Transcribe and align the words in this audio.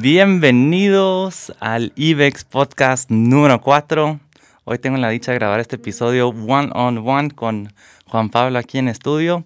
Bienvenidos 0.00 1.52
al 1.58 1.92
IBEX 1.96 2.44
Podcast 2.44 3.10
número 3.10 3.60
4. 3.60 4.20
Hoy 4.62 4.78
tengo 4.78 4.96
la 4.96 5.08
dicha 5.08 5.32
de 5.32 5.38
grabar 5.38 5.58
este 5.58 5.74
episodio 5.74 6.28
one 6.28 6.70
on 6.72 6.98
one 6.98 7.32
con 7.32 7.74
Juan 8.06 8.30
Pablo 8.30 8.60
aquí 8.60 8.78
en 8.78 8.86
estudio. 8.86 9.44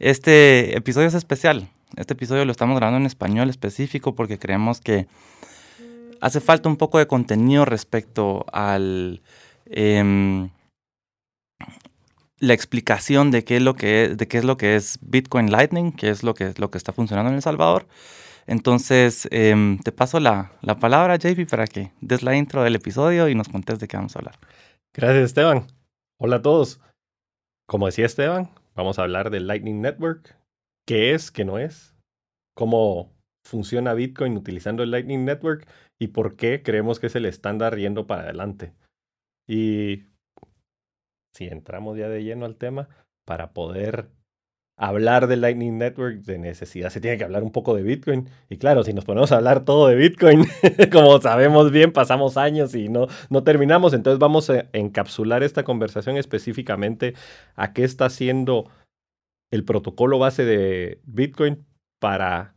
Este 0.00 0.76
episodio 0.76 1.06
es 1.06 1.14
especial. 1.14 1.68
Este 1.94 2.14
episodio 2.14 2.44
lo 2.44 2.50
estamos 2.50 2.76
grabando 2.76 2.98
en 2.98 3.06
español 3.06 3.48
específico 3.50 4.16
porque 4.16 4.36
creemos 4.36 4.80
que 4.80 5.06
hace 6.20 6.40
falta 6.40 6.68
un 6.68 6.76
poco 6.76 6.98
de 6.98 7.06
contenido 7.06 7.64
respecto 7.64 8.46
al 8.52 9.22
em, 9.66 10.50
la 12.40 12.52
explicación 12.52 13.30
de 13.30 13.44
qué 13.44 13.58
es 13.58 13.62
lo 13.62 13.76
que 13.76 14.06
es, 14.06 14.16
de 14.16 14.26
qué 14.26 14.38
es 14.38 14.44
lo 14.44 14.56
que 14.56 14.74
es 14.74 14.98
Bitcoin 15.02 15.52
Lightning, 15.52 15.92
qué 15.92 16.10
es 16.10 16.24
lo 16.24 16.34
que, 16.34 16.52
lo 16.56 16.72
que 16.72 16.78
está 16.78 16.92
funcionando 16.92 17.30
en 17.30 17.36
El 17.36 17.42
Salvador. 17.42 17.86
Entonces, 18.46 19.28
em, 19.30 19.78
te 19.78 19.92
paso 19.92 20.20
la, 20.20 20.52
la, 20.60 20.78
palabra, 20.78 21.16
JP, 21.16 21.46
para 21.48 21.66
que 21.66 21.92
des 22.00 22.22
la 22.22 22.36
intro 22.36 22.62
del 22.62 22.76
episodio 22.76 23.28
y 23.28 23.34
nos 23.34 23.48
contes 23.48 23.78
de 23.78 23.88
qué 23.88 23.96
vamos 23.96 24.14
a 24.16 24.18
hablar. 24.18 24.34
Gracias, 24.92 25.24
Esteban. 25.24 25.66
Hola 26.20 26.36
a 26.36 26.42
todos. 26.42 26.80
Como 27.66 27.86
decía 27.86 28.06
Esteban, 28.06 28.50
vamos 28.74 28.98
a 28.98 29.02
hablar 29.02 29.30
del 29.30 29.46
Lightning 29.46 29.80
Network. 29.80 30.36
¿Qué 30.86 31.14
es, 31.14 31.30
qué 31.30 31.44
no 31.44 31.58
es? 31.58 31.94
¿Cómo 32.54 33.10
funciona 33.44 33.94
Bitcoin 33.94 34.36
utilizando 34.36 34.82
el 34.82 34.90
Lightning 34.90 35.24
Network? 35.24 35.66
¿Y 35.98 36.08
por 36.08 36.36
qué 36.36 36.62
creemos 36.62 37.00
que 37.00 37.06
es 37.06 37.16
el 37.16 37.24
estándar 37.24 37.76
yendo 37.76 38.06
para 38.06 38.22
adelante? 38.22 38.74
Y 39.48 40.04
si 41.32 41.46
entramos 41.46 41.98
ya 41.98 42.08
de 42.08 42.22
lleno 42.22 42.44
al 42.44 42.56
tema, 42.56 42.88
para 43.24 43.52
poder 43.52 44.10
hablar 44.76 45.28
de 45.28 45.36
Lightning 45.36 45.78
Network 45.78 46.22
de 46.22 46.38
necesidad 46.38 46.90
se 46.90 47.00
tiene 47.00 47.16
que 47.16 47.24
hablar 47.24 47.42
un 47.42 47.52
poco 47.52 47.74
de 47.74 47.82
Bitcoin. 47.82 48.28
Y 48.48 48.58
claro, 48.58 48.82
si 48.82 48.92
nos 48.92 49.04
ponemos 49.04 49.32
a 49.32 49.36
hablar 49.36 49.64
todo 49.64 49.88
de 49.88 49.94
Bitcoin, 49.94 50.46
como 50.92 51.20
sabemos 51.20 51.70
bien, 51.70 51.92
pasamos 51.92 52.36
años 52.36 52.74
y 52.74 52.88
no, 52.88 53.06
no 53.30 53.44
terminamos. 53.44 53.94
Entonces 53.94 54.18
vamos 54.18 54.50
a 54.50 54.66
encapsular 54.72 55.42
esta 55.42 55.62
conversación 55.64 56.16
específicamente 56.16 57.14
a 57.56 57.72
qué 57.72 57.84
está 57.84 58.06
haciendo 58.06 58.68
el 59.50 59.64
protocolo 59.64 60.18
base 60.18 60.44
de 60.44 60.98
Bitcoin 61.04 61.64
para 62.00 62.54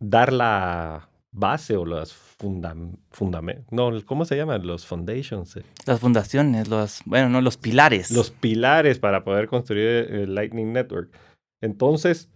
dar 0.00 0.32
la 0.32 1.08
base 1.34 1.76
o 1.76 1.84
las 1.84 2.12
fundamentos, 2.12 3.66
no, 3.72 3.90
¿cómo 4.06 4.24
se 4.24 4.36
llaman? 4.36 4.66
Los 4.66 4.86
foundations. 4.86 5.56
Eh. 5.56 5.64
Las 5.84 6.00
fundaciones, 6.00 6.68
los, 6.68 7.02
bueno, 7.04 7.28
no, 7.28 7.40
los 7.40 7.56
pilares. 7.56 8.10
Los 8.12 8.30
pilares 8.30 9.00
para 9.00 9.24
poder 9.24 9.48
construir 9.48 9.86
el 9.86 10.34
Lightning 10.34 10.72
Network. 10.72 11.12
Entonces, 11.60 12.30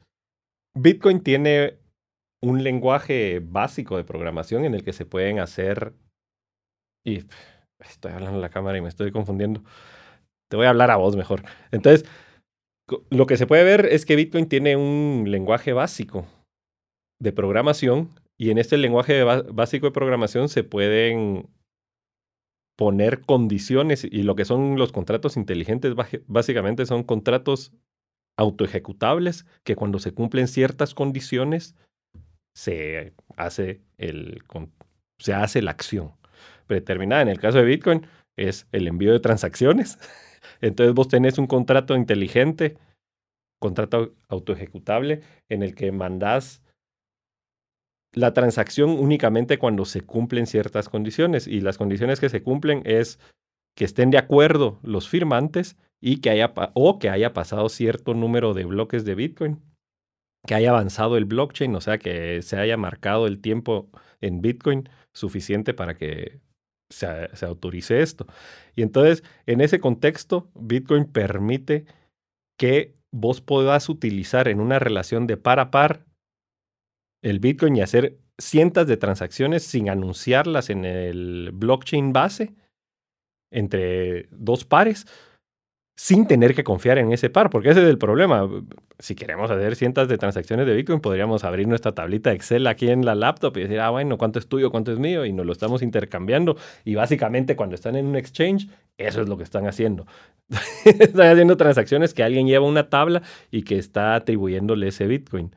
Bitcoin 0.76 1.20
tiene 1.20 1.78
un 2.42 2.64
lenguaje 2.64 3.40
básico 3.40 3.96
de 3.96 4.04
programación 4.04 4.64
en 4.64 4.74
el 4.74 4.82
que 4.82 4.92
se 4.92 5.06
pueden 5.06 5.38
hacer, 5.38 5.94
y 7.06 7.24
estoy 7.78 8.12
hablando 8.12 8.36
en 8.36 8.42
la 8.42 8.50
cámara 8.50 8.78
y 8.78 8.80
me 8.80 8.88
estoy 8.88 9.12
confundiendo. 9.12 9.62
Te 10.50 10.56
voy 10.56 10.66
a 10.66 10.70
hablar 10.70 10.90
a 10.90 10.96
vos 10.96 11.16
mejor. 11.16 11.44
Entonces, 11.70 12.08
lo 13.10 13.26
que 13.26 13.36
se 13.36 13.46
puede 13.46 13.64
ver 13.64 13.86
es 13.86 14.04
que 14.04 14.16
Bitcoin 14.16 14.48
tiene 14.48 14.76
un 14.76 15.26
lenguaje 15.28 15.72
básico 15.72 16.26
de 17.20 17.32
programación 17.32 18.10
y 18.38 18.50
en 18.50 18.58
este 18.58 18.76
lenguaje 18.76 19.24
básico 19.24 19.86
de 19.86 19.92
programación 19.92 20.48
se 20.48 20.62
pueden 20.62 21.48
poner 22.76 23.22
condiciones 23.22 24.04
y 24.04 24.22
lo 24.22 24.36
que 24.36 24.44
son 24.44 24.78
los 24.78 24.92
contratos 24.92 25.36
inteligentes 25.36 25.94
básicamente 26.28 26.86
son 26.86 27.02
contratos 27.02 27.72
autoejecutables 28.38 29.46
que 29.64 29.74
cuando 29.74 29.98
se 29.98 30.12
cumplen 30.12 30.46
ciertas 30.46 30.94
condiciones 30.94 31.74
se 32.54 33.14
hace, 33.36 33.82
el, 33.98 34.42
se 35.18 35.34
hace 35.34 35.60
la 35.60 35.72
acción 35.72 36.12
predeterminada. 36.68 37.22
En 37.22 37.28
el 37.28 37.40
caso 37.40 37.58
de 37.58 37.64
Bitcoin 37.64 38.06
es 38.36 38.68
el 38.70 38.86
envío 38.86 39.12
de 39.12 39.20
transacciones. 39.20 39.98
Entonces 40.60 40.94
vos 40.94 41.08
tenés 41.08 41.38
un 41.38 41.48
contrato 41.48 41.96
inteligente, 41.96 42.78
contrato 43.60 44.14
autoejecutable, 44.28 45.22
en 45.48 45.64
el 45.64 45.74
que 45.74 45.90
mandás 45.90 46.62
la 48.18 48.34
transacción 48.34 48.90
únicamente 48.90 49.58
cuando 49.58 49.84
se 49.84 50.00
cumplen 50.00 50.46
ciertas 50.46 50.88
condiciones 50.88 51.46
y 51.46 51.60
las 51.60 51.78
condiciones 51.78 52.18
que 52.18 52.28
se 52.28 52.42
cumplen 52.42 52.82
es 52.84 53.20
que 53.76 53.84
estén 53.84 54.10
de 54.10 54.18
acuerdo 54.18 54.80
los 54.82 55.08
firmantes 55.08 55.76
y 56.00 56.20
que 56.20 56.30
haya 56.30 56.52
o 56.74 56.98
que 56.98 57.10
haya 57.10 57.32
pasado 57.32 57.68
cierto 57.68 58.14
número 58.14 58.54
de 58.54 58.64
bloques 58.64 59.04
de 59.04 59.14
Bitcoin, 59.14 59.62
que 60.46 60.56
haya 60.56 60.70
avanzado 60.70 61.16
el 61.16 61.26
blockchain, 61.26 61.74
o 61.76 61.80
sea, 61.80 61.98
que 61.98 62.42
se 62.42 62.56
haya 62.56 62.76
marcado 62.76 63.28
el 63.28 63.40
tiempo 63.40 63.88
en 64.20 64.40
Bitcoin 64.42 64.88
suficiente 65.12 65.72
para 65.72 65.96
que 65.96 66.40
se, 66.90 67.06
se 67.36 67.46
autorice 67.46 68.00
esto. 68.00 68.26
Y 68.74 68.82
entonces, 68.82 69.22
en 69.46 69.60
ese 69.60 69.78
contexto, 69.78 70.50
Bitcoin 70.54 71.04
permite 71.04 71.86
que 72.58 72.96
vos 73.12 73.40
puedas 73.40 73.88
utilizar 73.88 74.48
en 74.48 74.58
una 74.58 74.80
relación 74.80 75.28
de 75.28 75.36
par 75.36 75.60
a 75.60 75.70
par 75.70 76.07
el 77.22 77.40
Bitcoin 77.40 77.76
y 77.76 77.82
hacer 77.82 78.18
cientos 78.38 78.86
de 78.86 78.96
transacciones 78.96 79.64
sin 79.64 79.90
anunciarlas 79.90 80.70
en 80.70 80.84
el 80.84 81.50
blockchain 81.52 82.12
base 82.12 82.54
entre 83.50 84.28
dos 84.30 84.64
pares 84.64 85.06
sin 85.98 86.28
tener 86.28 86.54
que 86.54 86.62
confiar 86.62 86.96
en 86.98 87.12
ese 87.12 87.28
par, 87.28 87.50
porque 87.50 87.70
ese 87.70 87.82
es 87.82 87.88
el 87.88 87.98
problema. 87.98 88.48
Si 89.00 89.16
queremos 89.16 89.50
hacer 89.50 89.74
cientos 89.74 90.06
de 90.06 90.16
transacciones 90.16 90.64
de 90.64 90.76
Bitcoin, 90.76 91.00
podríamos 91.00 91.42
abrir 91.42 91.66
nuestra 91.66 91.90
tablita 91.90 92.30
Excel 92.30 92.68
aquí 92.68 92.88
en 92.88 93.04
la 93.04 93.16
laptop 93.16 93.56
y 93.56 93.62
decir, 93.62 93.80
ah, 93.80 93.90
bueno, 93.90 94.16
¿cuánto 94.16 94.38
es 94.38 94.48
tuyo, 94.48 94.70
cuánto 94.70 94.92
es 94.92 95.00
mío? 95.00 95.24
Y 95.24 95.32
nos 95.32 95.44
lo 95.44 95.50
estamos 95.50 95.82
intercambiando. 95.82 96.56
Y 96.84 96.94
básicamente 96.94 97.56
cuando 97.56 97.74
están 97.74 97.96
en 97.96 98.06
un 98.06 98.14
exchange, 98.14 98.68
eso 98.96 99.22
es 99.22 99.28
lo 99.28 99.36
que 99.36 99.42
están 99.42 99.66
haciendo. 99.66 100.06
están 100.84 101.32
haciendo 101.32 101.56
transacciones 101.56 102.14
que 102.14 102.22
alguien 102.22 102.46
lleva 102.46 102.64
una 102.64 102.88
tabla 102.88 103.22
y 103.50 103.62
que 103.62 103.76
está 103.76 104.14
atribuyéndole 104.14 104.86
ese 104.86 105.08
Bitcoin. 105.08 105.50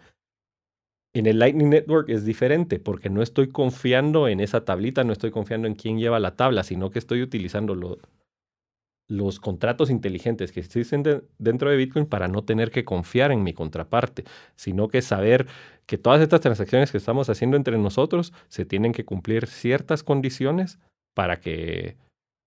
En 1.13 1.25
el 1.25 1.39
Lightning 1.39 1.69
Network 1.69 2.09
es 2.09 2.23
diferente 2.23 2.79
porque 2.79 3.09
no 3.09 3.21
estoy 3.21 3.49
confiando 3.49 4.29
en 4.29 4.39
esa 4.39 4.63
tablita, 4.63 5.03
no 5.03 5.11
estoy 5.11 5.31
confiando 5.31 5.67
en 5.67 5.75
quién 5.75 5.99
lleva 5.99 6.19
la 6.19 6.37
tabla, 6.37 6.63
sino 6.63 6.89
que 6.89 6.99
estoy 6.99 7.21
utilizando 7.21 7.75
los 9.09 9.39
contratos 9.41 9.89
inteligentes 9.89 10.53
que 10.53 10.61
existen 10.61 11.03
dentro 11.37 11.69
de 11.69 11.75
Bitcoin 11.75 12.05
para 12.05 12.29
no 12.29 12.45
tener 12.45 12.71
que 12.71 12.85
confiar 12.85 13.33
en 13.33 13.43
mi 13.43 13.51
contraparte, 13.53 14.23
sino 14.55 14.87
que 14.87 15.01
saber 15.01 15.47
que 15.85 15.97
todas 15.97 16.21
estas 16.21 16.39
transacciones 16.39 16.91
que 16.91 16.97
estamos 16.97 17.29
haciendo 17.29 17.57
entre 17.57 17.77
nosotros 17.77 18.31
se 18.47 18.63
tienen 18.63 18.93
que 18.93 19.03
cumplir 19.03 19.47
ciertas 19.47 20.03
condiciones 20.03 20.79
para 21.13 21.41
que 21.41 21.97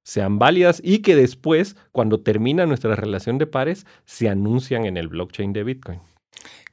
sean 0.06 0.38
válidas 0.38 0.80
y 0.82 1.00
que 1.02 1.16
después, 1.16 1.76
cuando 1.92 2.20
termina 2.20 2.64
nuestra 2.64 2.96
relación 2.96 3.36
de 3.36 3.46
pares, 3.46 3.86
se 4.06 4.30
anuncian 4.30 4.86
en 4.86 4.96
el 4.96 5.08
blockchain 5.08 5.52
de 5.52 5.64
Bitcoin. 5.64 6.00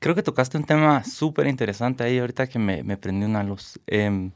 Creo 0.02 0.16
que 0.16 0.24
tocaste 0.24 0.58
un 0.58 0.64
tema 0.64 1.04
súper 1.04 1.46
interesante 1.46 2.04
ahí 2.04 2.18
ahorita 2.18 2.48
que 2.48 2.58
me, 2.58 2.82
me 2.82 2.98
prendió 2.98 3.28
una 3.28 3.44
luz. 3.44 3.80
Em, 3.86 4.32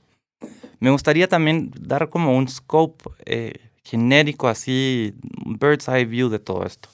me 0.80 0.92
gustaría 0.92 1.28
también 1.28 1.72
dar 1.80 2.10
como 2.10 2.38
un 2.38 2.48
scope 2.48 3.04
eh, 3.26 3.72
genérico, 3.84 4.48
así, 4.48 5.16
bird's 5.44 5.88
eye 5.88 6.06
view 6.06 6.30
de 6.30 6.38
todo 6.38 6.68
esto. 6.68 6.90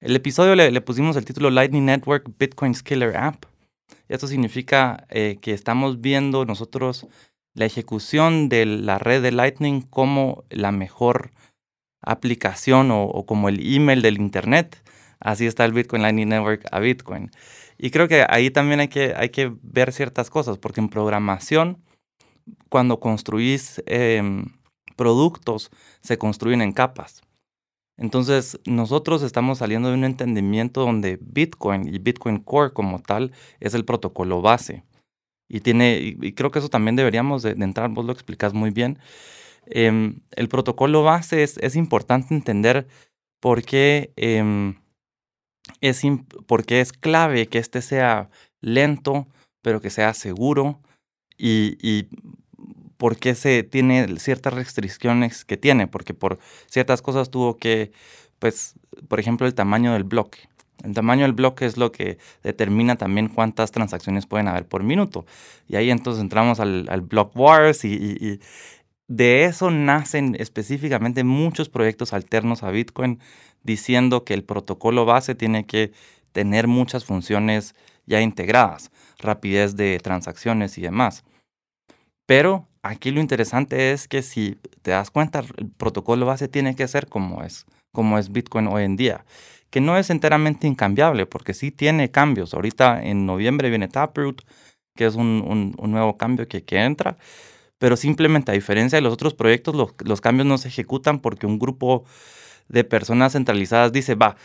El 0.00 0.16
episodio 0.16 0.56
le, 0.56 0.80
pusimos 0.80 1.14
el 1.16 1.24
título 1.24 1.48
Lightning 1.48 1.84
Network 1.84 2.28
Bitcoin 2.36 2.74
Killer 2.74 3.16
App. 3.16 3.44
Esto 4.08 4.26
significa 4.26 5.06
eh, 5.08 5.38
que 5.40 5.52
estamos 5.52 6.00
viendo 6.00 6.44
nosotros 6.44 7.06
la 7.54 7.66
ejecución 7.66 8.48
de 8.48 8.66
la 8.66 8.98
red 8.98 9.22
de 9.22 9.30
Lightning 9.30 9.82
como 9.82 10.42
la 10.50 10.72
mejor 10.72 11.30
aplicación 12.02 12.90
o 12.90 13.24
como 13.26 13.48
el 13.48 13.60
email 13.64 14.02
del 14.02 14.20
Internet 14.20 14.83
Así 15.24 15.46
está 15.46 15.64
el 15.64 15.72
Bitcoin 15.72 16.02
Lightning 16.02 16.28
Network 16.28 16.66
a 16.70 16.78
Bitcoin. 16.78 17.30
Y 17.78 17.90
creo 17.90 18.06
que 18.06 18.26
ahí 18.28 18.50
también 18.50 18.80
hay 18.80 18.88
que, 18.88 19.14
hay 19.16 19.30
que 19.30 19.52
ver 19.62 19.92
ciertas 19.92 20.30
cosas, 20.30 20.58
porque 20.58 20.80
en 20.80 20.90
programación, 20.90 21.82
cuando 22.68 23.00
construís 23.00 23.82
em, 23.86 24.44
productos, 24.96 25.70
se 26.02 26.18
construyen 26.18 26.60
en 26.60 26.72
capas. 26.72 27.22
Entonces, 27.96 28.60
nosotros 28.66 29.22
estamos 29.22 29.58
saliendo 29.58 29.88
de 29.88 29.94
un 29.94 30.04
entendimiento 30.04 30.82
donde 30.82 31.18
Bitcoin 31.22 31.88
y 31.88 31.98
Bitcoin 31.98 32.38
Core 32.38 32.74
como 32.74 32.98
tal 32.98 33.32
es 33.60 33.72
el 33.72 33.86
protocolo 33.86 34.42
base. 34.42 34.84
Y, 35.48 35.60
tiene, 35.60 35.98
y 36.20 36.32
creo 36.32 36.50
que 36.50 36.58
eso 36.58 36.68
también 36.68 36.96
deberíamos 36.96 37.42
de, 37.42 37.52
entrar, 37.52 37.88
vos 37.90 38.04
lo 38.04 38.12
explicas 38.12 38.52
muy 38.52 38.70
bien. 38.70 38.98
Em, 39.66 40.20
el 40.32 40.48
protocolo 40.48 41.02
base 41.02 41.42
es, 41.42 41.56
es, 41.58 41.76
importante 41.76 42.34
entender 42.34 42.86
por 43.40 43.62
qué 43.62 44.12
em, 44.16 44.74
es 45.80 46.02
porque 46.46 46.80
es 46.80 46.92
clave 46.92 47.46
que 47.46 47.58
este 47.58 47.82
sea 47.82 48.30
lento, 48.60 49.26
pero 49.62 49.80
que 49.80 49.90
sea 49.90 50.14
seguro 50.14 50.80
y, 51.36 51.76
y 51.80 52.08
porque 52.96 53.34
se 53.34 53.62
tiene 53.62 54.18
ciertas 54.18 54.54
restricciones 54.54 55.44
que 55.44 55.56
tiene, 55.56 55.86
porque 55.86 56.14
por 56.14 56.38
ciertas 56.70 57.02
cosas 57.02 57.30
tuvo 57.30 57.56
que, 57.56 57.92
pues, 58.38 58.74
por 59.08 59.20
ejemplo, 59.20 59.46
el 59.46 59.54
tamaño 59.54 59.92
del 59.92 60.04
bloque. 60.04 60.48
El 60.82 60.94
tamaño 60.94 61.22
del 61.22 61.32
bloque 61.32 61.66
es 61.66 61.76
lo 61.76 61.92
que 61.92 62.18
determina 62.42 62.96
también 62.96 63.28
cuántas 63.28 63.70
transacciones 63.72 64.26
pueden 64.26 64.48
haber 64.48 64.66
por 64.66 64.82
minuto. 64.82 65.24
Y 65.68 65.76
ahí 65.76 65.90
entonces 65.90 66.22
entramos 66.22 66.60
al, 66.60 66.86
block 67.02 67.34
wars 67.36 67.84
y, 67.84 68.40
de 69.08 69.44
eso 69.44 69.70
nacen 69.70 70.36
específicamente 70.38 71.24
muchos 71.24 71.68
proyectos 71.68 72.12
alternos 72.12 72.62
a 72.62 72.70
Bitcoin 72.70 73.20
diciendo 73.62 74.24
que 74.24 74.34
el 74.34 74.44
protocolo 74.44 75.04
base 75.04 75.34
tiene 75.34 75.66
que 75.66 75.92
tener 76.32 76.66
muchas 76.66 77.04
funciones 77.04 77.74
ya 78.06 78.20
integradas, 78.20 78.90
rapidez 79.18 79.76
de 79.76 79.98
transacciones 80.00 80.78
y 80.78 80.82
demás. 80.82 81.24
Pero 82.26 82.68
aquí 82.82 83.10
lo 83.10 83.20
interesante 83.20 83.92
es 83.92 84.08
que 84.08 84.22
si 84.22 84.58
te 84.82 84.90
das 84.92 85.10
cuenta, 85.10 85.40
el 85.40 85.70
protocolo 85.70 86.26
base 86.26 86.48
tiene 86.48 86.74
que 86.74 86.88
ser 86.88 87.08
como 87.08 87.42
es, 87.42 87.66
como 87.92 88.18
es 88.18 88.32
Bitcoin 88.32 88.66
hoy 88.68 88.84
en 88.84 88.96
día, 88.96 89.24
que 89.70 89.80
no 89.80 89.96
es 89.96 90.10
enteramente 90.10 90.66
incambiable, 90.66 91.26
porque 91.26 91.54
sí 91.54 91.70
tiene 91.70 92.10
cambios. 92.10 92.54
Ahorita 92.54 93.02
en 93.02 93.26
noviembre 93.26 93.70
viene 93.70 93.88
Taproot, 93.88 94.42
que 94.96 95.06
es 95.06 95.14
un, 95.14 95.74
nuevo 95.78 96.16
cambio 96.16 96.46
que, 96.46 96.64
que, 96.64 96.78
entra, 96.78 97.16
pero 97.78 97.96
simplemente 97.96 98.50
a 98.50 98.54
diferencia 98.54 98.96
de 98.96 99.02
los 99.02 99.12
otros 99.12 99.34
proyectos, 99.34 99.74
los 100.04 100.20
cambios 100.20 100.46
no 100.46 100.58
se 100.58 100.68
ejecutan 100.68 101.20
porque 101.20 101.46
un 101.46 101.58
grupo 101.58 102.04
de 102.68 102.84
personas 102.84 103.32
centralizadas 103.32 103.92
dice, 103.92 104.14
va, 104.14 104.36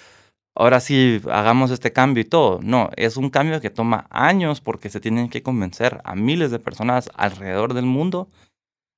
ahora 0.55 0.79
sí 0.79 1.21
hagamos 1.31 1.71
este 1.71 1.91
cambio 1.93 2.21
y 2.21 2.25
todo. 2.25 2.59
No, 2.61 2.89
es 2.95 3.17
un 3.17 3.29
cambio 3.29 3.61
que 3.61 3.69
toma 3.69 4.07
años 4.09 4.61
porque 4.61 4.89
se 4.89 4.99
tienen 4.99 5.29
que 5.29 5.41
convencer 5.43 6.01
a 6.03 6.15
miles 6.15 6.51
de 6.51 6.59
personas 6.59 7.09
alrededor 7.15 7.73
del 7.73 7.85
mundo 7.85 8.29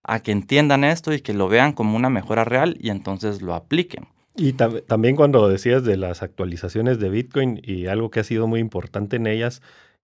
a 0.04 0.22
que 0.22 0.32
entiendan 0.32 0.84
esto 0.84 1.14
y 1.14 1.22
que 1.22 1.34
lo 1.34 1.48
vean 1.48 1.74
como 1.74 1.96
una 1.96 2.10
mejora 2.10 2.44
real 2.44 2.76
y 2.80 2.90
entonces 2.90 3.42
lo 3.42 3.54
apliquen. 3.54 4.08
Y 4.36 4.54
también 4.54 5.16
cuando 5.16 5.48
decías 5.50 5.84
de 5.84 5.98
las 5.98 6.24
actualizaciones 6.24 7.00
de 7.00 7.10
Bitcoin 7.10 7.62
y 7.64 7.88
algo 7.88 8.10
que 8.10 8.22
ha 8.22 8.24
sido 8.24 8.48
muy 8.48 8.60
importante 8.60 9.18
en 9.18 9.28
ellas 9.28 9.62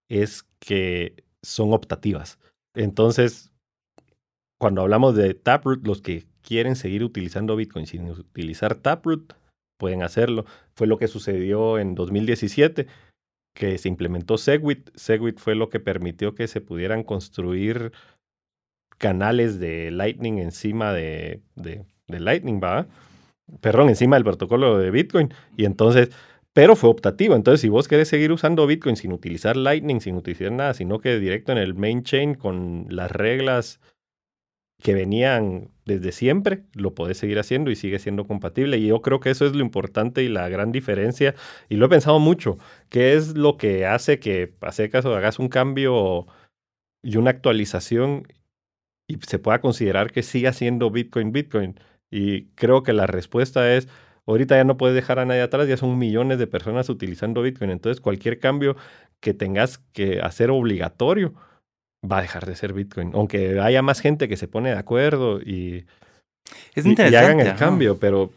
es 0.09 0.45
que 0.59 1.23
son 1.41 1.73
optativas. 1.73 2.37
Entonces, 2.75 3.51
cuando 4.59 4.81
hablamos 4.81 5.15
de 5.15 5.33
Taproot, 5.33 5.85
los 5.85 6.01
que 6.01 6.25
quieren 6.41 6.75
seguir 6.75 7.03
utilizando 7.03 7.55
Bitcoin 7.55 7.85
sin 7.85 8.09
utilizar 8.09 8.75
Taproot, 8.75 9.33
pueden 9.77 10.03
hacerlo. 10.03 10.45
Fue 10.75 10.87
lo 10.87 10.97
que 10.97 11.07
sucedió 11.07 11.77
en 11.77 11.95
2017, 11.95 12.87
que 13.53 13.77
se 13.77 13.89
implementó 13.89 14.37
Segwit. 14.37 14.89
Segwit 14.95 15.39
fue 15.39 15.55
lo 15.55 15.69
que 15.69 15.79
permitió 15.79 16.35
que 16.35 16.47
se 16.47 16.61
pudieran 16.61 17.03
construir 17.03 17.91
canales 18.97 19.59
de 19.59 19.91
Lightning 19.91 20.39
encima 20.39 20.93
de, 20.93 21.41
Lightning, 22.07 22.59
¿va? 22.63 22.87
Perdón, 23.61 23.89
encima 23.89 24.15
del 24.15 24.23
protocolo 24.23 24.77
de 24.77 24.91
Bitcoin. 24.91 25.33
Y 25.55 25.65
entonces, 25.65 26.09
pero 26.53 26.75
fue 26.75 26.89
optativo. 26.89 27.35
Entonces, 27.35 27.61
si 27.61 27.69
vos 27.69 27.87
querés 27.87 28.07
seguir 28.07 28.31
usando 28.31 28.65
Bitcoin 28.67 28.95
sin 28.95 29.13
utilizar 29.13 29.55
Lightning, 29.55 30.01
sin 30.01 30.15
utilizar 30.15 30.51
nada, 30.51 30.73
sino 30.73 30.99
que 30.99 31.19
directo 31.19 31.51
en 31.51 31.59
el 31.59 31.75
main 31.75 32.03
chain 32.03 32.33
con 32.33 32.87
las 32.89 33.11
reglas 33.11 33.79
que 34.81 34.93
venían 34.93 35.71
desde 35.85 36.11
siempre, 36.11 36.63
lo 36.73 36.93
podés 36.93 37.17
seguir 37.17 37.39
haciendo 37.39 37.71
y 37.71 37.75
sigue 37.75 37.99
siendo 37.99 38.27
compatible. 38.27 38.77
Y 38.77 38.87
yo 38.87 39.01
creo 39.01 39.19
que 39.19 39.31
eso 39.31 39.45
es 39.45 39.53
lo 39.55 39.61
importante 39.61 40.23
y 40.23 40.29
la 40.29 40.49
gran 40.49 40.71
diferencia. 40.71 41.35
Y 41.69 41.77
lo 41.77 41.87
he 41.87 41.89
pensado 41.89 42.19
mucho. 42.19 42.57
¿Qué 42.89 43.15
es 43.15 43.35
lo 43.35 43.57
que 43.57 43.85
hace 43.85 44.19
que, 44.19 44.53
hace 44.61 44.89
caso, 44.89 45.15
hagas 45.15 45.39
un 45.39 45.49
cambio 45.49 46.27
y 47.03 47.17
una 47.17 47.31
actualización 47.31 48.27
y 49.07 49.17
se 49.27 49.39
pueda 49.39 49.61
considerar 49.61 50.11
que 50.11 50.23
siga 50.23 50.53
siendo 50.53 50.91
Bitcoin 50.91 51.31
Bitcoin? 51.31 51.79
Y 52.11 52.47
creo 52.55 52.83
que 52.83 52.93
la 52.93 53.07
respuesta 53.07 53.73
es, 53.75 53.87
ahorita 54.25 54.55
ya 54.57 54.63
no 54.63 54.77
puedes 54.77 54.95
dejar 54.95 55.19
a 55.19 55.25
nadie 55.25 55.41
atrás, 55.41 55.67
ya 55.67 55.77
son 55.77 55.97
millones 55.97 56.39
de 56.39 56.47
personas 56.47 56.89
utilizando 56.89 57.41
Bitcoin. 57.41 57.71
Entonces, 57.71 58.01
cualquier 58.01 58.39
cambio 58.39 58.75
que 59.21 59.33
tengas 59.33 59.79
que 59.93 60.21
hacer 60.21 60.51
obligatorio 60.51 61.33
va 62.03 62.19
a 62.19 62.21
dejar 62.21 62.45
de 62.45 62.55
ser 62.55 62.73
Bitcoin. 62.73 63.11
Aunque 63.13 63.59
haya 63.59 63.81
más 63.81 63.99
gente 63.99 64.27
que 64.27 64.37
se 64.37 64.47
pone 64.47 64.69
de 64.69 64.77
acuerdo 64.77 65.41
y, 65.41 65.85
es 66.75 66.85
interesante, 66.85 67.17
hagan 67.17 67.39
el 67.39 67.55
cambio, 67.55 67.97
pero 67.99 68.31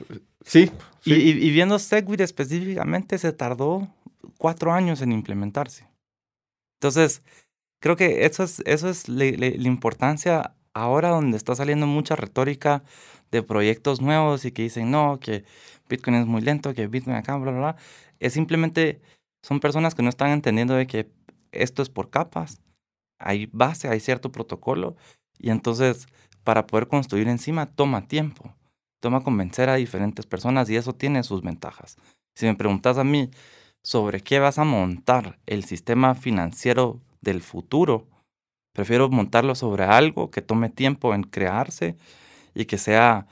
sí. 0.45 0.71
Y, 1.05 1.51
viendo 1.51 1.79
Segwit 1.79 2.21
específicamente, 2.21 3.19
se 3.19 3.33
tardó 3.33 3.89
cuatro 4.39 4.73
años 4.73 5.03
en 5.03 5.13
implementarse. 5.13 5.89
Entonces, 6.81 7.23
creo 7.81 7.97
que 7.97 8.25
eso 8.27 8.43
es, 8.43 8.63
eso 8.67 8.89
es 8.89 9.09
la 9.09 9.25
importancia 9.69 10.55
ahora 10.75 11.09
donde 11.09 11.37
está 11.37 11.55
saliendo 11.55 11.87
mucha 11.87 12.17
retórica 12.17 12.83
de 13.31 13.43
proyectos 13.43 14.01
nuevos 14.01 14.45
y 14.45 14.53
que 14.53 14.63
dicen, 14.63 14.91
no, 14.91 15.19
que 15.21 15.45
Bitcoin 15.89 16.17
es 16.17 16.27
muy 16.27 16.41
lento, 16.41 16.75
que 16.75 16.87
Bitcoin 16.87 17.17
acá, 17.17 17.37
bla, 17.37 17.53
bla, 17.53 17.61
bla. 17.61 17.77
Es 18.19 18.33
simplemente, 18.33 19.01
son 19.43 19.61
personas 19.61 19.95
que 19.95 20.03
no 20.03 20.09
están 20.09 20.31
entendiendo 20.31 20.75
de 20.75 20.87
que 20.87 21.09
esto 21.53 21.83
es 21.83 21.89
por 21.89 22.11
capas 22.11 22.61
hay 23.21 23.49
base, 23.53 23.89
hay 23.89 24.01
cierto 24.01 24.33
protocolo 24.33 24.97
y 25.39 25.51
entonces 25.51 26.09
para 26.43 26.67
poder 26.67 26.89
construir 26.89 27.29
encima 27.29 27.67
toma 27.67 28.09
tiempo, 28.09 28.55
toma 29.01 29.23
convencer 29.23 29.69
a 29.69 29.77
diferentes 29.77 30.27
personas 30.27 30.69
y 30.71 30.77
eso 30.77 30.95
tiene 30.95 31.23
sus 31.23 31.43
ventajas. 31.43 31.97
Si 32.35 32.47
me 32.47 32.55
preguntas 32.55 32.99
a 32.99 33.05
mí 33.05 33.31
sobre 33.83 34.21
qué 34.21 34.39
vas 34.39 34.59
a 34.59 34.65
montar 34.65 35.39
el 35.47 35.65
sistema 35.65 36.15
financiero 36.15 37.01
del 37.21 37.43
futuro, 37.43 38.09
prefiero 38.75 39.09
montarlo 39.11 39.55
sobre 39.55 39.85
algo 39.85 40.31
que 40.31 40.43
tome 40.43 40.71
tiempo 40.71 41.15
en 41.15 41.23
crearse 41.23 41.97
y 42.55 42.65
que 42.65 42.79
sea 42.79 43.27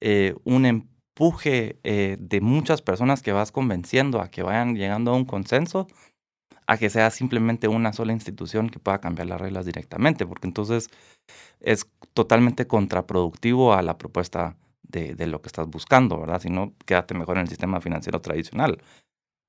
eh, 0.00 0.34
un 0.44 0.66
empuje 0.66 1.78
eh, 1.84 2.16
de 2.18 2.40
muchas 2.40 2.82
personas 2.82 3.22
que 3.22 3.32
vas 3.32 3.52
convenciendo 3.52 4.20
a 4.20 4.30
que 4.30 4.42
vayan 4.42 4.74
llegando 4.76 5.12
a 5.12 5.16
un 5.16 5.24
consenso 5.24 5.86
a 6.66 6.76
que 6.78 6.90
sea 6.90 7.10
simplemente 7.10 7.68
una 7.68 7.92
sola 7.92 8.12
institución 8.12 8.70
que 8.70 8.78
pueda 8.78 9.00
cambiar 9.00 9.28
las 9.28 9.40
reglas 9.40 9.66
directamente, 9.66 10.26
porque 10.26 10.46
entonces 10.46 10.88
es 11.60 11.86
totalmente 12.14 12.66
contraproductivo 12.66 13.74
a 13.74 13.82
la 13.82 13.98
propuesta 13.98 14.56
de, 14.82 15.14
de 15.14 15.26
lo 15.26 15.42
que 15.42 15.48
estás 15.48 15.68
buscando, 15.68 16.18
¿verdad? 16.20 16.40
Si 16.40 16.50
no, 16.50 16.72
quédate 16.86 17.14
mejor 17.14 17.36
en 17.36 17.42
el 17.42 17.48
sistema 17.48 17.80
financiero 17.80 18.20
tradicional. 18.20 18.78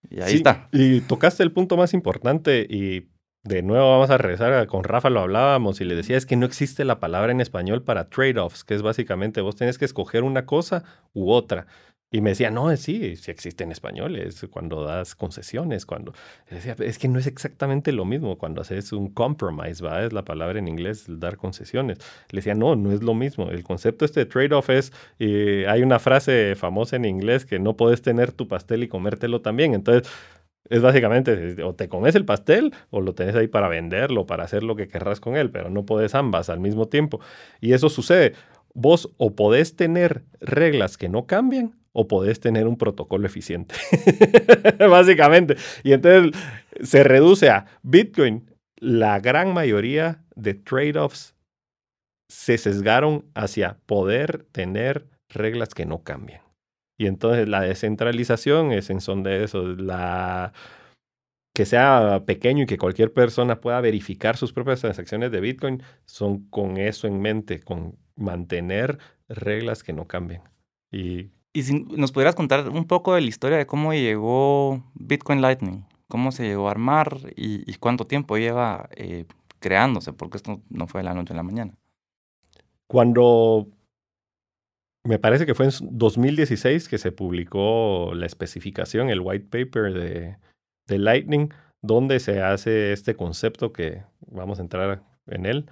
Y 0.10 0.22
ahí 0.22 0.36
está. 0.36 0.68
Y 0.72 1.02
tocaste 1.02 1.44
el 1.44 1.52
punto 1.52 1.78
más 1.78 1.94
importante 1.94 2.66
y 2.70 3.08
de 3.44 3.62
nuevo 3.62 3.92
vamos 3.92 4.10
a 4.10 4.18
regresar, 4.18 4.66
con 4.68 4.84
Rafa 4.84 5.12
lo 5.12 5.20
hablábamos 5.20 5.80
y 5.80 5.86
le 5.86 5.96
decía, 5.96 6.18
es 6.18 6.26
que 6.26 6.36
no 6.36 6.48
existe 6.48 6.84
la 6.84 7.00
palabra 7.00 7.32
en 7.32 7.42
español 7.42 7.84
para 7.84 8.10
trade-offs, 8.10 8.64
que 8.64 8.74
es 8.74 8.82
básicamente 8.82 9.42
vos 9.42 9.56
tenés 9.56 9.78
que 9.78 9.86
escoger 9.86 10.24
una 10.24 10.46
cosa 10.46 10.84
u 11.14 11.32
otra. 11.32 11.68
Y 12.16 12.22
me 12.22 12.30
decía, 12.30 12.50
no, 12.50 12.74
sí, 12.78 13.18
sí 13.18 13.30
existe 13.30 13.66
en 13.66 13.74
español, 13.74 14.16
es 14.16 14.48
cuando 14.50 14.86
das 14.86 15.16
concesiones, 15.16 15.86
cuando... 15.86 16.14
Decía, 16.50 16.74
es 16.80 16.98
que 16.98 17.10
no 17.10 17.20
es 17.20 17.28
exactamente 17.28 17.92
lo 17.92 18.06
mismo 18.06 18.38
cuando 18.38 18.62
haces 18.62 18.94
un 18.94 19.10
compromise, 19.10 19.84
¿va? 19.84 20.02
Es 20.02 20.14
la 20.14 20.24
palabra 20.24 20.58
en 20.60 20.70
inglés, 20.70 21.08
dar 21.10 21.36
concesiones. 21.36 21.98
Le 22.30 22.38
decía, 22.38 22.56
no, 22.56 22.78
no 22.78 22.94
es 22.94 23.04
lo 23.04 23.16
mismo. 23.16 23.52
El 23.52 23.66
concepto 23.66 24.06
este 24.06 24.22
de 24.22 24.28
trade-off 24.28 24.70
es, 24.70 24.94
y 25.20 25.66
hay 25.66 25.84
una 25.84 26.00
frase 26.00 26.56
famosa 26.56 26.96
en 26.96 27.04
inglés 27.04 27.46
que 27.46 27.60
no 27.60 27.76
puedes 27.76 28.02
tener 28.02 28.32
tu 28.32 28.48
pastel 28.48 28.84
y 28.84 28.88
comértelo 28.88 29.42
también. 29.42 29.74
Entonces, 29.74 30.10
es 30.70 30.82
básicamente, 30.82 31.62
o 31.64 31.76
te 31.76 31.90
comes 31.90 32.16
el 32.16 32.24
pastel 32.24 32.74
o 32.92 33.02
lo 33.02 33.14
tenés 33.14 33.36
ahí 33.36 33.50
para 33.50 33.68
venderlo, 33.68 34.26
para 34.26 34.46
hacer 34.46 34.64
lo 34.64 34.78
que 34.78 34.88
querrás 34.88 35.20
con 35.20 35.36
él, 35.36 35.52
pero 35.52 35.70
no 35.70 35.86
puedes 35.86 36.16
ambas 36.16 36.50
al 36.50 36.62
mismo 36.62 36.88
tiempo. 36.88 37.20
Y 37.60 37.74
eso 37.74 37.90
sucede. 37.90 38.36
Vos 38.74 39.12
o 39.18 39.36
podés 39.36 39.76
tener 39.76 40.24
reglas 40.40 40.96
que 40.98 41.10
no 41.10 41.26
cambian 41.26 41.74
o 41.98 42.08
podés 42.10 42.42
tener 42.42 42.68
un 42.68 42.78
protocolo 42.78 43.26
eficiente. 43.26 43.74
Básicamente. 44.80 45.56
Y 45.82 45.94
entonces 45.94 46.34
se 46.82 47.04
reduce 47.06 47.50
a 47.50 47.66
Bitcoin. 47.84 48.52
La 48.76 49.22
gran 49.22 49.54
mayoría 49.54 50.26
de 50.36 50.54
trade-offs 50.56 51.36
se 52.28 52.58
sesgaron 52.58 53.26
hacia 53.34 53.80
poder 53.86 54.46
tener 54.52 55.08
reglas 55.30 55.74
que 55.74 55.86
no 55.86 56.04
cambian. 56.04 56.42
Y 56.98 57.08
entonces 57.08 57.48
la 57.48 57.62
descentralización 57.62 58.74
es 58.74 58.90
en 58.90 59.00
son 59.00 59.24
de 59.24 59.46
eso, 59.46 59.64
la 59.64 60.52
que 61.56 61.66
sea 61.66 62.24
pequeño 62.26 62.64
y 62.64 62.66
que 62.66 62.78
cualquier 62.78 63.14
persona 63.14 63.62
pueda 63.62 63.80
verificar 63.80 64.36
sus 64.36 64.52
propias 64.52 64.82
transacciones 64.82 65.32
de 65.32 65.40
Bitcoin, 65.40 65.82
son 66.04 66.50
con 66.50 66.76
eso 66.76 67.08
en 67.08 67.22
mente, 67.22 67.62
con 67.62 67.98
mantener 68.18 68.98
reglas 69.30 69.82
que 69.82 69.94
no 69.94 70.06
cambien. 70.06 70.42
Y 70.92 71.32
y 71.56 71.64
si 71.64 71.86
nos 71.86 72.12
pudieras 72.12 72.36
contar 72.36 72.68
un 72.68 72.86
poco 72.86 73.16
de 73.16 73.22
la 73.22 73.28
historia 73.28 73.58
de 73.58 73.66
cómo 73.66 73.94
llegó 73.94 74.84
Bitcoin 74.94 75.40
Lightning, 75.42 75.86
cómo 76.10 76.34
se 76.34 76.44
llegó 76.44 76.68
a 76.68 76.72
armar 76.72 77.18
y, 77.38 77.74
cuánto 77.76 78.06
tiempo 78.06 78.38
lleva 78.38 78.90
eh, 78.98 79.24
creándose, 79.62 80.12
porque 80.12 80.36
esto 80.36 80.62
no 80.70 80.86
fue 80.88 81.00
de 81.00 81.06
la 81.06 81.14
noche 81.14 81.32
a 81.32 81.38
la 81.38 81.44
mañana. 81.44 81.74
Cuando 82.88 83.70
me 85.06 85.18
parece 85.18 85.46
que 85.46 85.56
fue 85.56 85.68
en 85.68 85.72
2016 85.92 86.90
que 86.90 86.98
se 86.98 87.14
publicó 87.14 88.12
la 88.14 88.26
especificación, 88.26 89.10
el 89.10 89.22
white 89.22 89.46
paper 89.46 89.94
de, 89.94 90.38
de 90.88 91.00
Lightning, 91.00 91.54
donde 91.82 92.20
se 92.20 92.42
hace 92.42 92.92
este 92.92 93.16
concepto 93.16 93.72
que 93.72 94.04
vamos 94.28 94.60
a 94.60 94.64
entrar 94.64 95.04
en 95.28 95.46
él. 95.46 95.70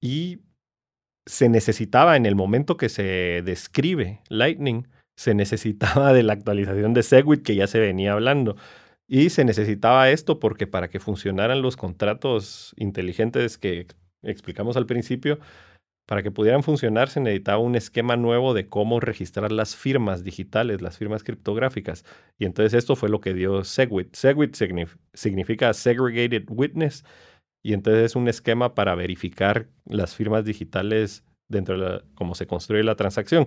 Y 0.00 0.40
se 1.26 1.48
necesitaba 1.48 2.16
en 2.16 2.26
el 2.26 2.34
momento 2.34 2.76
que 2.76 2.88
se 2.88 3.42
describe 3.44 4.20
Lightning, 4.28 4.88
se 5.16 5.34
necesitaba 5.34 6.12
de 6.12 6.22
la 6.22 6.32
actualización 6.32 6.94
de 6.94 7.02
Segwit 7.02 7.42
que 7.42 7.54
ya 7.54 7.66
se 7.66 7.80
venía 7.80 8.12
hablando. 8.12 8.56
Y 9.08 9.30
se 9.30 9.44
necesitaba 9.44 10.10
esto 10.10 10.38
porque 10.38 10.66
para 10.66 10.88
que 10.88 11.00
funcionaran 11.00 11.60
los 11.60 11.76
contratos 11.76 12.74
inteligentes 12.76 13.58
que 13.58 13.86
explicamos 14.22 14.76
al 14.76 14.86
principio, 14.86 15.38
para 16.06 16.22
que 16.22 16.30
pudieran 16.30 16.62
funcionar 16.62 17.08
se 17.08 17.20
necesitaba 17.20 17.58
un 17.58 17.76
esquema 17.76 18.16
nuevo 18.16 18.54
de 18.54 18.68
cómo 18.68 19.00
registrar 19.00 19.52
las 19.52 19.76
firmas 19.76 20.24
digitales, 20.24 20.82
las 20.82 20.98
firmas 20.98 21.22
criptográficas. 21.24 22.04
Y 22.38 22.44
entonces 22.44 22.74
esto 22.74 22.96
fue 22.96 23.08
lo 23.08 23.20
que 23.20 23.34
dio 23.34 23.64
Segwit. 23.64 24.14
Segwit 24.14 24.56
significa 25.14 25.72
Segregated 25.74 26.44
Witness 26.48 27.04
y 27.62 27.74
entonces 27.74 28.04
es 28.04 28.16
un 28.16 28.28
esquema 28.28 28.74
para 28.74 28.94
verificar 28.94 29.68
las 29.84 30.14
firmas 30.16 30.44
digitales 30.44 31.24
dentro 31.48 31.78
de 31.78 32.02
cómo 32.14 32.34
se 32.34 32.46
construye 32.46 32.82
la 32.82 32.96
transacción. 32.96 33.46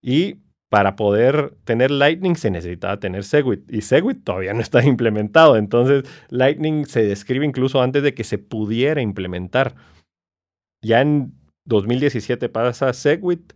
Y 0.00 0.36
para 0.70 0.96
poder 0.96 1.54
tener 1.64 1.90
Lightning 1.90 2.36
se 2.36 2.50
necesitaba 2.50 2.98
tener 2.98 3.24
Segwit 3.24 3.70
y 3.70 3.82
Segwit 3.82 4.24
todavía 4.24 4.54
no 4.54 4.60
está 4.60 4.84
implementado. 4.86 5.56
Entonces 5.56 6.04
Lightning 6.30 6.86
se 6.86 7.02
describe 7.02 7.44
incluso 7.44 7.82
antes 7.82 8.02
de 8.02 8.14
que 8.14 8.24
se 8.24 8.38
pudiera 8.38 9.02
implementar. 9.02 9.74
Ya 10.82 11.00
en 11.00 11.34
2017 11.66 12.48
pasa 12.48 12.92
Segwit 12.92 13.52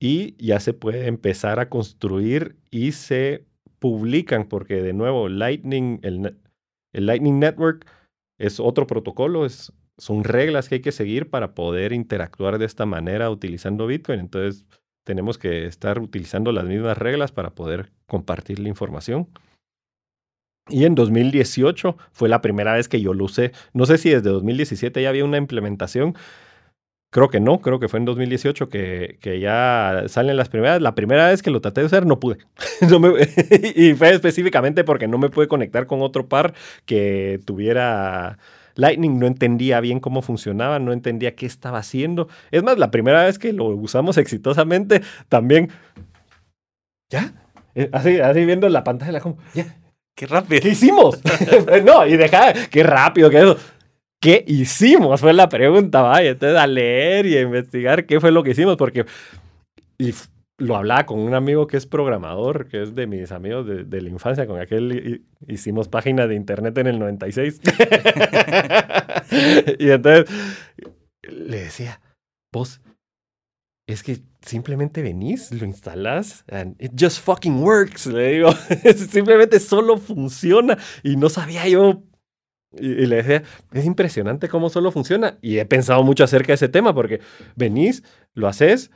y 0.00 0.36
ya 0.44 0.60
se 0.60 0.74
puede 0.74 1.06
empezar 1.06 1.60
a 1.60 1.68
construir 1.68 2.56
y 2.70 2.92
se 2.92 3.46
publican 3.78 4.48
porque 4.48 4.82
de 4.82 4.92
nuevo 4.92 5.28
Lightning, 5.28 6.00
el, 6.02 6.38
el 6.92 7.06
Lightning 7.06 7.38
Network 7.38 7.86
es 8.46 8.60
otro 8.60 8.86
protocolo, 8.86 9.46
es, 9.46 9.72
son 9.98 10.24
reglas 10.24 10.68
que 10.68 10.76
hay 10.76 10.80
que 10.80 10.92
seguir 10.92 11.30
para 11.30 11.54
poder 11.54 11.92
interactuar 11.92 12.58
de 12.58 12.66
esta 12.66 12.86
manera 12.86 13.30
utilizando 13.30 13.86
Bitcoin. 13.86 14.20
Entonces 14.20 14.64
tenemos 15.04 15.38
que 15.38 15.66
estar 15.66 15.98
utilizando 15.98 16.52
las 16.52 16.64
mismas 16.64 16.98
reglas 16.98 17.32
para 17.32 17.50
poder 17.50 17.92
compartir 18.06 18.58
la 18.58 18.68
información. 18.68 19.28
Y 20.68 20.84
en 20.84 20.94
2018 20.94 21.96
fue 22.12 22.28
la 22.28 22.40
primera 22.40 22.72
vez 22.72 22.88
que 22.88 23.00
yo 23.00 23.12
lo 23.12 23.24
usé. 23.26 23.52
No 23.74 23.84
sé 23.84 23.98
si 23.98 24.10
desde 24.10 24.30
2017 24.30 25.02
ya 25.02 25.10
había 25.10 25.24
una 25.24 25.36
implementación, 25.36 26.14
Creo 27.14 27.30
que 27.30 27.38
no, 27.38 27.60
creo 27.60 27.78
que 27.78 27.86
fue 27.86 28.00
en 28.00 28.06
2018 28.06 28.68
que, 28.68 29.18
que 29.20 29.38
ya 29.38 30.02
salen 30.08 30.36
las 30.36 30.48
primeras. 30.48 30.82
La 30.82 30.96
primera 30.96 31.28
vez 31.28 31.44
que 31.44 31.52
lo 31.52 31.60
traté 31.60 31.80
de 31.80 31.86
hacer 31.86 32.06
no 32.06 32.18
pude. 32.18 32.38
y 33.76 33.94
fue 33.94 34.10
específicamente 34.10 34.82
porque 34.82 35.06
no 35.06 35.16
me 35.16 35.30
pude 35.30 35.46
conectar 35.46 35.86
con 35.86 36.02
otro 36.02 36.28
par 36.28 36.54
que 36.86 37.38
tuviera 37.44 38.38
Lightning. 38.74 39.20
No 39.20 39.28
entendía 39.28 39.78
bien 39.78 40.00
cómo 40.00 40.22
funcionaba, 40.22 40.80
no 40.80 40.92
entendía 40.92 41.36
qué 41.36 41.46
estaba 41.46 41.78
haciendo. 41.78 42.26
Es 42.50 42.64
más, 42.64 42.78
la 42.78 42.90
primera 42.90 43.22
vez 43.22 43.38
que 43.38 43.52
lo 43.52 43.66
usamos 43.66 44.18
exitosamente, 44.18 45.00
también... 45.28 45.70
¿Ya? 47.10 47.32
Eh, 47.76 47.90
así, 47.92 48.18
así 48.18 48.44
viendo 48.44 48.68
la 48.68 48.82
pantalla, 48.82 49.20
como, 49.20 49.38
ya, 49.54 49.76
Qué 50.16 50.26
rápido. 50.26 50.60
¿Qué 50.60 50.68
hicimos? 50.68 51.20
no, 51.84 52.06
y 52.06 52.16
deja, 52.16 52.52
qué 52.70 52.84
rápido 52.84 53.30
que 53.30 53.38
eso. 53.38 53.56
¿Qué 54.24 54.42
hicimos? 54.46 55.20
Fue 55.20 55.34
la 55.34 55.50
pregunta, 55.50 56.00
vaya. 56.00 56.30
Entonces, 56.30 56.58
a 56.58 56.66
leer 56.66 57.26
y 57.26 57.36
a 57.36 57.42
investigar 57.42 58.06
qué 58.06 58.20
fue 58.20 58.32
lo 58.32 58.42
que 58.42 58.52
hicimos, 58.52 58.76
porque. 58.76 59.04
Y 59.98 60.14
lo 60.56 60.76
hablaba 60.76 61.04
con 61.04 61.18
un 61.20 61.34
amigo 61.34 61.66
que 61.66 61.76
es 61.76 61.84
programador, 61.84 62.68
que 62.68 62.82
es 62.82 62.94
de 62.94 63.06
mis 63.06 63.32
amigos 63.32 63.66
de, 63.66 64.00
la 64.00 64.08
infancia, 64.08 64.46
con 64.46 64.58
aquel 64.60 65.26
hicimos 65.46 65.88
página 65.88 66.26
de 66.26 66.36
internet 66.36 66.78
en 66.78 66.86
el 66.86 66.98
96. 66.98 67.60
y 69.78 69.90
entonces 69.90 70.34
le 71.22 71.58
decía, 71.58 72.00
vos, 72.52 72.80
es 73.86 74.02
que 74.02 74.20
simplemente 74.40 75.02
venís, 75.02 75.52
lo 75.52 75.66
instalás, 75.66 76.44
and 76.48 76.80
it 76.80 76.92
just 76.98 77.20
fucking 77.20 77.62
works, 77.62 78.06
le 78.06 78.32
digo, 78.34 78.52
simplemente 79.10 79.60
solo 79.60 79.98
funciona 79.98 80.78
y 81.02 81.16
no 81.16 81.28
sabía 81.28 81.68
yo 81.68 82.04
y, 82.78 83.06
le 83.06 83.16
decía, 83.16 83.42
es 83.72 83.84
impresionante 83.84 84.48
cómo 84.48 84.70
solo 84.70 84.90
funciona. 84.90 85.38
Y 85.42 85.58
he 85.58 85.66
pensado 85.66 86.02
mucho 86.02 86.24
acerca 86.24 86.48
de 86.48 86.54
ese 86.54 86.68
tema, 86.68 86.94
porque 86.94 87.20
venís, 87.56 88.02
lo 88.34 88.48
haces, 88.48 88.90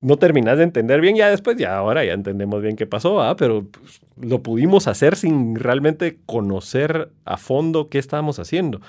no 0.00 0.16
terminás 0.16 0.58
de 0.58 0.64
entender 0.64 1.00
bien, 1.00 1.16
ya 1.16 1.30
después, 1.30 1.56
ya 1.56 1.76
ahora 1.76 2.04
ya 2.04 2.12
entendemos 2.12 2.60
bien 2.60 2.76
qué 2.76 2.86
pasó, 2.86 3.22
¿ah? 3.22 3.36
pero 3.36 3.68
pues, 3.68 4.00
lo 4.20 4.42
pudimos 4.42 4.88
hacer 4.88 5.16
sin 5.16 5.54
realmente 5.54 6.18
conocer 6.26 7.12
a 7.24 7.36
fondo 7.36 7.88
qué 7.88 7.98
estábamos 7.98 8.38
haciendo. 8.38 8.80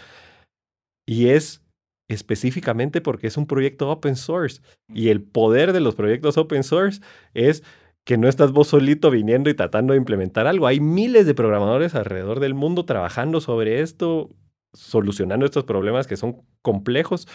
Y 1.05 1.27
es 1.27 1.63
específicamente 2.09 3.01
porque 3.01 3.27
es 3.27 3.37
un 3.37 3.45
proyecto 3.45 3.89
open 3.89 4.15
source. 4.15 4.61
Y 4.93 5.09
el 5.09 5.21
poder 5.21 5.73
de 5.73 5.79
los 5.79 5.95
proyectos 5.95 6.37
open 6.37 6.63
source 6.63 7.01
es 7.33 7.63
que 8.05 8.17
no 8.17 8.27
estás 8.27 8.51
vos 8.51 8.67
solito 8.67 9.09
viniendo 9.11 9.49
y 9.49 9.53
tratando 9.53 9.93
de 9.93 9.97
implementar 9.97 10.47
algo. 10.47 10.67
Hay 10.67 10.79
miles 10.79 11.25
de 11.25 11.33
programadores 11.33 11.95
alrededor 11.95 12.39
del 12.39 12.53
mundo 12.53 12.85
trabajando 12.85 13.39
sobre 13.39 13.81
esto, 13.81 14.29
solucionando 14.73 15.45
estos 15.45 15.63
problemas 15.63 16.07
que 16.07 16.17
son 16.17 16.41
complejos 16.61 17.27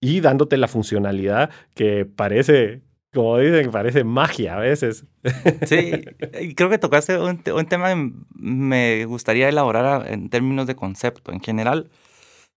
y 0.00 0.20
dándote 0.20 0.56
la 0.56 0.68
funcionalidad 0.68 1.50
que 1.74 2.04
parece, 2.04 2.82
como 3.12 3.38
dicen, 3.38 3.70
parece 3.70 4.04
magia 4.04 4.56
a 4.56 4.60
veces. 4.60 5.06
Sí, 5.66 6.04
creo 6.54 6.70
que 6.70 6.78
tocaste 6.78 7.18
un, 7.18 7.42
tema 7.42 7.88
que 7.88 8.12
me 8.34 9.06
gustaría 9.06 9.48
elaborar 9.48 10.12
en 10.12 10.28
términos 10.28 10.66
de 10.66 10.76
concepto. 10.76 11.32
En 11.32 11.40
general, 11.40 11.90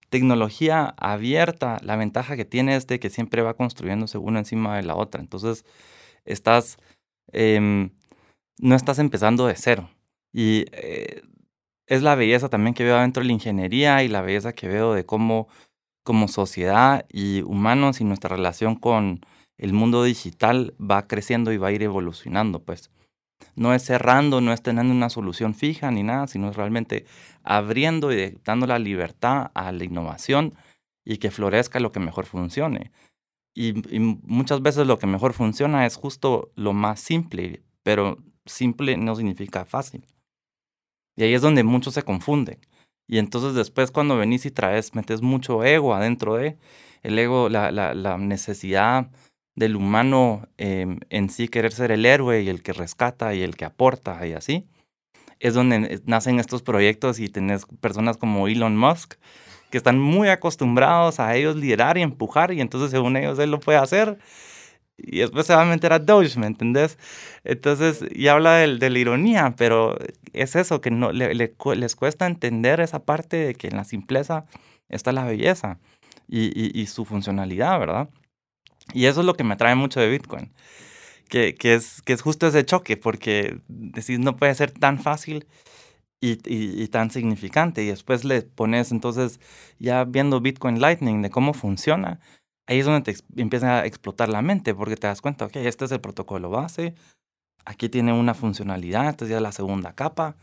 tecnología 0.09 0.93
abierta, 0.97 1.77
la 1.81 1.95
ventaja 1.95 2.35
que 2.35 2.45
tiene 2.45 2.75
es 2.75 2.85
de 2.85 2.99
que 2.99 3.09
siempre 3.09 3.41
va 3.41 3.55
construyéndose 3.55 4.17
una 4.17 4.39
encima 4.39 4.77
de 4.77 4.83
la 4.83 4.95
otra. 4.95 5.21
Entonces, 5.21 5.65
estás 6.25 6.77
Em, 7.31 7.91
no 8.59 8.75
estás 8.75 8.99
empezando 8.99 9.47
de 9.47 9.55
cero. 9.55 9.89
Y 10.33 10.65
eh, 10.71 11.21
es 11.87 12.03
la 12.03 12.15
belleza 12.15 12.49
también 12.49 12.73
que 12.73 12.83
veo 12.83 12.99
dentro 12.99 13.21
de 13.21 13.27
la 13.27 13.33
ingeniería 13.33 14.03
y 14.03 14.09
la 14.09 14.21
belleza 14.21 14.53
que 14.53 14.67
veo 14.67 14.93
de 14.93 15.05
cómo 15.05 15.47
como 16.03 16.29
sociedad 16.29 17.05
y 17.11 17.41
humanos 17.41 17.99
y 17.99 18.05
nuestra 18.05 18.29
relación 18.29 18.75
con 18.75 19.19
el 19.57 19.73
mundo 19.73 20.03
digital 20.05 20.73
va 20.79 21.05
creciendo 21.05 21.51
y 21.51 21.57
va 21.57 21.67
a 21.67 21.71
ir 21.73 21.83
evolucionando, 21.83 22.63
pues. 22.63 22.91
No 23.55 23.73
es 23.73 23.83
cerrando, 23.83 24.39
no 24.39 24.53
es 24.53 24.61
teniendo 24.61 24.93
una 24.93 25.09
solución 25.09 25.53
fija 25.53 25.91
ni 25.91 26.03
nada, 26.03 26.27
sino 26.27 26.49
es 26.49 26.55
realmente 26.55 27.05
abriendo 27.43 28.13
y 28.13 28.37
dando 28.45 28.67
la 28.67 28.79
libertad 28.79 29.51
a 29.53 29.71
la 29.73 29.83
innovación 29.83 30.53
y 31.03 31.17
que 31.17 31.29
florezca 31.29 31.79
lo 31.81 31.91
que 31.91 31.99
mejor 31.99 32.25
funcione. 32.25 32.91
Y, 33.59 33.73
muchas 33.99 34.61
veces 34.61 34.85
lo 34.85 34.99
que 34.99 35.07
mejor 35.07 35.33
funciona 35.33 35.87
es 35.87 35.95
justo 35.95 36.51
lo 36.55 36.73
más 36.73 36.99
simple, 36.99 37.63
pero 37.81 38.19
simple 38.45 38.97
no 38.97 39.15
significa 39.15 39.65
fácil. 39.65 40.05
Y 41.15 41.23
ahí 41.23 41.33
es 41.33 41.41
donde 41.41 41.63
muchos 41.63 41.95
se 41.95 42.03
confunden. 42.03 42.59
Y 43.07 43.17
entonces 43.17 43.55
después 43.55 43.89
cuando 43.89 44.15
venís 44.15 44.45
y 44.45 44.51
traes, 44.51 44.93
metes 44.93 45.23
mucho 45.23 45.63
ego 45.63 45.95
adentro 45.95 46.35
de, 46.35 46.55
el 47.01 47.17
ego, 47.17 47.49
la, 47.49 47.71
la, 47.71 47.95
la 47.95 48.19
necesidad 48.19 49.09
del 49.55 49.75
humano 49.75 50.47
em, 50.57 50.99
en 51.09 51.31
sí 51.31 51.47
querer 51.47 51.71
ser 51.71 51.91
el 51.91 52.05
héroe 52.05 52.43
y 52.43 52.49
el 52.49 52.61
que 52.61 52.73
rescata 52.73 53.33
y 53.33 53.41
el 53.41 53.55
que 53.55 53.65
aporta 53.65 54.27
y 54.27 54.33
así, 54.33 54.67
es 55.39 55.55
donde 55.55 55.99
nacen 56.05 56.39
estos 56.39 56.61
proyectos 56.61 57.19
y 57.19 57.27
tenés 57.27 57.65
personas 57.81 58.17
como 58.17 58.47
Elon 58.47 58.77
Musk 58.77 59.15
que 59.69 59.77
están 59.77 59.99
muy 59.99 60.29
acostumbrados 60.29 61.19
a 61.19 61.35
ellos 61.35 61.55
liderar 61.55 61.97
y 61.97 62.01
empujar 62.01 62.53
y 62.53 62.61
entonces 62.61 62.91
según 62.91 63.17
ellos 63.17 63.37
él 63.39 63.51
lo 63.51 63.59
puede 63.59 63.77
hacer 63.77 64.17
y 64.97 65.19
después 65.19 65.45
se 65.45 65.53
va 65.53 65.61
a 65.61 65.65
meter 65.65 65.93
a 65.93 65.99
Doge, 65.99 66.39
¿me 66.39 66.47
entendés? 66.47 66.97
Entonces, 67.43 68.03
y 68.11 68.27
habla 68.27 68.55
de, 68.55 68.77
de 68.77 68.89
la 68.89 68.99
ironía, 68.99 69.53
pero 69.55 69.95
es 70.33 70.55
eso, 70.55 70.81
que 70.81 70.89
no, 70.89 71.11
le, 71.11 71.33
les 71.35 71.95
cuesta 71.95 72.25
entender 72.25 72.79
esa 72.79 73.05
parte 73.05 73.37
de 73.37 73.55
que 73.55 73.67
en 73.67 73.77
la 73.77 73.83
simpleza 73.83 74.45
está 74.89 75.11
la 75.11 75.23
belleza 75.23 75.79
y, 76.27 76.79
y, 76.79 76.87
su 76.87 77.05
funcionalidad, 77.05 77.79
¿verdad? 77.79 78.09
Y 78.93 79.05
eso 79.05 79.19
es 79.21 79.25
lo 79.25 79.35
que 79.35 79.43
me 79.43 79.53
atrae 79.53 79.75
mucho 79.75 79.99
de 79.99 80.09
Bitcoin, 80.09 80.51
que, 81.29 81.55
que, 81.55 81.75
es, 81.75 82.01
que 82.01 82.13
es 82.13 82.21
justo 82.21 82.47
ese 82.47 82.65
choque, 82.65 82.97
porque 82.97 83.59
decir, 83.67 84.19
no 84.19 84.35
puede 84.35 84.55
ser 84.55 84.71
tan 84.71 84.99
fácil 84.99 85.45
y, 86.21 86.37
y, 86.45 86.87
tan 86.87 87.11
significante. 87.11 87.83
Y 87.83 87.87
después 87.87 88.25
le 88.25 88.41
pones 88.41 88.91
entonces, 88.91 89.39
ya 89.79 90.03
viendo 90.05 90.41
Bitcoin 90.41 90.81
Lightning, 90.81 91.21
de 91.21 91.29
cómo 91.29 91.53
funciona, 91.53 92.19
ahí 92.67 92.79
es 92.79 92.85
donde 92.85 93.13
te 93.13 93.41
empieza 93.41 93.81
a 93.81 93.85
explotar 93.85 94.29
la 94.29 94.41
mente, 94.41 94.73
porque 94.73 94.97
te 94.97 95.07
das 95.07 95.21
cuenta, 95.21 95.45
ok, 95.45 95.57
este 95.57 95.85
es 95.85 95.91
el 95.91 96.01
protocolo 96.01 96.49
base, 96.49 96.95
aquí 97.65 97.89
tiene 97.89 98.13
una 98.13 98.33
funcionalidad, 98.33 99.09
esta 99.09 99.25
es 99.25 99.31
ya 99.31 99.39
la 99.39 99.51
segunda 99.51 99.93
capa, 99.93 100.37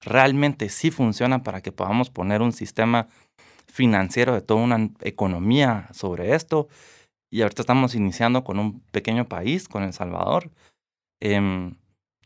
realmente 0.00 0.68
sí 0.68 0.90
funciona 0.90 1.42
para 1.42 1.60
que 1.60 1.72
podamos 1.72 2.10
poner 2.10 2.42
un 2.42 2.52
sistema 2.52 3.08
financiero 3.66 4.34
de 4.34 4.40
toda 4.40 4.62
una 4.62 4.90
economía 5.00 5.88
sobre 5.92 6.34
esto. 6.34 6.68
Y 7.30 7.42
ahorita 7.42 7.62
estamos 7.62 7.94
iniciando 7.94 8.42
con 8.42 8.58
un 8.58 8.80
pequeño 8.80 9.28
país, 9.28 9.68
con 9.68 9.82
El 9.82 9.92
Salvador. 9.92 10.50
Eh, 11.20 11.72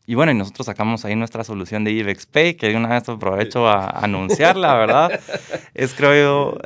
y 0.05 0.15
bueno, 0.15 0.31
y 0.31 0.35
nosotros 0.35 0.65
sacamos 0.65 1.05
ahí 1.05 1.15
nuestra 1.15 1.43
solución 1.43 1.83
de 1.83 1.91
IBEX 1.91 2.25
Pay, 2.25 2.55
que 2.55 2.69
de 2.69 2.75
una 2.75 2.89
vez 2.89 3.07
aprovecho 3.07 3.67
a 3.67 3.89
anunciarla, 3.89 4.75
¿verdad? 4.75 5.19
es 5.73 5.93
creo 5.93 6.13
yo, 6.53 6.57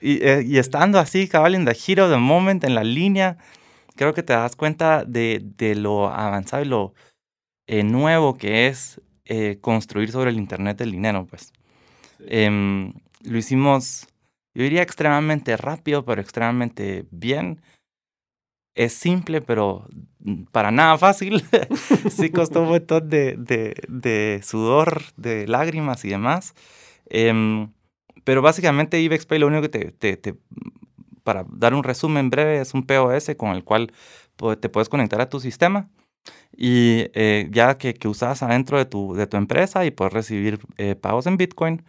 y, 0.00 0.24
eh, 0.26 0.42
y, 0.46 0.58
estando 0.58 0.98
así, 0.98 1.28
cabal, 1.28 1.54
en 1.54 1.64
the 1.64 1.76
hero 1.86 2.06
of 2.06 2.10
the 2.10 2.18
moment, 2.18 2.64
en 2.64 2.74
la 2.74 2.84
línea, 2.84 3.36
creo 3.96 4.14
que 4.14 4.22
te 4.22 4.32
das 4.32 4.56
cuenta 4.56 5.04
de, 5.04 5.42
de 5.56 5.74
lo 5.74 6.08
avanzado 6.08 6.62
y 6.62 6.66
lo, 6.66 6.94
eh, 7.72 7.84
nuevo 7.84 8.36
que 8.36 8.66
es 8.66 9.00
eh, 9.26 9.58
construir 9.60 10.10
sobre 10.10 10.30
el 10.30 10.38
Internet 10.38 10.78
del 10.78 10.90
dinero, 10.90 11.24
pues. 11.30 11.52
Em, 12.26 12.92
lo 13.22 13.38
hicimos, 13.38 14.08
yo 14.54 14.64
diría 14.64 14.82
extremadamente 14.82 15.56
rápido, 15.56 16.04
pero 16.04 16.20
extremadamente 16.20 17.06
bien. 17.12 17.60
Es 18.74 18.92
simple, 18.92 19.40
pero 19.42 19.88
para 20.52 20.70
nada 20.70 20.96
fácil. 20.98 21.42
sí 22.10 22.30
costó 22.30 22.62
un 22.62 22.68
montón 22.68 23.08
de, 23.08 23.36
de, 23.88 24.40
sudor, 24.42 25.02
de 25.16 25.46
lágrimas 25.48 26.04
y 26.04 26.10
demás. 26.10 26.54
Em, 27.06 27.72
pero 28.24 28.42
básicamente 28.42 29.00
IBEX 29.00 29.26
Pay 29.26 29.38
lo 29.38 29.48
único 29.48 29.62
que 29.62 29.90
te, 29.92 30.16
te, 30.16 30.34
para 31.24 31.44
dar 31.50 31.74
un 31.74 31.82
resumen 31.82 32.30
breve, 32.30 32.60
es 32.60 32.74
un 32.74 32.86
POS 32.86 33.32
con 33.36 33.50
el 33.50 33.64
cual 33.64 33.92
te 34.60 34.68
puedes 34.68 34.88
conectar 34.88 35.20
a 35.20 35.28
tu 35.28 35.40
sistema 35.40 35.90
y 36.56 37.06
eh, 37.14 37.48
ya 37.50 37.78
que, 37.78 37.94
que, 37.94 38.08
usas 38.08 38.42
adentro 38.42 38.78
de 38.78 38.84
tu, 38.84 39.14
de 39.14 39.26
tu 39.26 39.36
empresa 39.36 39.84
y 39.84 39.90
puedes 39.90 40.12
recibir 40.12 40.60
eh, 40.76 40.94
pagos 40.94 41.26
en 41.26 41.36
Bitcoin, 41.36 41.84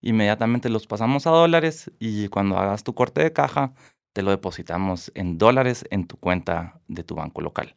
inmediatamente 0.00 0.68
los 0.68 0.86
pasamos 0.86 1.26
a 1.26 1.30
dólares 1.30 1.90
y 1.98 2.28
cuando 2.28 2.58
hagas 2.58 2.84
tu 2.84 2.94
corte 2.94 3.22
de 3.22 3.32
caja, 3.32 3.74
te 4.16 4.22
lo 4.22 4.30
depositamos 4.30 5.12
en 5.14 5.36
dólares 5.36 5.84
en 5.90 6.06
tu 6.06 6.16
cuenta 6.16 6.80
de 6.88 7.04
tu 7.04 7.16
banco 7.16 7.42
local. 7.42 7.74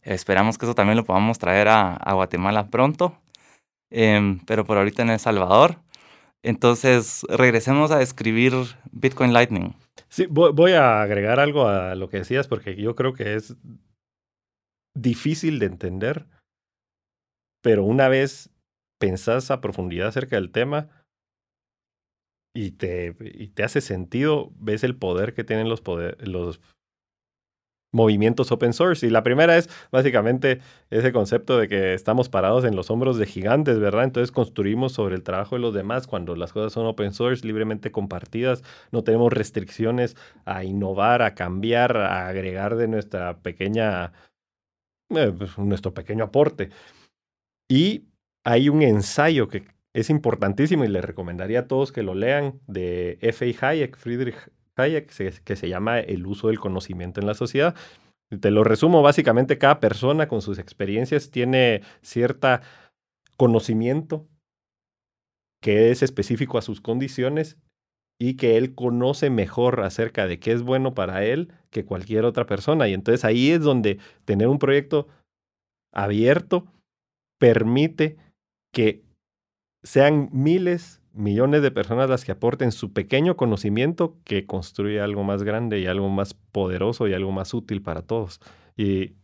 Esperamos 0.00 0.56
que 0.56 0.64
eso 0.64 0.74
también 0.74 0.96
lo 0.96 1.04
podamos 1.04 1.38
traer 1.38 1.68
a, 1.68 2.14
Guatemala 2.14 2.70
pronto, 2.70 3.20
em, 3.90 4.40
pero 4.46 4.64
por 4.64 4.78
ahorita 4.78 5.02
en 5.02 5.10
El 5.10 5.18
Salvador. 5.18 5.76
Entonces, 6.42 7.26
regresemos 7.28 7.90
a 7.90 8.00
escribir 8.00 8.54
Bitcoin 8.90 9.34
Lightning. 9.34 9.74
Sí, 10.08 10.24
voy 10.30 10.72
a 10.72 11.02
agregar 11.02 11.40
algo 11.40 11.68
a 11.68 11.94
lo 11.94 12.08
que 12.08 12.16
decías 12.16 12.48
porque 12.48 12.74
yo 12.76 12.96
creo 12.96 13.12
que 13.12 13.34
es 13.34 13.54
difícil 14.94 15.58
de 15.58 15.66
entender, 15.66 16.24
pero 17.62 17.84
una 17.84 18.08
vez 18.08 18.48
pensás 18.98 19.50
a 19.50 19.60
profundidad 19.60 20.08
acerca 20.08 20.36
del 20.36 20.52
tema 20.52 20.88
y 22.54 22.72
te, 22.72 23.14
y 23.20 23.48
te 23.48 23.62
hace 23.62 23.80
sentido, 23.80 24.52
ves 24.56 24.84
el 24.84 24.96
poder 24.96 25.34
que 25.34 25.44
tienen 25.44 25.68
los, 25.68 25.80
poder, 25.80 26.16
los 26.26 26.60
movimientos 27.92 28.52
open 28.52 28.72
source. 28.72 29.06
Y 29.06 29.10
la 29.10 29.22
primera 29.22 29.56
es 29.56 29.68
básicamente 29.90 30.60
ese 30.90 31.12
concepto 31.12 31.58
de 31.58 31.68
que 31.68 31.94
estamos 31.94 32.28
parados 32.28 32.64
en 32.64 32.76
los 32.76 32.90
hombros 32.90 33.18
de 33.18 33.26
gigantes, 33.26 33.78
¿verdad? 33.78 34.04
Entonces 34.04 34.32
construimos 34.32 34.92
sobre 34.92 35.16
el 35.16 35.22
trabajo 35.22 35.56
de 35.56 35.62
los 35.62 35.74
demás 35.74 36.06
cuando 36.06 36.36
las 36.36 36.52
cosas 36.52 36.72
son 36.72 36.86
open 36.86 37.12
source, 37.12 37.46
libremente 37.46 37.90
compartidas, 37.92 38.62
no 38.92 39.04
tenemos 39.04 39.32
restricciones 39.32 40.16
a 40.44 40.64
innovar, 40.64 41.22
a 41.22 41.34
cambiar, 41.34 41.96
a 41.96 42.28
agregar 42.28 42.76
de 42.76 42.88
nuestra 42.88 43.38
pequeña, 43.38 44.12
eh, 45.10 45.32
pues, 45.36 45.58
nuestro 45.58 45.94
pequeño 45.94 46.24
aporte. 46.24 46.70
Y 47.68 48.06
hay 48.44 48.68
un 48.68 48.82
ensayo 48.82 49.48
que 49.48 49.64
es 49.94 50.10
importantísimo 50.10 50.84
y 50.84 50.88
le 50.88 51.00
recomendaría 51.00 51.60
a 51.60 51.66
todos 51.66 51.92
que 51.92 52.02
lo 52.02 52.14
lean 52.14 52.60
de 52.66 53.18
F.A. 53.20 53.68
Hayek, 53.70 53.96
Friedrich 53.96 54.36
que 55.44 55.56
se 55.56 55.68
llama 55.68 56.00
El 56.00 56.26
uso 56.26 56.48
del 56.48 56.58
conocimiento 56.58 57.20
en 57.20 57.26
la 57.26 57.34
sociedad. 57.34 57.74
Te 58.40 58.50
lo 58.50 58.64
resumo, 58.64 59.02
básicamente 59.02 59.58
cada 59.58 59.80
persona 59.80 60.28
con 60.28 60.40
sus 60.40 60.58
experiencias 60.58 61.30
tiene 61.30 61.82
cierto 62.00 62.60
conocimiento 63.36 64.26
que 65.60 65.90
es 65.90 66.02
específico 66.02 66.56
a 66.56 66.62
sus 66.62 66.80
condiciones 66.80 67.58
y 68.18 68.36
que 68.36 68.56
él 68.56 68.74
conoce 68.74 69.28
mejor 69.30 69.80
acerca 69.80 70.26
de 70.26 70.38
qué 70.38 70.52
es 70.52 70.62
bueno 70.62 70.94
para 70.94 71.24
él 71.24 71.52
que 71.70 71.84
cualquier 71.84 72.24
otra 72.24 72.46
persona. 72.46 72.88
Y 72.88 72.94
entonces 72.94 73.24
ahí 73.24 73.50
es 73.50 73.60
donde 73.60 73.98
tener 74.24 74.48
un 74.48 74.58
proyecto 74.58 75.08
abierto 75.92 76.72
permite 77.38 78.16
que 78.72 79.02
sean 79.82 80.28
miles 80.32 81.00
millones 81.12 81.62
de 81.62 81.70
personas 81.70 82.08
las 82.08 82.24
que 82.24 82.32
aporten 82.32 82.72
su 82.72 82.92
pequeño 82.92 83.36
conocimiento 83.36 84.16
que 84.24 84.46
construye 84.46 85.00
algo 85.00 85.24
más 85.24 85.42
grande 85.42 85.80
y 85.80 85.86
algo 85.86 86.08
más 86.08 86.34
poderoso 86.34 87.08
y 87.08 87.14
algo 87.14 87.32
más 87.32 87.52
útil 87.52 87.82
para 87.82 88.02
todos. 88.02 88.40
Y 88.76 89.16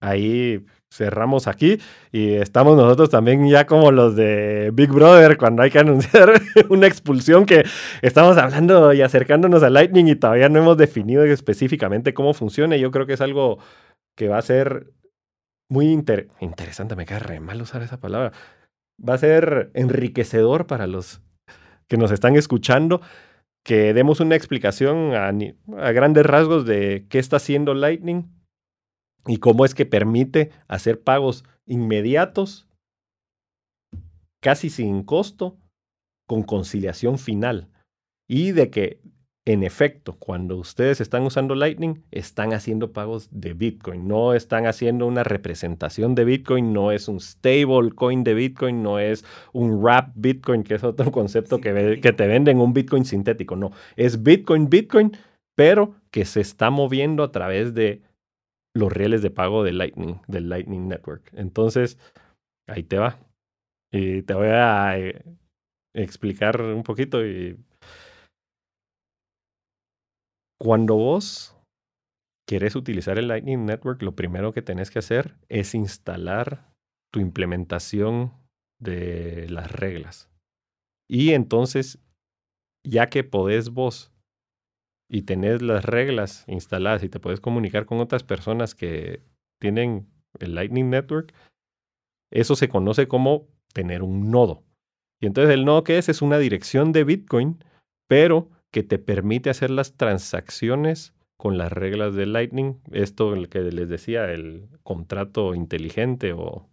ahí 0.00 0.64
cerramos 0.92 1.46
aquí 1.46 1.78
y 2.10 2.34
estamos 2.34 2.76
nosotros 2.76 3.10
también 3.10 3.48
ya 3.48 3.66
como 3.66 3.92
los 3.92 4.16
de 4.16 4.70
Big 4.72 4.90
Brother 4.90 5.36
cuando 5.36 5.62
hay 5.62 5.70
que 5.70 5.78
anunciar 5.80 6.32
una 6.68 6.86
expulsión 6.86 7.46
que 7.46 7.64
estamos 8.02 8.36
hablando 8.36 8.92
y 8.92 9.02
acercándonos 9.02 9.62
a 9.62 9.70
Lightning 9.70 10.08
y 10.08 10.16
todavía 10.16 10.48
no 10.48 10.58
hemos 10.58 10.76
definido 10.76 11.24
específicamente 11.24 12.14
cómo 12.14 12.34
funciona. 12.34 12.76
Yo 12.76 12.90
creo 12.90 13.06
que 13.06 13.12
es 13.12 13.20
algo 13.20 13.58
que 14.16 14.28
va 14.28 14.38
a 14.38 14.42
ser 14.42 14.92
muy 15.68 15.86
interesante, 16.40 16.96
me 16.96 17.06
cae 17.06 17.20
re 17.20 17.38
mal 17.38 17.62
usar 17.62 17.80
esa 17.82 18.00
palabra, 18.00 18.32
va 19.06 19.14
a 19.14 19.18
ser 19.18 19.70
enriquecedor 19.74 20.66
para 20.66 20.86
los 20.86 21.22
que 21.88 21.96
nos 21.96 22.12
están 22.12 22.36
escuchando 22.36 23.00
que 23.64 23.92
demos 23.92 24.20
una 24.20 24.36
explicación 24.36 25.14
a, 25.14 25.32
grandes 25.92 26.24
rasgos 26.24 26.64
de 26.64 27.06
qué 27.08 27.18
está 27.18 27.36
haciendo 27.36 27.74
Lightning 27.74 28.30
y 29.26 29.36
cómo 29.36 29.64
es 29.64 29.74
que 29.74 29.86
permite 29.86 30.50
hacer 30.66 31.02
pagos 31.02 31.44
inmediatos, 31.66 32.68
casi 34.40 34.70
sin 34.70 35.02
costo, 35.02 35.58
con 36.26 36.42
conciliación 36.42 37.18
final. 37.18 37.68
Y 38.26 38.52
de 38.52 38.70
que 38.70 39.00
en 39.46 39.62
efecto, 39.62 40.16
cuando 40.18 40.56
ustedes 40.56 41.00
están 41.00 41.22
usando 41.22 41.54
Lightning, 41.54 42.04
están 42.10 42.52
haciendo 42.52 42.92
pagos 42.92 43.28
de 43.32 43.54
Bitcoin, 43.54 44.06
no 44.06 44.34
están 44.34 44.66
haciendo 44.66 45.06
una 45.06 45.24
representación 45.24 46.14
de 46.14 46.24
Bitcoin, 46.24 46.72
no 46.72 46.92
es 46.92 47.08
un 47.08 47.20
stable 47.20 47.90
coin 47.94 48.22
de 48.22 48.34
Bitcoin, 48.34 48.82
no 48.82 48.98
es 48.98 49.24
un 49.52 49.82
wrap 49.82 50.12
Bitcoin, 50.14 50.62
que 50.62 50.74
es 50.74 50.84
otro 50.84 51.10
concepto 51.12 51.58
que, 51.58 52.00
que 52.02 52.12
te 52.12 52.26
venden 52.26 52.60
un 52.60 52.74
Bitcoin 52.74 53.04
sintético, 53.04 53.56
no, 53.56 53.70
es 53.96 54.22
Bitcoin, 54.22 54.68
Bitcoin, 54.68 55.16
pero 55.56 55.94
que 56.10 56.26
se 56.26 56.40
está 56.40 56.70
moviendo 56.70 57.22
a 57.22 57.32
través 57.32 57.74
de 57.74 58.02
los 58.74 58.92
rieles 58.92 59.22
de 59.22 59.30
pago 59.30 59.64
de 59.64 59.72
Lightning, 59.72 60.20
del 60.28 60.48
Lightning 60.48 60.86
Network. 60.86 61.30
Entonces, 61.34 61.98
ahí 62.68 62.82
te 62.82 62.98
va. 62.98 63.18
Y 63.92 64.22
te 64.22 64.34
voy 64.34 64.48
a 64.48 64.98
eh, 64.98 65.24
explicar 65.94 66.60
un 66.62 66.84
poquito 66.84 67.26
y 67.26 67.58
cuando 70.60 70.94
vos 70.94 71.56
querés 72.46 72.76
utilizar 72.76 73.18
el 73.18 73.28
Lightning 73.28 73.64
Network, 73.64 74.02
lo 74.02 74.14
primero 74.14 74.52
que 74.52 74.60
tenés 74.60 74.90
que 74.90 74.98
hacer 74.98 75.36
es 75.48 75.74
instalar 75.74 76.70
tu 77.10 77.20
implementación 77.20 78.32
de 78.78 79.48
las 79.48 79.72
reglas. 79.72 80.30
Y 81.08 81.32
entonces, 81.32 81.98
ya 82.86 83.08
que 83.08 83.24
podés 83.24 83.70
vos 83.70 84.12
y 85.08 85.22
tenés 85.22 85.62
las 85.62 85.84
reglas 85.84 86.44
instaladas 86.46 87.02
y 87.04 87.08
te 87.08 87.20
puedes 87.20 87.40
comunicar 87.40 87.86
con 87.86 87.98
otras 87.98 88.22
personas 88.22 88.74
que 88.74 89.22
tienen 89.60 90.08
el 90.40 90.54
Lightning 90.54 90.90
Network, 90.90 91.34
eso 92.30 92.54
se 92.54 92.68
conoce 92.68 93.08
como 93.08 93.48
tener 93.72 94.02
un 94.02 94.30
nodo. 94.30 94.62
Y 95.22 95.26
entonces 95.26 95.54
el 95.54 95.64
nodo 95.64 95.84
que 95.84 95.96
es 95.96 96.08
es 96.10 96.20
una 96.20 96.38
dirección 96.38 96.92
de 96.92 97.04
Bitcoin, 97.04 97.64
pero 98.08 98.50
que 98.70 98.82
te 98.82 98.98
permite 98.98 99.50
hacer 99.50 99.70
las 99.70 99.96
transacciones 99.96 101.14
con 101.36 101.58
las 101.58 101.72
reglas 101.72 102.14
de 102.14 102.26
Lightning. 102.26 102.80
Esto 102.92 103.34
el 103.34 103.48
que 103.48 103.60
les 103.60 103.88
decía, 103.88 104.30
el 104.30 104.68
contrato 104.82 105.54
inteligente 105.54 106.32
o 106.32 106.68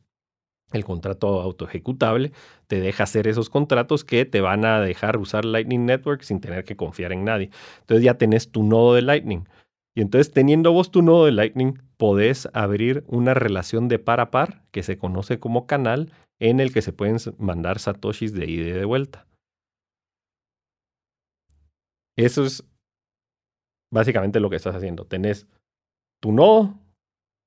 el 0.73 0.83
contrato 0.83 1.41
autoejecutable, 1.41 2.33
te 2.67 2.81
deja 2.81 3.03
hacer 3.03 3.27
esos 3.27 3.49
contratos 3.49 4.03
que 4.03 4.25
te 4.25 4.41
van 4.41 4.65
a 4.65 4.81
dejar 4.81 5.17
usar 5.17 5.45
Lightning 5.45 5.86
Network 5.86 6.21
sin 6.23 6.41
tener 6.41 6.65
que 6.65 6.75
confiar 6.75 7.13
en 7.13 7.23
nadie. 7.23 7.49
Entonces 7.79 8.03
ya 8.03 8.15
tenés 8.15 8.51
tu 8.51 8.63
nodo 8.63 8.93
de 8.93 9.01
Lightning. 9.01 9.47
Y 9.95 10.01
entonces 10.01 10.31
teniendo 10.31 10.73
vos 10.73 10.91
tu 10.91 11.01
nodo 11.01 11.25
de 11.25 11.31
Lightning, 11.31 11.81
podés 11.95 12.49
abrir 12.53 13.03
una 13.07 13.33
relación 13.33 13.88
de 13.88 13.99
par 13.99 14.19
a 14.19 14.29
par 14.29 14.63
que 14.71 14.83
se 14.83 14.97
conoce 14.97 15.39
como 15.39 15.65
canal 15.65 16.12
en 16.39 16.60
el 16.60 16.73
que 16.73 16.81
se 16.81 16.93
pueden 16.93 17.17
mandar 17.39 17.79
satoshis 17.79 18.33
de 18.33 18.45
ida 18.45 18.67
y 18.67 18.73
de 18.73 18.86
vuelta. 18.86 19.25
Eso 22.17 22.43
es 22.43 22.63
básicamente 23.93 24.39
lo 24.39 24.49
que 24.49 24.56
estás 24.56 24.75
haciendo. 24.75 25.06
Tenés 25.06 25.47
tu 26.21 26.32
nodo, 26.32 26.80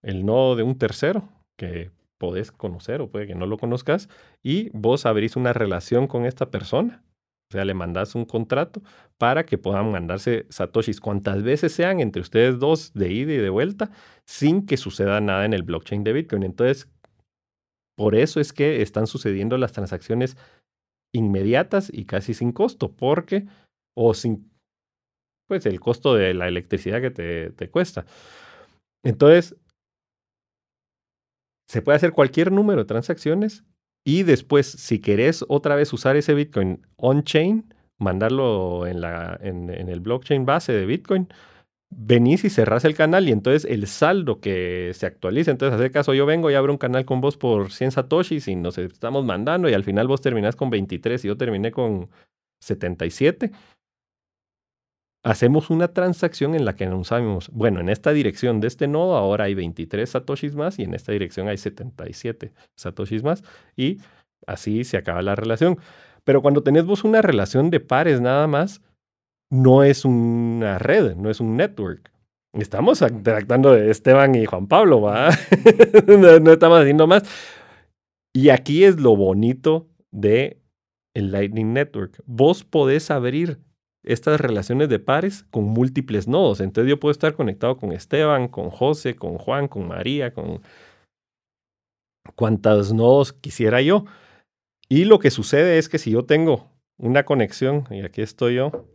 el 0.03 0.25
nodo 0.25 0.57
de 0.57 0.63
un 0.63 0.79
tercero 0.79 1.29
que 1.59 1.91
podés 2.19 2.53
conocer 2.53 3.01
o 3.01 3.11
puede 3.11 3.27
que 3.27 3.35
no 3.35 3.47
lo 3.47 3.57
conozcas, 3.57 4.09
y 4.43 4.71
vos 4.71 5.07
abrís 5.07 5.37
una 5.37 5.53
relación 5.53 6.07
con 6.07 6.27
esta 6.27 6.51
persona. 6.51 7.03
O 7.51 7.53
sea, 7.53 7.65
le 7.65 7.75
mandás 7.75 8.15
un 8.15 8.27
contrato 8.27 8.81
para 9.19 9.45
que 9.45 9.59
puedan 9.59 9.91
mandarse 9.91 10.47
satoshis 10.51 11.01
cuantas 11.01 11.43
veces 11.43 11.73
sean 11.73 11.99
entre 11.99 12.23
ustedes 12.23 12.61
dos 12.61 12.93
de 12.95 13.11
ida 13.11 13.33
y 13.33 13.39
de 13.39 13.51
vuelta 13.51 13.91
sin 14.25 14.67
que 14.67 14.77
suceda 14.77 15.21
nada 15.21 15.45
en 15.45 15.53
el 15.53 15.65
blockchain 15.65 16.05
de 16.05 16.13
Bitcoin. 16.13 16.45
Entonces, 16.45 16.89
por 17.97 18.15
eso 18.15 18.39
es 18.39 18.53
que 18.53 18.83
están 18.83 19.07
sucediendo 19.09 19.59
las 19.59 19.73
transacciones 19.73 20.37
inmediatas 21.13 21.91
y 21.93 22.05
casi 22.05 22.35
sin 22.35 22.53
costo, 22.53 22.93
porque, 22.93 23.47
o 23.97 24.15
sin, 24.15 24.50
pues 25.51 25.67
el 25.67 25.81
costo 25.81 26.15
de 26.15 26.33
la 26.33 26.47
electricidad 26.47 27.01
que 27.01 27.11
te, 27.11 27.51
te 27.51 27.69
cuesta. 27.69 28.07
Entonces, 29.05 29.57
se 31.69 31.83
puede 31.83 31.97
hacer 31.97 32.13
cualquier 32.13 32.53
número 32.53 32.83
de 32.83 32.85
transacciones 32.85 33.65
y 34.07 34.23
después, 34.23 34.71
si 34.71 35.01
querés 35.01 35.45
otra 35.49 35.75
vez 35.75 35.93
usar 35.93 36.15
ese 36.15 36.35
Bitcoin 36.35 36.87
on-chain, 36.95 37.75
mandarlo 37.99 38.87
en, 38.87 39.01
la, 39.01 39.41
en, 39.43 39.71
en, 39.71 39.89
el 39.89 39.99
blockchain 39.99 40.47
base 40.47 40.73
de 40.73 40.87
Bitcoin, 40.87 41.27
venís 41.91 42.45
y 42.45 42.51
cerrás 42.51 42.85
el 42.85 42.95
canal 42.95 43.29
y 43.29 43.33
entonces 43.33 43.69
el 43.69 43.89
saldo 43.89 44.39
que 44.41 44.93
se 44.95 45.07
actualiza. 45.07 45.51
Entonces, 45.51 45.81
hacer 45.81 45.91
caso, 45.91 46.15
yo 46.15 46.27
vengo 46.27 46.49
y 46.49 46.55
abro 46.55 46.73
un 46.73 46.79
canal 46.79 47.05
con 47.05 47.21
vos 47.21 47.37
por 47.37 47.73
100 47.73 47.91
satoshis 47.91 48.47
y 48.47 48.55
nos 48.55 48.79
estamos 48.79 49.25
mandando 49.25 49.69
y 49.69 49.75
al 49.75 49.83
final 49.83 50.07
vos 50.07 50.21
terminás 50.21 50.55
con 50.55 50.71
23 50.71 51.25
y 51.25 51.27
yo 51.27 51.37
terminé 51.37 51.73
con 51.73 52.09
77 52.61 53.51
hacemos 55.23 55.71
una 55.71 55.89
transacción 55.89 56.55
en 56.55 56.65
la 56.65 56.75
que 56.75 56.87
no 56.87 57.05
sabemos, 57.05 57.51
bueno, 57.51 57.81
en 57.81 57.89
esta 57.89 58.13
dirección 58.13 58.61
de 58.61 58.69
este 58.69 58.89
nodo 58.89 59.17
ahora 59.17 59.45
hay 59.45 59.55
23 59.55 60.09
satoshis 60.09 60.55
más 60.55 60.79
y 60.79 60.85
en 60.85 60.95
esta 60.95 61.13
dirección 61.13 61.49
hay 61.49 61.59
77 61.59 62.53
satoshis 62.77 63.23
más 63.23 63.43
y 63.77 63.99
así 64.47 64.85
se 64.85 64.97
acaba 64.97 65.23
la 65.23 65.37
relación. 65.37 65.79
Pero 66.25 66.43
cuando 66.43 66.63
tenés 66.63 66.85
vos 66.85 67.05
una 67.05 67.23
relación 67.23 67.71
de 67.71 67.81
pares 67.81 68.21
nada 68.21 68.47
más, 68.47 68.83
no 69.51 69.83
es 69.83 70.05
una 70.05 70.79
red, 70.79 71.17
no 71.17 71.31
es 71.31 71.41
un 71.41 71.57
network. 71.57 72.11
Estamos 72.53 72.99
tratando 73.23 73.73
de 73.73 73.91
Esteban 73.91 74.35
y 74.35 74.45
Juan 74.45 74.67
Pablo, 74.67 75.01
¿va? 75.01 75.31
no, 76.07 76.41
no 76.41 76.53
estamos 76.53 76.81
haciendo 76.81 77.07
más. 77.07 77.23
Y 78.33 78.51
aquí 78.51 78.85
es 78.85 79.01
lo 79.01 79.17
bonito 79.17 79.89
de 80.11 80.61
el 81.15 81.33
Lightning 81.33 81.73
Network. 81.73 82.23
Vos 82.27 82.65
podés 82.65 83.11
abrir 83.11 83.59
estas 84.03 84.41
relaciones 84.41 84.89
de 84.89 84.99
pares 84.99 85.45
con 85.51 85.65
múltiples 85.65 86.29
nodos. 86.29 86.61
Entonces 86.61 86.89
yo 86.89 87.01
puedo 87.01 87.13
estar 87.13 87.35
conectado 87.35 87.77
con 87.77 87.93
Esteban, 87.93 88.49
con 88.49 88.71
José, 88.71 89.15
con 89.17 89.39
Juan, 89.39 89.69
con 89.69 89.87
María, 89.89 90.33
con 90.33 90.63
cuantos 92.35 92.93
nodos 92.93 93.33
quisiera 93.33 93.83
yo. 93.83 94.05
Y 94.89 95.05
lo 95.05 95.19
que 95.19 95.31
sucede 95.31 95.79
es 95.79 95.89
que 95.89 95.99
si 95.99 96.11
yo 96.11 96.25
tengo 96.25 96.69
una 96.99 97.25
conexión, 97.25 97.85
y 97.91 98.01
aquí 98.01 98.23
estoy 98.23 98.57
yo, 98.57 98.87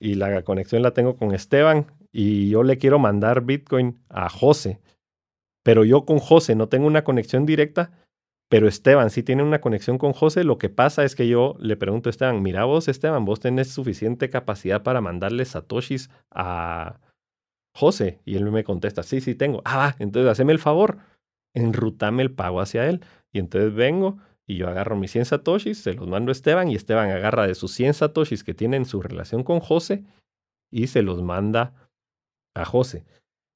y 0.00 0.14
la 0.14 0.42
conexión 0.42 0.82
la 0.82 0.92
tengo 0.92 1.16
con 1.16 1.34
Esteban, 1.34 1.92
y 2.12 2.48
yo 2.50 2.62
le 2.62 2.78
quiero 2.78 2.98
mandar 2.98 3.42
Bitcoin 3.42 4.00
a 4.08 4.28
José, 4.28 4.80
pero 5.62 5.84
yo 5.84 6.06
con 6.06 6.18
José 6.18 6.54
no 6.54 6.68
tengo 6.68 6.86
una 6.86 7.04
conexión 7.04 7.44
directa, 7.44 8.05
pero 8.48 8.68
Esteban 8.68 9.10
sí 9.10 9.22
tiene 9.22 9.42
una 9.42 9.60
conexión 9.60 9.98
con 9.98 10.12
José. 10.12 10.44
Lo 10.44 10.58
que 10.58 10.68
pasa 10.68 11.04
es 11.04 11.16
que 11.16 11.26
yo 11.26 11.56
le 11.58 11.76
pregunto 11.76 12.08
a 12.08 12.10
Esteban, 12.10 12.42
mira 12.42 12.64
vos, 12.64 12.88
Esteban, 12.88 13.24
vos 13.24 13.40
tenés 13.40 13.68
suficiente 13.72 14.30
capacidad 14.30 14.82
para 14.82 15.00
mandarle 15.00 15.44
satoshis 15.44 16.10
a 16.30 17.00
José. 17.74 18.20
Y 18.24 18.36
él 18.36 18.50
me 18.50 18.64
contesta, 18.64 19.02
sí, 19.02 19.20
sí 19.20 19.34
tengo. 19.34 19.62
Ah, 19.64 19.96
entonces 19.98 20.30
haceme 20.30 20.52
el 20.52 20.60
favor, 20.60 20.98
enrutame 21.54 22.22
el 22.22 22.32
pago 22.32 22.60
hacia 22.60 22.88
él. 22.88 23.04
Y 23.32 23.40
entonces 23.40 23.74
vengo 23.74 24.18
y 24.46 24.56
yo 24.58 24.68
agarro 24.68 24.96
mis 24.96 25.10
100 25.10 25.24
satoshis, 25.24 25.78
se 25.78 25.94
los 25.94 26.06
mando 26.06 26.30
a 26.30 26.32
Esteban 26.32 26.70
y 26.70 26.76
Esteban 26.76 27.10
agarra 27.10 27.48
de 27.48 27.56
sus 27.56 27.72
100 27.72 27.94
satoshis 27.94 28.44
que 28.44 28.54
tienen 28.54 28.84
su 28.84 29.02
relación 29.02 29.42
con 29.42 29.58
José 29.58 30.04
y 30.70 30.86
se 30.86 31.02
los 31.02 31.20
manda 31.22 31.74
a 32.54 32.64
José. 32.64 33.04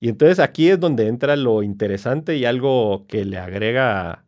Y 0.00 0.09
entonces 0.09 0.40
aquí 0.40 0.68
es 0.68 0.81
donde 0.81 1.07
entra 1.07 1.37
lo 1.37 1.62
interesante 1.62 2.37
y 2.37 2.44
algo 2.44 3.07
que 3.07 3.24
le 3.24 3.38
agrega 3.38 4.24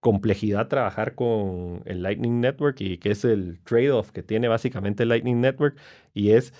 complejidad 0.00 0.68
trabajar 0.68 1.14
con 1.14 1.82
el 1.84 2.02
Lightning 2.02 2.40
Network 2.40 2.80
y 2.80 2.98
que 2.98 3.10
es 3.10 3.24
el 3.24 3.60
trade-off 3.64 4.10
que 4.10 4.22
tiene 4.22 4.48
básicamente 4.48 5.02
el 5.02 5.10
Lightning 5.10 5.40
Network 5.40 5.76
y 6.14 6.30
es 6.30 6.54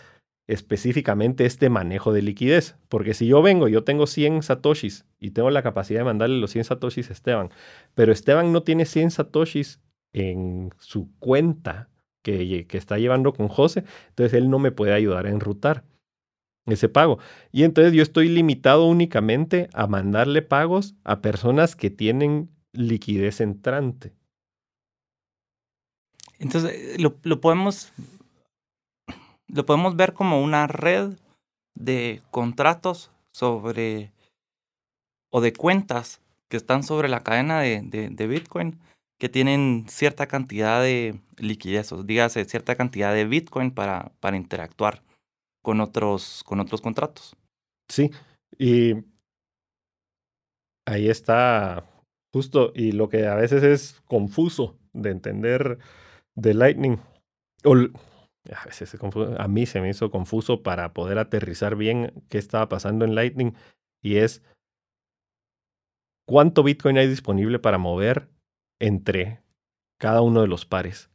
específicamente 0.46 1.46
este 1.46 1.70
manejo 1.70 2.12
de 2.12 2.22
liquidez. 2.22 2.76
Porque 2.88 3.14
si 3.14 3.26
yo 3.26 3.40
vengo, 3.40 3.68
yo 3.68 3.84
tengo 3.84 4.06
100 4.06 4.42
satoshis 4.42 5.06
y 5.18 5.30
tengo 5.30 5.50
la 5.50 5.62
capacidad 5.62 6.00
de 6.00 6.04
mandarle 6.04 6.38
los 6.38 6.50
100 6.50 6.64
satoshis 6.64 7.08
a 7.10 7.12
Esteban, 7.12 7.50
pero 7.94 8.12
Esteban 8.12 8.52
no 8.52 8.62
tiene 8.62 8.84
100 8.84 9.10
satoshis 9.12 9.80
en 10.12 10.70
su 10.78 11.10
cuenta 11.18 11.88
que, 12.22 12.66
que 12.66 12.78
está 12.78 12.98
llevando 12.98 13.32
con 13.32 13.48
José, 13.48 13.84
entonces 14.08 14.34
él 14.34 14.50
no 14.50 14.58
me 14.58 14.72
puede 14.72 14.92
ayudar 14.92 15.26
a 15.26 15.30
enrutar 15.30 15.84
ese 16.66 16.88
pago. 16.88 17.18
Y 17.52 17.62
entonces 17.62 17.92
yo 17.92 18.02
estoy 18.02 18.28
limitado 18.28 18.86
únicamente 18.86 19.68
a 19.72 19.86
mandarle 19.86 20.42
pagos 20.42 20.94
a 21.04 21.22
personas 21.22 21.76
que 21.76 21.90
tienen 21.90 22.50
liquidez 22.72 23.40
entrante. 23.40 24.12
Entonces, 26.38 26.98
lo, 27.00 27.16
lo, 27.22 27.40
podemos, 27.40 27.92
lo 29.48 29.66
podemos 29.66 29.96
ver 29.96 30.14
como 30.14 30.42
una 30.42 30.66
red 30.66 31.12
de 31.74 32.22
contratos 32.30 33.10
sobre 33.32 34.12
o 35.30 35.40
de 35.40 35.52
cuentas 35.52 36.20
que 36.48 36.56
están 36.56 36.82
sobre 36.82 37.08
la 37.08 37.22
cadena 37.22 37.60
de, 37.60 37.82
de, 37.82 38.26
Bitcoin 38.26 38.78
que 39.18 39.28
tienen 39.28 39.86
cierta 39.88 40.26
cantidad 40.26 40.82
de 40.82 41.20
liquidez, 41.36 41.92
o 41.92 42.02
dígase 42.02 42.44
cierta 42.44 42.74
cantidad 42.74 43.14
de 43.14 43.26
Bitcoin 43.26 43.70
para, 43.70 44.10
para 44.18 44.36
interactuar 44.36 45.02
con 45.62 45.80
otros, 45.80 46.42
con 46.44 46.58
otros 46.58 46.80
contratos. 46.80 47.36
Sí, 47.88 48.10
y 48.58 48.94
ahí 50.86 51.08
está 51.08 51.86
Justo, 52.32 52.72
y 52.74 52.92
lo 52.92 53.08
que 53.08 53.26
a 53.26 53.34
veces 53.34 53.62
es 53.62 54.00
confuso 54.06 54.78
de 54.92 55.10
entender 55.10 55.78
de 56.36 56.54
Lightning, 56.54 56.98
o 57.64 57.74
a 57.74 58.64
veces 58.64 58.96
a 59.38 59.48
mí 59.48 59.66
se 59.66 59.80
me 59.80 59.90
hizo 59.90 60.10
confuso 60.10 60.62
para 60.62 60.92
poder 60.92 61.18
aterrizar 61.18 61.76
bien 61.76 62.24
qué 62.28 62.38
estaba 62.38 62.68
pasando 62.68 63.04
en 63.04 63.14
Lightning, 63.14 63.54
y 64.02 64.16
es 64.16 64.42
cuánto 66.26 66.62
Bitcoin 66.62 66.98
hay 66.98 67.08
disponible 67.08 67.58
para 67.58 67.78
mover 67.78 68.28
entre 68.80 69.42
cada 69.98 70.22
uno 70.22 70.40
de 70.40 70.48
los 70.48 70.64
pares. 70.66 71.10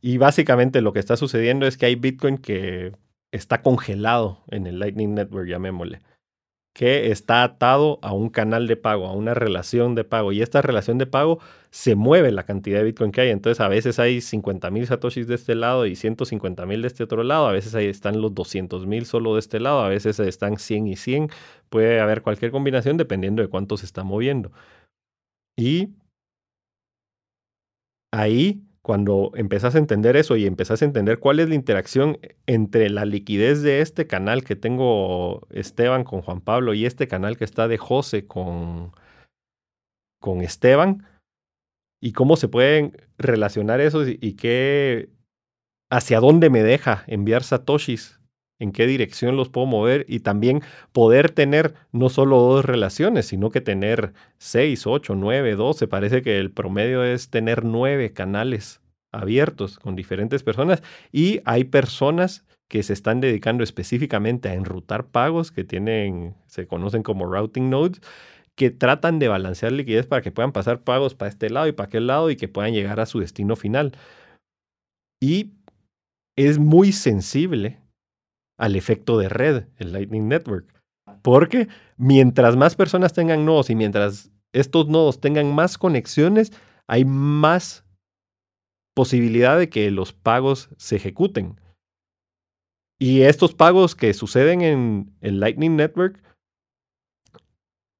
Y 0.00 0.16
básicamente 0.16 0.80
lo 0.80 0.92
que 0.92 1.00
está 1.00 1.16
sucediendo 1.16 1.66
es 1.66 1.76
que 1.76 1.86
hay 1.86 1.94
Bitcoin 1.96 2.38
que 2.38 2.96
está 3.30 3.62
congelado 3.62 4.42
en 4.48 4.66
el 4.66 4.78
Lightning 4.78 5.14
Network, 5.14 5.48
llamémosle 5.48 6.00
que 6.74 7.12
está 7.12 7.44
atado 7.44 8.00
a 8.02 8.12
un 8.12 8.30
canal 8.30 8.66
de 8.66 8.76
pago, 8.76 9.06
a 9.06 9.12
una 9.12 9.32
relación 9.32 9.94
de 9.94 10.04
pago. 10.04 10.32
Y 10.32 10.42
esta 10.42 10.60
relación 10.60 10.98
de 10.98 11.06
pago 11.06 11.38
se 11.70 11.94
mueve 11.94 12.32
la 12.32 12.44
cantidad 12.44 12.78
de 12.78 12.84
Bitcoin 12.84 13.12
que 13.12 13.22
hay. 13.22 13.30
Entonces 13.30 13.60
a 13.60 13.68
veces 13.68 14.00
hay 14.00 14.20
50 14.20 14.70
mil 14.72 14.86
satoshis 14.86 15.28
de 15.28 15.36
este 15.36 15.54
lado 15.54 15.86
y 15.86 15.94
150 15.96 16.66
mil 16.66 16.82
de 16.82 16.88
este 16.88 17.04
otro 17.04 17.22
lado. 17.22 17.46
A 17.46 17.52
veces 17.52 17.74
ahí 17.76 17.86
están 17.86 18.20
los 18.20 18.34
200 18.34 18.86
mil 18.86 19.06
solo 19.06 19.34
de 19.34 19.40
este 19.40 19.60
lado. 19.60 19.80
A 19.82 19.88
veces 19.88 20.18
están 20.18 20.58
100 20.58 20.88
y 20.88 20.96
100. 20.96 21.30
Puede 21.70 22.00
haber 22.00 22.22
cualquier 22.22 22.50
combinación 22.50 22.96
dependiendo 22.96 23.40
de 23.42 23.48
cuánto 23.48 23.76
se 23.76 23.86
está 23.86 24.02
moviendo. 24.02 24.50
Y 25.56 25.90
ahí 28.12 28.62
cuando 28.84 29.32
empezás 29.34 29.74
a 29.74 29.78
entender 29.78 30.14
eso 30.14 30.36
y 30.36 30.44
empezás 30.44 30.82
a 30.82 30.84
entender 30.84 31.18
cuál 31.18 31.40
es 31.40 31.48
la 31.48 31.54
interacción 31.54 32.18
entre 32.46 32.90
la 32.90 33.06
liquidez 33.06 33.62
de 33.62 33.80
este 33.80 34.06
canal 34.06 34.44
que 34.44 34.56
tengo 34.56 35.46
Esteban 35.48 36.04
con 36.04 36.20
Juan 36.20 36.42
Pablo 36.42 36.74
y 36.74 36.84
este 36.84 37.08
canal 37.08 37.38
que 37.38 37.44
está 37.44 37.66
de 37.66 37.78
José 37.78 38.26
con, 38.26 38.92
con 40.20 40.42
Esteban 40.42 41.06
y 41.98 42.12
cómo 42.12 42.36
se 42.36 42.48
pueden 42.48 42.94
relacionar 43.16 43.80
eso 43.80 44.06
y, 44.06 44.34
qué 44.34 45.08
hacia 45.90 46.20
dónde 46.20 46.50
me 46.50 46.62
deja 46.62 47.04
enviar 47.06 47.42
satoshis 47.42 48.20
en 48.58 48.72
qué 48.72 48.86
dirección 48.86 49.36
los 49.36 49.48
puedo 49.48 49.66
mover 49.66 50.06
y 50.08 50.20
también 50.20 50.62
poder 50.92 51.30
tener 51.30 51.74
no 51.92 52.08
solo 52.08 52.38
dos 52.40 52.64
relaciones, 52.64 53.26
sino 53.26 53.50
que 53.50 53.60
tener 53.60 54.12
seis, 54.38 54.86
ocho, 54.86 55.14
nueve, 55.14 55.56
doce. 55.56 55.88
Parece 55.88 56.22
que 56.22 56.38
el 56.38 56.50
promedio 56.50 57.04
es 57.04 57.30
tener 57.30 57.64
nueve 57.64 58.12
canales 58.12 58.80
abiertos 59.12 59.78
con 59.78 59.96
diferentes 59.96 60.42
personas 60.42 60.82
y 61.12 61.40
hay 61.44 61.64
personas 61.64 62.44
que 62.68 62.82
se 62.82 62.92
están 62.92 63.20
dedicando 63.20 63.62
específicamente 63.62 64.48
a 64.48 64.54
enrutar 64.54 65.06
pagos 65.06 65.52
que 65.52 65.64
tienen, 65.64 66.34
se 66.46 66.66
conocen 66.66 67.02
como 67.02 67.26
routing 67.26 67.70
nodes, 67.70 68.00
que 68.56 68.70
tratan 68.70 69.18
de 69.18 69.28
balancear 69.28 69.72
liquidez 69.72 70.06
para 70.06 70.22
que 70.22 70.30
puedan 70.30 70.52
pasar 70.52 70.82
pagos 70.82 71.14
para 71.14 71.28
este 71.28 71.50
lado 71.50 71.66
y 71.66 71.72
para 71.72 71.88
aquel 71.88 72.06
lado 72.06 72.30
y 72.30 72.36
que 72.36 72.48
puedan 72.48 72.72
llegar 72.72 73.00
a 73.00 73.06
su 73.06 73.20
destino 73.20 73.56
final. 73.56 73.92
Y 75.20 75.52
es 76.36 76.58
muy 76.58 76.92
sensible 76.92 77.78
al 78.58 78.76
efecto 78.76 79.18
de 79.18 79.28
red, 79.28 79.66
el 79.76 79.92
Lightning 79.92 80.28
Network. 80.28 80.72
Porque 81.22 81.68
mientras 81.96 82.56
más 82.56 82.76
personas 82.76 83.12
tengan 83.12 83.44
nodos 83.44 83.70
y 83.70 83.74
mientras 83.74 84.30
estos 84.52 84.88
nodos 84.88 85.20
tengan 85.20 85.54
más 85.54 85.78
conexiones, 85.78 86.52
hay 86.86 87.04
más 87.04 87.84
posibilidad 88.94 89.58
de 89.58 89.68
que 89.68 89.90
los 89.90 90.12
pagos 90.12 90.70
se 90.76 90.96
ejecuten. 90.96 91.60
Y 92.98 93.22
estos 93.22 93.54
pagos 93.54 93.94
que 93.94 94.14
suceden 94.14 94.62
en 94.62 95.16
el 95.20 95.40
Lightning 95.40 95.76
Network 95.76 96.22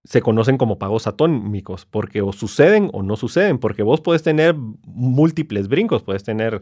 se 0.05 0.21
conocen 0.21 0.59
como 0.59 0.79
pagos 0.79 1.07
atómicos, 1.07 1.87
porque 1.87 2.21
o 2.23 2.33
suceden 2.33 2.91
o 2.93 3.03
no 3.03 3.17
suceden, 3.17 3.59
porque 3.59 3.83
vos 3.83 4.01
puedes 4.01 4.23
tener 4.23 4.55
múltiples 4.55 5.67
brincos, 5.69 6.03
puedes 6.03 6.23
tener 6.25 6.61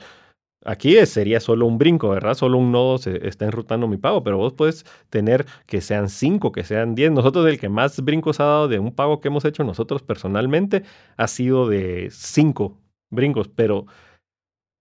Aquí 0.64 0.94
sería 1.06 1.40
solo 1.40 1.66
un 1.66 1.78
brinco, 1.78 2.10
¿verdad? 2.10 2.34
Solo 2.34 2.58
un 2.58 2.70
nodo 2.70 2.98
se 2.98 3.26
está 3.26 3.46
enrutando 3.46 3.88
mi 3.88 3.96
pago, 3.96 4.22
pero 4.22 4.38
vos 4.38 4.52
puedes 4.52 4.84
tener 5.10 5.44
que 5.66 5.80
sean 5.80 6.08
cinco, 6.08 6.52
que 6.52 6.62
sean 6.62 6.94
diez. 6.94 7.10
Nosotros 7.10 7.46
el 7.46 7.58
que 7.58 7.68
más 7.68 8.00
brincos 8.02 8.38
ha 8.38 8.44
dado 8.44 8.68
de 8.68 8.78
un 8.78 8.94
pago 8.94 9.20
que 9.20 9.28
hemos 9.28 9.44
hecho 9.44 9.64
nosotros 9.64 10.02
personalmente 10.02 10.84
ha 11.16 11.26
sido 11.26 11.68
de 11.68 12.08
cinco 12.12 12.78
brincos, 13.10 13.48
pero 13.48 13.86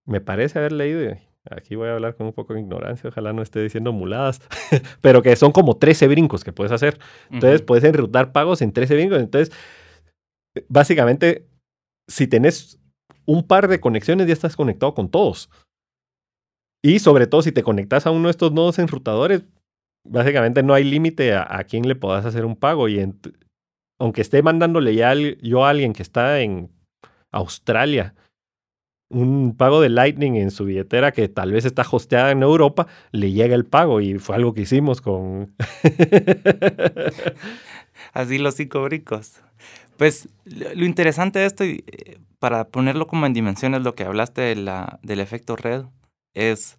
me 0.06 0.20
parece 0.20 0.58
haber 0.58 0.72
leído, 0.72 1.16
aquí 1.50 1.74
voy 1.74 1.88
a 1.88 1.94
hablar 1.94 2.16
con 2.16 2.26
un 2.26 2.32
poco 2.32 2.54
de 2.54 2.60
ignorancia, 2.60 3.08
ojalá 3.08 3.32
no 3.32 3.42
esté 3.42 3.62
diciendo 3.62 3.92
muladas, 3.92 4.40
pero 5.00 5.22
que 5.22 5.34
son 5.36 5.52
como 5.52 5.76
13 5.76 6.08
brincos 6.08 6.44
que 6.44 6.52
puedes 6.52 6.72
hacer. 6.72 6.98
Entonces 7.30 7.62
puedes 7.62 7.84
enrutar 7.84 8.32
pagos 8.32 8.62
en 8.62 8.72
13 8.72 8.94
brincos. 8.94 9.18
Entonces, 9.20 9.54
básicamente, 10.68 11.46
si 12.08 12.26
tenés 12.26 12.78
un 13.26 13.46
par 13.46 13.68
de 13.68 13.80
conexiones, 13.80 14.26
ya 14.26 14.32
estás 14.32 14.56
conectado 14.56 14.94
con 14.94 15.08
todos. 15.10 15.50
Y 16.82 16.98
sobre 16.98 17.26
todo 17.26 17.42
si 17.42 17.52
te 17.52 17.62
conectas 17.62 18.06
a 18.06 18.10
uno 18.10 18.28
de 18.28 18.32
estos 18.32 18.52
nodos 18.52 18.78
enrutadores, 18.78 19.44
básicamente 20.04 20.62
no 20.62 20.74
hay 20.74 20.84
límite 20.84 21.34
a, 21.34 21.64
quién 21.68 21.86
le 21.86 21.94
puedas 21.94 22.26
hacer 22.26 22.44
un 22.44 22.56
pago. 22.56 22.88
Y 22.88 23.00
aunque 24.00 24.20
esté 24.20 24.42
mandándole 24.42 24.94
yo 25.40 25.64
a 25.64 25.70
alguien 25.70 25.92
que 25.92 26.02
está 26.02 26.40
en 26.40 26.70
Australia 27.30 28.14
un 29.12 29.54
pago 29.56 29.80
de 29.80 29.90
Lightning 29.90 30.36
en 30.36 30.50
su 30.50 30.64
billetera 30.64 31.12
que 31.12 31.28
tal 31.28 31.52
vez 31.52 31.64
está 31.64 31.86
hosteada 31.88 32.30
en 32.30 32.42
Europa, 32.42 32.86
le 33.12 33.30
llega 33.30 33.54
el 33.54 33.66
pago 33.66 34.00
y 34.00 34.18
fue 34.18 34.36
algo 34.36 34.54
que 34.54 34.62
hicimos 34.62 35.00
con... 35.00 35.54
Así 38.12 38.38
los 38.38 38.54
cinco 38.54 38.82
bricos. 38.82 39.40
Pues 39.96 40.28
lo 40.44 40.84
interesante 40.84 41.38
de 41.38 41.46
esto, 41.46 41.64
eh, 41.64 42.18
para 42.38 42.68
ponerlo 42.68 43.06
como 43.06 43.26
en 43.26 43.34
dimensiones, 43.34 43.82
lo 43.82 43.94
que 43.94 44.04
hablaste 44.04 44.40
de 44.40 44.56
la, 44.56 44.98
del 45.02 45.20
efecto 45.20 45.56
red, 45.56 45.84
es, 46.34 46.78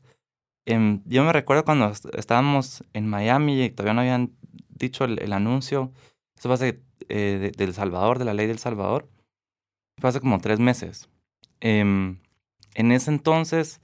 em, 0.66 1.02
yo 1.06 1.24
me 1.24 1.34
recuerdo 1.34 1.66
cuando 1.66 1.92
estábamos 2.18 2.84
en 2.94 3.08
Miami 3.08 3.64
y 3.64 3.70
todavía 3.70 3.94
no 3.94 4.02
habían 4.02 4.36
dicho 4.70 5.06
el, 5.06 5.34
anuncio, 5.34 5.92
eso 6.38 6.52
hace, 6.52 6.82
eh, 7.10 7.52
Salvador, 7.74 8.20
de 8.20 8.26
la 8.26 8.34
ley 8.34 8.48
del 8.48 8.60
Salvador, 8.60 9.10
hace 10.02 10.20
como 10.20 10.40
tres 10.40 10.60
meses. 10.60 11.10
Em, 11.62 12.20
en 12.76 12.92
ese 12.92 13.12
entonces, 13.12 13.82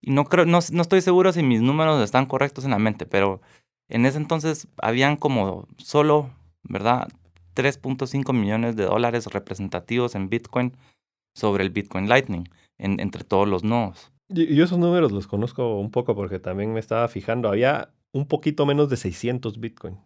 y 0.00 0.12
no, 0.12 0.24
creo, 0.24 0.46
no, 0.46 0.60
no 0.72 0.82
estoy 0.82 1.00
seguro 1.00 1.32
si 1.32 1.42
mis 1.42 1.62
números 1.62 2.02
están 2.02 2.26
correctos 2.26 2.64
en 2.64 2.70
la 2.70 2.78
mente, 2.78 3.06
pero 3.06 3.40
en 3.88 4.06
ese 4.06 4.18
entonces 4.18 4.68
habían 4.78 5.16
como 5.16 5.68
solo, 5.78 6.30
¿verdad? 6.62 7.08
3.5 7.54 8.32
millones 8.32 8.76
de 8.76 8.84
dólares 8.84 9.26
representativos 9.26 10.14
en 10.14 10.28
Bitcoin 10.28 10.76
sobre 11.34 11.64
el 11.64 11.70
Bitcoin 11.70 12.08
Lightning 12.08 12.44
entre 12.78 13.24
todos 13.24 13.48
los 13.48 13.64
nodos. 13.64 14.12
Yo 14.30 14.64
esos 14.64 14.78
números 14.78 15.10
los 15.10 15.26
conozco 15.26 15.78
un 15.78 15.90
poco 15.90 16.14
porque 16.14 16.38
también 16.38 16.72
me 16.72 16.80
estaba 16.80 17.08
fijando. 17.08 17.48
Había 17.48 17.92
un 18.12 18.26
poquito 18.26 18.64
menos 18.64 18.88
de 18.88 18.96
600 18.96 19.58
Bitcoin. 19.58 19.98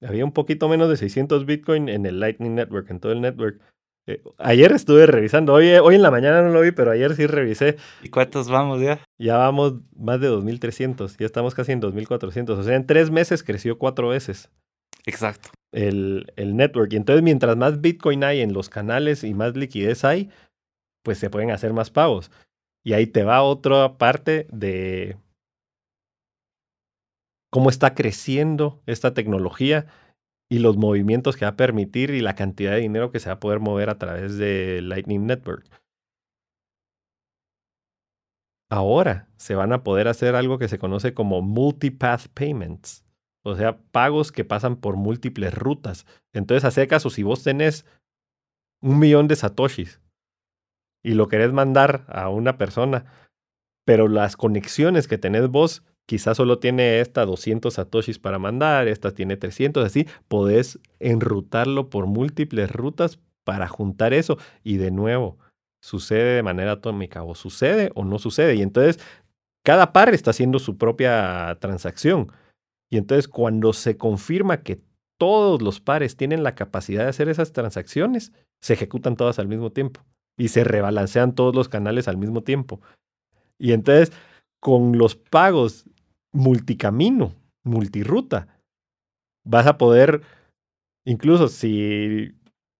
Había 0.00 0.24
un 0.24 0.32
poquito 0.32 0.68
menos 0.68 0.88
de 0.88 0.96
600 0.96 1.44
Bitcoin 1.46 1.88
en 1.88 2.06
el 2.06 2.20
Lightning 2.20 2.54
Network, 2.54 2.90
en 2.90 3.00
todo 3.00 3.12
el 3.12 3.20
network. 3.20 3.60
Eh, 4.08 4.20
ayer 4.38 4.72
estuve 4.72 5.06
revisando, 5.06 5.52
hoy, 5.52 5.68
hoy 5.74 5.94
en 5.94 6.02
la 6.02 6.10
mañana 6.10 6.42
no 6.42 6.50
lo 6.50 6.60
vi, 6.60 6.72
pero 6.72 6.90
ayer 6.90 7.14
sí 7.14 7.26
revisé. 7.26 7.76
¿Y 8.02 8.08
cuántos 8.08 8.48
vamos 8.48 8.80
ya? 8.80 9.00
Ya 9.18 9.36
vamos 9.36 9.74
más 9.96 10.20
de 10.20 10.28
2.300, 10.28 11.16
ya 11.18 11.26
estamos 11.26 11.54
casi 11.54 11.72
en 11.72 11.80
2.400. 11.80 12.50
O 12.50 12.62
sea, 12.64 12.74
en 12.74 12.86
tres 12.86 13.10
meses 13.10 13.44
creció 13.44 13.78
cuatro 13.78 14.08
veces. 14.08 14.50
Exacto. 15.06 15.50
El, 15.72 16.32
el 16.36 16.56
network. 16.56 16.92
Y 16.92 16.96
entonces, 16.96 17.22
mientras 17.22 17.56
más 17.56 17.80
Bitcoin 17.80 18.24
hay 18.24 18.40
en 18.40 18.52
los 18.52 18.68
canales 18.68 19.24
y 19.24 19.34
más 19.34 19.56
liquidez 19.56 20.04
hay, 20.04 20.30
pues 21.04 21.18
se 21.18 21.30
pueden 21.30 21.50
hacer 21.50 21.72
más 21.72 21.90
pagos. 21.90 22.30
Y 22.84 22.94
ahí 22.94 23.06
te 23.06 23.22
va 23.22 23.42
otra 23.42 23.96
parte 23.96 24.46
de 24.50 25.16
cómo 27.50 27.70
está 27.70 27.94
creciendo 27.94 28.82
esta 28.86 29.14
tecnología 29.14 29.86
y 30.50 30.58
los 30.58 30.76
movimientos 30.76 31.36
que 31.36 31.44
va 31.44 31.52
a 31.52 31.56
permitir 31.56 32.10
y 32.10 32.20
la 32.20 32.34
cantidad 32.34 32.72
de 32.72 32.80
dinero 32.80 33.10
que 33.10 33.20
se 33.20 33.28
va 33.28 33.36
a 33.36 33.40
poder 33.40 33.60
mover 33.60 33.88
a 33.88 33.98
través 33.98 34.36
de 34.36 34.82
Lightning 34.82 35.26
Network. 35.26 35.64
Ahora 38.70 39.28
se 39.36 39.54
van 39.54 39.72
a 39.72 39.82
poder 39.82 40.08
hacer 40.08 40.34
algo 40.34 40.58
que 40.58 40.68
se 40.68 40.78
conoce 40.78 41.14
como 41.14 41.40
multipath 41.40 42.28
payments, 42.28 43.04
o 43.44 43.54
sea, 43.54 43.78
pagos 43.78 44.32
que 44.32 44.44
pasan 44.44 44.76
por 44.76 44.96
múltiples 44.96 45.54
rutas. 45.54 46.06
Entonces, 46.32 46.64
hace 46.64 46.86
caso, 46.86 47.10
si 47.10 47.22
vos 47.22 47.42
tenés 47.42 47.86
un 48.80 48.98
millón 48.98 49.28
de 49.28 49.36
satoshis 49.36 50.01
y 51.02 51.14
lo 51.14 51.28
querés 51.28 51.52
mandar 51.52 52.04
a 52.08 52.28
una 52.28 52.58
persona, 52.58 53.04
pero 53.84 54.08
las 54.08 54.36
conexiones 54.36 55.08
que 55.08 55.18
tenés 55.18 55.48
vos, 55.48 55.82
quizás 56.06 56.36
solo 56.36 56.58
tiene 56.58 57.00
esta 57.00 57.24
200 57.24 57.74
satoshis 57.74 58.18
para 58.18 58.38
mandar, 58.38 58.88
esta 58.88 59.12
tiene 59.12 59.36
300, 59.36 59.84
así, 59.84 60.06
podés 60.28 60.78
enrutarlo 61.00 61.90
por 61.90 62.06
múltiples 62.06 62.70
rutas 62.70 63.18
para 63.44 63.66
juntar 63.68 64.14
eso. 64.14 64.38
Y 64.62 64.76
de 64.76 64.90
nuevo, 64.92 65.38
sucede 65.80 66.36
de 66.36 66.42
manera 66.42 66.72
atómica, 66.72 67.24
o 67.24 67.34
sucede 67.34 67.90
o 67.94 68.04
no 68.04 68.18
sucede. 68.18 68.54
Y 68.54 68.62
entonces, 68.62 69.00
cada 69.64 69.92
par 69.92 70.14
está 70.14 70.30
haciendo 70.30 70.58
su 70.60 70.78
propia 70.78 71.56
transacción. 71.60 72.30
Y 72.88 72.98
entonces, 72.98 73.26
cuando 73.26 73.72
se 73.72 73.96
confirma 73.96 74.62
que 74.62 74.80
todos 75.18 75.62
los 75.62 75.80
pares 75.80 76.16
tienen 76.16 76.42
la 76.42 76.54
capacidad 76.54 77.04
de 77.04 77.10
hacer 77.10 77.28
esas 77.28 77.52
transacciones, 77.52 78.32
se 78.60 78.74
ejecutan 78.74 79.16
todas 79.16 79.38
al 79.38 79.48
mismo 79.48 79.70
tiempo 79.70 80.02
y 80.36 80.48
se 80.48 80.64
rebalancean 80.64 81.34
todos 81.34 81.54
los 81.54 81.68
canales 81.68 82.08
al 82.08 82.16
mismo 82.16 82.42
tiempo. 82.42 82.80
Y 83.58 83.72
entonces, 83.72 84.12
con 84.60 84.98
los 84.98 85.14
pagos 85.14 85.84
multicamino, 86.32 87.34
multiruta, 87.64 88.48
vas 89.44 89.66
a 89.66 89.78
poder, 89.78 90.22
incluso 91.04 91.48
si 91.48 92.34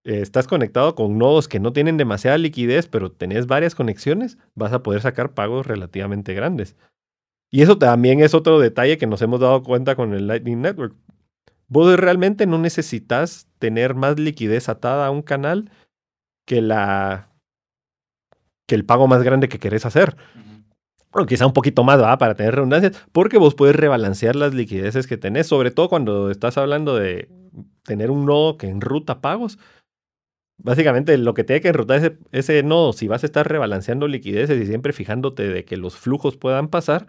estás 0.05 0.47
conectado 0.49 0.95
con 0.95 1.19
nodos 1.19 1.49
que 1.49 1.61
no 1.61 1.73
tienen 1.73 1.97
demasiada 1.97 2.39
liquidez, 2.39 2.89
pero 2.89 3.13
tenés 3.13 3.47
varias 3.47 3.75
conexiones, 3.75 4.39
vas 4.55 4.73
a 4.73 4.83
poder 4.83 5.01
sacar 5.01 5.35
pagos 5.35 5.67
relativamente 5.67 6.35
grandes. 6.35 6.77
Y 7.51 7.63
eso 7.63 7.79
también 7.79 8.21
es 8.21 8.35
otro 8.35 8.59
detalle 8.59 8.97
que 8.97 9.07
nos 9.07 9.21
hemos 9.23 9.41
dado 9.41 9.63
cuenta 9.63 9.95
con 9.95 10.15
el 10.15 10.27
Lightning 10.27 10.63
Network. 10.63 10.97
Vos 11.69 11.97
realmente 11.97 12.47
no 12.47 12.59
necesitas 12.59 13.47
tener 13.59 13.95
más 13.95 14.19
liquidez 14.19 14.69
atada 14.69 15.07
a 15.07 15.11
un 15.11 15.23
canal 15.23 15.71
que 16.47 16.61
la 16.61 17.32
que 18.67 18.75
el 18.75 18.85
pago 18.85 19.07
más 19.09 19.23
grande 19.23 19.49
que 19.49 19.59
querés 19.59 19.87
hacer. 19.87 20.17
O 21.13 21.27
quizá 21.27 21.47
un 21.47 21.53
poquito 21.53 21.85
más, 21.85 22.01
¿va? 22.01 22.17
Para 22.17 22.35
tener 22.35 22.55
redundancias, 22.55 23.05
porque 23.13 23.37
vos 23.37 23.55
puedes 23.55 23.77
rebalancear 23.77 24.35
las 24.35 24.55
liquideces 24.55 25.07
que 25.07 25.19
tenés, 25.19 25.47
sobre 25.47 25.71
todo 25.71 25.89
cuando 25.89 26.31
estás 26.31 26.57
hablando 26.57 26.97
de 26.97 27.29
tener 27.85 28.11
un 28.11 28.25
nodo 28.25 28.57
que 28.57 28.69
enruta 28.69 29.21
pagos. 29.21 29.59
Básicamente 30.57 31.19
lo 31.19 31.35
que 31.35 31.45
tiene 31.45 31.61
que 31.61 31.69
enrutar 31.69 31.99
ese, 31.99 32.19
ese 32.31 32.63
nodo, 32.63 32.93
si 32.93 33.09
vas 33.09 33.25
a 33.25 33.27
estar 33.27 33.47
rebalanceando 33.47 34.09
liquideces 34.09 34.61
y 34.63 34.67
siempre 34.67 34.93
fijándote 34.93 35.49
de 35.49 35.65
que 35.65 35.77
los 35.77 35.97
flujos 35.97 36.37
puedan 36.37 36.69
pasar, 36.69 37.07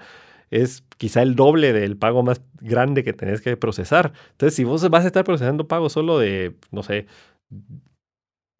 es 0.49 0.83
quizá 0.97 1.21
el 1.21 1.35
doble 1.35 1.73
del 1.73 1.97
pago 1.97 2.23
más 2.23 2.41
grande 2.61 3.03
que 3.03 3.13
tenés 3.13 3.41
que 3.41 3.57
procesar. 3.57 4.13
Entonces, 4.31 4.55
si 4.55 4.63
vos 4.63 4.87
vas 4.89 5.03
a 5.03 5.07
estar 5.07 5.23
procesando 5.23 5.67
pagos 5.67 5.93
solo 5.93 6.19
de, 6.19 6.55
no 6.71 6.83
sé, 6.83 7.07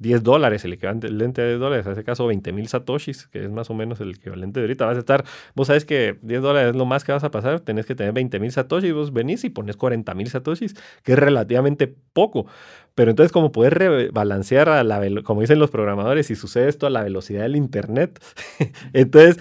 10 0.04 0.22
dólares, 0.22 0.64
el 0.66 0.74
equivalente 0.74 1.42
a 1.42 1.46
10 1.48 1.60
dólares, 1.60 1.86
en 1.86 1.94
este 1.94 2.04
caso 2.04 2.28
20 2.28 2.52
mil 2.52 2.68
satoshis, 2.68 3.28
que 3.28 3.46
es 3.46 3.50
más 3.50 3.70
o 3.70 3.74
menos 3.74 4.02
el 4.02 4.12
equivalente 4.12 4.60
de 4.60 4.66
ahorita. 4.66 4.86
Vas 4.86 4.98
a 4.98 5.00
estar, 5.00 5.24
vos 5.56 5.68
sabes 5.68 5.86
que 5.86 6.20
10 6.22 6.42
dólares 6.42 6.70
es 6.72 6.76
lo 6.76 6.86
más 6.86 7.04
que 7.04 7.14
vas 7.14 7.24
a 7.24 7.32
pasar, 7.32 7.62
tenés 7.62 7.86
que 7.86 7.96
tener 7.96 8.14
20 8.14 8.40
mil 8.40 8.52
satoshis, 8.52 8.94
vos 8.94 9.14
venís 9.14 9.44
y 9.46 9.50
pones 9.50 9.78
40 9.78 10.14
mil 10.14 10.28
satoshis, 10.30 10.76
que 11.04 11.14
es 11.14 11.20
relativamente 11.20 11.88
poco. 12.14 12.46
Pero 12.94 13.10
entonces, 13.10 13.32
como 13.32 13.52
puedes 13.52 13.74
rebalancear 13.74 14.70
a 14.70 14.84
la, 14.84 15.02
como 15.24 15.42
dicen 15.42 15.58
los 15.58 15.72
programadores, 15.72 16.28
si 16.28 16.36
sucede 16.36 16.68
esto 16.68 16.86
a 16.86 16.90
la 16.90 17.02
velocidad 17.02 17.44
del 17.44 17.56
Internet, 17.56 18.22
entonces 18.94 19.40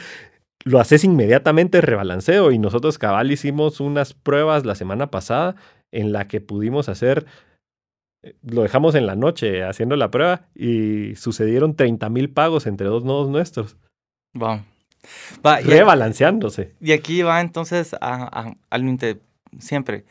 lo 0.64 0.78
haces 0.78 1.02
inmediatamente 1.02 1.80
rebalanceo. 1.80 2.52
Y 2.52 2.58
nosotros, 2.58 2.98
cabal, 2.98 3.32
hicimos 3.32 3.80
unas 3.80 4.14
pruebas 4.14 4.64
la 4.64 4.76
semana 4.76 5.10
pasada 5.10 5.56
en 5.90 6.12
la 6.12 6.28
que 6.28 6.40
pudimos 6.40 6.88
hacer 6.88 7.26
lo 8.42 8.62
dejamos 8.62 8.94
en 8.94 9.06
la 9.06 9.16
noche 9.16 9.64
haciendo 9.64 9.96
la 9.96 10.10
prueba 10.10 10.42
y 10.54 11.14
sucedieron 11.16 11.74
30 11.74 12.08
mil 12.08 12.30
pagos 12.30 12.66
entre 12.66 12.86
dos 12.86 13.04
nodos 13.04 13.28
nuestros. 13.28 13.76
Wow. 14.34 14.62
Va, 15.44 15.60
Rebalanceándose. 15.60 16.74
Y 16.80 16.92
aquí 16.92 17.22
va 17.22 17.40
entonces 17.40 17.94
a, 18.00 18.54
al 18.70 18.98
siempre. 19.58 20.04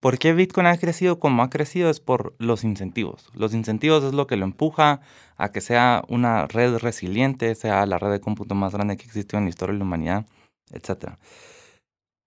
¿Por 0.00 0.18
qué 0.18 0.32
Bitcoin 0.32 0.66
ha 0.66 0.78
crecido 0.78 1.18
como 1.18 1.42
ha 1.42 1.50
crecido? 1.50 1.90
Es 1.90 1.98
por 1.98 2.34
los 2.38 2.62
incentivos. 2.62 3.30
Los 3.34 3.52
incentivos 3.52 4.04
es 4.04 4.14
lo 4.14 4.26
que 4.28 4.36
lo 4.36 4.44
empuja 4.44 5.00
a 5.36 5.50
que 5.50 5.60
sea 5.60 6.04
una 6.08 6.46
red 6.46 6.76
resiliente, 6.78 7.54
sea 7.56 7.84
la 7.86 7.98
red 7.98 8.10
de 8.10 8.20
cómputo 8.20 8.54
más 8.54 8.72
grande 8.72 8.96
que 8.96 9.04
existió 9.04 9.38
en 9.38 9.46
la 9.46 9.50
historia 9.50 9.72
de 9.72 9.78
la 9.78 9.84
humanidad, 9.84 10.26
etc. 10.70 11.14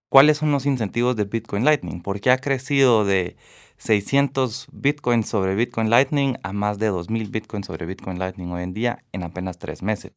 ¿Cuáles 0.09 0.37
son 0.37 0.51
los 0.51 0.65
incentivos 0.65 1.15
de 1.15 1.23
Bitcoin 1.23 1.63
Lightning? 1.63 2.01
¿Por 2.01 2.19
qué 2.19 2.31
ha 2.31 2.39
crecido 2.39 3.05
de 3.05 3.37
600 3.81 4.67
Bitcoins 4.71 5.27
sobre 5.27 5.55
Bitcoin 5.55 5.89
Lightning 5.89 6.35
a 6.43 6.53
más 6.53 6.77
de 6.77 6.87
2000 6.87 7.31
Bitcoins 7.31 7.65
sobre 7.65 7.87
Bitcoin 7.87 8.19
Lightning 8.19 8.51
hoy 8.51 8.61
en 8.61 8.73
día 8.73 9.03
en 9.11 9.23
apenas 9.23 9.57
tres 9.57 9.81
meses. 9.81 10.13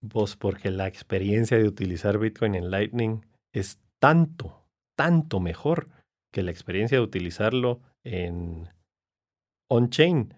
Vos, 0.00 0.36
porque 0.36 0.70
la 0.70 0.86
experiencia 0.86 1.58
de 1.58 1.66
utilizar 1.66 2.18
Bitcoin 2.18 2.54
en 2.54 2.70
Lightning 2.70 3.26
es 3.52 3.80
tanto, 3.98 4.64
tanto 4.96 5.40
mejor 5.40 5.88
que 6.32 6.44
la 6.44 6.52
experiencia 6.52 6.98
de 6.98 7.02
utilizarlo 7.02 7.80
en 8.04 8.68
on-chain, 9.68 10.34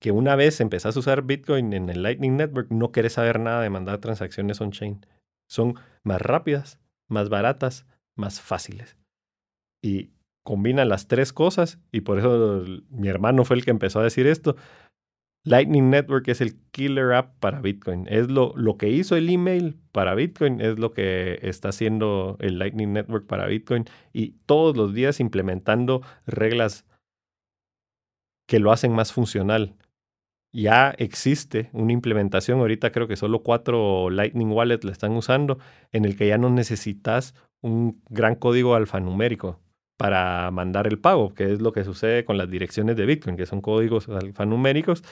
que 0.00 0.12
una 0.12 0.34
vez 0.34 0.62
empezás 0.62 0.96
a 0.96 1.00
usar 1.00 1.24
Bitcoin 1.24 1.74
en 1.74 1.90
el 1.90 2.02
Lightning 2.02 2.38
Network, 2.38 2.70
no 2.70 2.90
querés 2.90 3.12
saber 3.12 3.38
nada 3.38 3.60
de 3.60 3.68
mandar 3.68 3.98
transacciones 3.98 4.62
on-chain. 4.62 5.04
Son 5.46 5.74
más 6.04 6.22
rápidas, 6.22 6.78
más 7.06 7.28
baratas, 7.28 7.84
más 8.16 8.40
fáciles. 8.40 8.96
Y 9.82 10.12
combina 10.42 10.84
las 10.84 11.08
tres 11.08 11.32
cosas, 11.32 11.78
y 11.92 12.00
por 12.00 12.18
eso 12.18 12.64
mi 12.90 13.08
hermano 13.08 13.44
fue 13.44 13.56
el 13.56 13.64
que 13.64 13.70
empezó 13.70 14.00
a 14.00 14.04
decir 14.04 14.26
esto. 14.26 14.56
Lightning 15.42 15.88
Network 15.88 16.28
es 16.28 16.42
el 16.42 16.60
killer 16.70 17.12
app 17.12 17.38
para 17.40 17.60
Bitcoin. 17.60 18.06
Es 18.08 18.30
lo, 18.30 18.52
lo 18.56 18.76
que 18.76 18.90
hizo 18.90 19.16
el 19.16 19.30
email 19.30 19.78
para 19.90 20.14
Bitcoin, 20.14 20.60
es 20.60 20.78
lo 20.78 20.92
que 20.92 21.38
está 21.42 21.70
haciendo 21.70 22.36
el 22.40 22.58
Lightning 22.58 22.92
Network 22.92 23.26
para 23.26 23.46
Bitcoin. 23.46 23.86
Y 24.12 24.32
todos 24.44 24.76
los 24.76 24.92
días 24.92 25.18
implementando 25.18 26.02
reglas 26.26 26.84
que 28.46 28.58
lo 28.58 28.70
hacen 28.70 28.92
más 28.92 29.12
funcional. 29.12 29.76
Ya 30.52 30.90
existe 30.98 31.70
una 31.72 31.92
implementación, 31.92 32.58
ahorita 32.58 32.90
creo 32.90 33.06
que 33.06 33.16
solo 33.16 33.42
cuatro 33.42 34.10
Lightning 34.10 34.50
Wallets 34.50 34.84
la 34.84 34.92
están 34.92 35.12
usando, 35.12 35.58
en 35.92 36.04
el 36.04 36.16
que 36.16 36.26
ya 36.26 36.36
no 36.36 36.50
necesitas 36.50 37.34
un 37.62 38.02
gran 38.10 38.34
código 38.34 38.74
alfanumérico 38.74 39.60
para 40.00 40.50
mandar 40.50 40.86
el 40.86 40.98
pago, 40.98 41.34
que 41.34 41.52
es 41.52 41.60
lo 41.60 41.72
que 41.72 41.84
sucede 41.84 42.24
con 42.24 42.38
las 42.38 42.50
direcciones 42.50 42.96
de 42.96 43.04
Bitcoin, 43.04 43.36
que 43.36 43.44
son 43.44 43.60
códigos 43.60 44.08
alfanuméricos. 44.08 45.04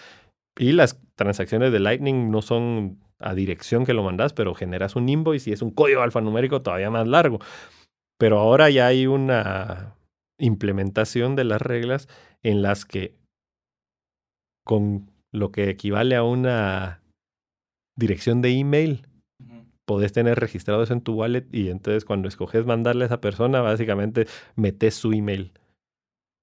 Y 0.57 0.73
las 0.73 0.99
transacciones 1.15 1.73
de 1.73 1.79
Lightning 1.79 2.31
no 2.31 2.41
son 2.41 2.99
a 3.19 3.35
dirección 3.35 3.85
que 3.85 3.93
lo 3.93 4.03
mandas, 4.03 4.33
pero 4.33 4.55
generas 4.55 4.97
un 4.97 5.07
invoice 5.11 5.51
y 5.51 5.53
es 5.53 5.61
un 5.61 5.73
código 5.73 6.01
alfanumérico 6.01 6.63
todavía 6.63 6.89
más 6.89 7.07
largo. 7.07 7.39
Pero 8.17 8.39
ahora 8.39 8.71
ya 8.71 8.87
hay 8.87 9.07
una 9.07 9.95
implementación 10.39 11.37
de 11.37 11.45
las 11.45 11.61
reglas 11.61 12.09
en 12.43 12.63
las 12.63 12.87
que 12.87 13.15
con 14.65 15.11
lo 15.33 15.53
que 15.53 15.69
equivale 15.69 16.17
a 16.17 16.23
una 16.23 17.03
dirección 17.95 18.41
de 18.41 18.59
email 18.59 19.07
podés 19.89 20.13
tener 20.13 20.39
registrado 20.39 20.85
en 20.91 21.01
tu 21.01 21.15
wallet 21.15 21.47
y 21.51 21.71
entonces 21.71 22.05
cuando 22.05 22.29
escoges 22.29 22.67
mandarle 22.67 23.05
a 23.05 23.07
esa 23.07 23.23
persona, 23.23 23.63
básicamente 23.63 24.27
metes 24.55 24.95
su 24.95 25.13
email. 25.13 25.53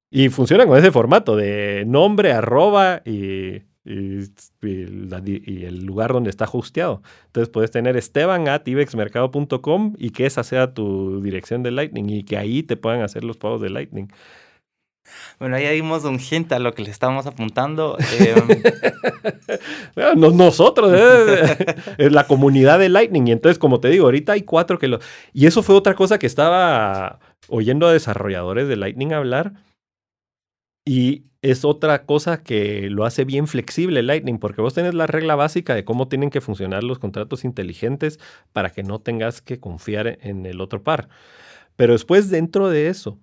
Y 0.09 0.29
funciona 0.29 0.65
con 0.65 0.79
ese 0.79 0.91
formato 0.91 1.35
de 1.35 1.83
nombre, 1.85 2.31
arroba 2.31 3.03
y, 3.05 3.61
y, 3.85 5.63
el 5.63 5.85
lugar 5.85 6.11
donde 6.11 6.31
está 6.31 6.49
hosteado. 6.51 7.03
Entonces 7.27 7.49
puedes 7.49 7.69
tener 7.69 7.95
esteban 7.97 8.47
at 8.47 8.67
ibexmercado.com 8.67 9.93
y 9.99 10.09
que 10.09 10.25
esa 10.25 10.43
sea 10.43 10.73
tu 10.73 11.21
dirección 11.21 11.61
de 11.61 11.69
Lightning 11.69 12.09
y 12.09 12.23
que 12.23 12.37
ahí 12.37 12.63
te 12.63 12.77
puedan 12.77 13.01
hacer 13.01 13.23
los 13.23 13.37
pagos 13.37 13.61
de 13.61 13.69
Lightning. 13.69 14.07
Bueno, 15.39 15.55
ahí 15.55 15.67
dimos 15.75 16.03
un 16.03 16.19
hint 16.19 16.51
a 16.51 16.59
lo 16.59 16.73
que 16.73 16.83
le 16.83 16.91
estamos 16.91 17.25
apuntando. 17.25 17.97
Em, 19.95 20.19
nosotros, 20.19 20.93
¿eh? 20.95 22.09
la 22.11 22.27
comunidad 22.27 22.79
de 22.79 22.89
Lightning. 22.89 23.27
Y 23.27 23.31
entonces, 23.31 23.59
como 23.59 23.79
te 23.79 23.89
digo, 23.89 24.05
ahorita 24.05 24.33
hay 24.33 24.41
cuatro 24.41 24.77
que 24.79 24.87
lo... 24.87 24.99
Y 25.33 25.45
eso 25.45 25.63
fue 25.63 25.75
otra 25.75 25.95
cosa 25.95 26.19
que 26.19 26.27
estaba 26.27 27.19
oyendo 27.47 27.87
a 27.87 27.93
desarrolladores 27.93 28.67
de 28.67 28.75
Lightning 28.75 29.13
hablar. 29.13 29.53
Y 30.85 31.25
es 31.41 31.63
otra 31.63 32.05
cosa 32.05 32.43
que 32.43 32.89
lo 32.89 33.05
hace 33.05 33.23
bien 33.23 33.47
flexible 33.47 34.01
Lightning, 34.01 34.39
porque 34.39 34.61
vos 34.61 34.73
tenés 34.73 34.93
la 34.95 35.07
regla 35.07 35.35
básica 35.35 35.75
de 35.75 35.85
cómo 35.85 36.07
tienen 36.07 36.31
que 36.31 36.41
funcionar 36.41 36.83
los 36.83 36.99
contratos 36.99 37.43
inteligentes 37.45 38.19
para 38.51 38.71
que 38.71 38.83
no 38.83 38.99
tengas 38.99 39.41
que 39.41 39.59
confiar 39.59 40.17
en 40.21 40.45
el 40.45 40.59
otro 40.59 40.83
par. 40.83 41.09
Pero 41.75 41.93
después, 41.93 42.29
dentro 42.29 42.69
de 42.69 42.87
eso, 42.87 43.19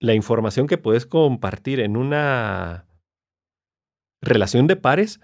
la 0.00 0.14
información 0.14 0.66
que 0.66 0.78
puedes 0.78 1.06
compartir 1.06 1.80
en 1.80 1.96
una 1.96 2.86
relación 4.22 4.66
de 4.66 4.76
pares 4.76 5.20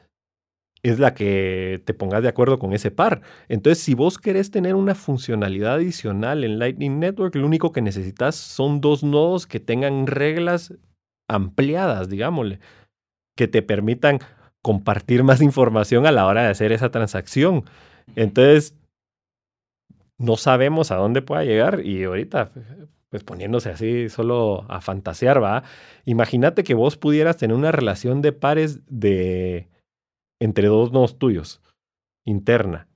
es 0.82 0.98
la 0.98 1.14
que 1.14 1.82
te 1.84 1.94
pongas 1.94 2.22
de 2.22 2.28
acuerdo 2.28 2.58
con 2.58 2.72
ese 2.72 2.90
par. 2.90 3.22
Entonces, 3.48 3.82
si 3.82 3.94
vos 3.94 4.18
querés 4.18 4.50
tener 4.50 4.74
una 4.74 4.94
funcionalidad 4.94 5.74
adicional 5.74 6.44
en 6.44 6.58
Lightning 6.58 7.00
Network, 7.00 7.34
lo 7.34 7.46
único 7.46 7.72
que 7.72 7.82
necesitas 7.82 8.36
son 8.36 8.80
dos 8.80 9.02
nodos 9.02 9.46
que 9.46 9.58
tengan 9.58 10.06
reglas 10.06 10.74
ampliadas, 11.28 12.08
digámosle, 12.08 12.60
que 13.36 13.48
te 13.48 13.62
permitan 13.62 14.20
compartir 14.62 15.24
más 15.24 15.42
información 15.42 16.06
a 16.06 16.12
la 16.12 16.26
hora 16.26 16.42
de 16.42 16.48
hacer 16.48 16.72
esa 16.72 16.90
transacción. 16.90 17.64
Entonces, 18.14 18.76
no 20.18 20.36
sabemos 20.36 20.90
a 20.90 20.96
dónde 20.96 21.22
pueda 21.22 21.44
llegar 21.44 21.84
y 21.84 22.04
ahorita 22.04 22.52
pues 23.10 23.24
poniéndose 23.24 23.70
así 23.70 24.08
solo 24.08 24.64
a 24.68 24.80
fantasear, 24.80 25.42
va. 25.42 25.62
Imagínate 26.04 26.64
que 26.64 26.74
vos 26.74 26.96
pudieras 26.96 27.36
tener 27.36 27.56
una 27.56 27.72
relación 27.72 28.22
de 28.22 28.32
pares 28.32 28.80
de 28.86 29.68
entre 30.40 30.68
dos 30.68 30.92
nodos 30.92 31.18
tuyos, 31.18 31.62
interna. 32.24 32.88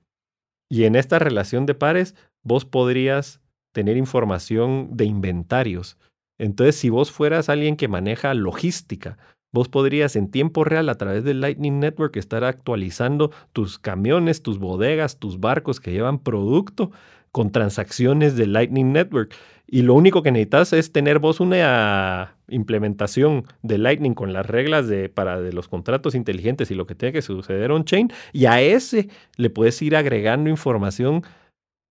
Y 0.68 0.84
en 0.84 0.94
esta 0.94 1.18
relación 1.18 1.66
de 1.66 1.74
pares, 1.74 2.14
vos 2.42 2.64
podrías 2.64 3.40
tener 3.72 3.96
información 3.96 4.88
de 4.92 5.04
inventarios. 5.04 5.96
Entonces, 6.38 6.76
si 6.76 6.90
vos 6.90 7.10
fueras 7.10 7.48
alguien 7.48 7.76
que 7.76 7.88
maneja 7.88 8.34
logística, 8.34 9.18
vos 9.52 9.68
podrías 9.68 10.16
en 10.16 10.30
tiempo 10.30 10.64
real 10.64 10.88
a 10.88 10.96
través 10.96 11.24
del 11.24 11.40
Lightning 11.40 11.80
Network 11.80 12.16
estar 12.16 12.44
actualizando 12.44 13.30
tus 13.52 13.78
camiones, 13.78 14.42
tus 14.42 14.58
bodegas, 14.58 15.18
tus 15.18 15.40
barcos 15.40 15.80
que 15.80 15.92
llevan 15.92 16.18
producto 16.18 16.90
con 17.32 17.52
transacciones 17.52 18.36
de 18.36 18.46
Lightning 18.46 18.92
Network. 18.92 19.34
Y 19.72 19.82
lo 19.82 19.94
único 19.94 20.24
que 20.24 20.32
necesitas 20.32 20.72
es 20.72 20.90
tener 20.90 21.20
vos 21.20 21.38
una 21.38 22.36
implementación 22.48 23.44
de 23.62 23.78
Lightning 23.78 24.14
con 24.14 24.32
las 24.32 24.44
reglas 24.44 24.88
de, 24.88 25.08
para 25.08 25.40
de 25.40 25.52
los 25.52 25.68
contratos 25.68 26.16
inteligentes 26.16 26.72
y 26.72 26.74
lo 26.74 26.88
que 26.88 26.96
tiene 26.96 27.12
que 27.12 27.22
suceder 27.22 27.70
on-chain. 27.70 28.10
Y 28.32 28.46
a 28.46 28.60
ese 28.60 29.08
le 29.36 29.48
puedes 29.48 29.80
ir 29.80 29.94
agregando 29.94 30.50
información 30.50 31.22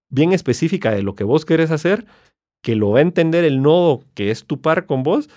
bien 0.09 0.33
específica 0.33 0.91
de 0.91 1.03
lo 1.03 1.15
que 1.15 1.23
vos 1.23 1.45
querés 1.45 1.71
hacer, 1.71 2.05
que 2.61 2.75
lo 2.75 2.89
va 2.89 2.99
a 2.99 3.03
entender 3.03 3.45
el 3.45 3.61
nodo 3.61 4.03
que 4.13 4.29
es 4.29 4.45
tu 4.45 4.59
par 4.59 4.85
con 4.85 5.03
vos, 5.03 5.29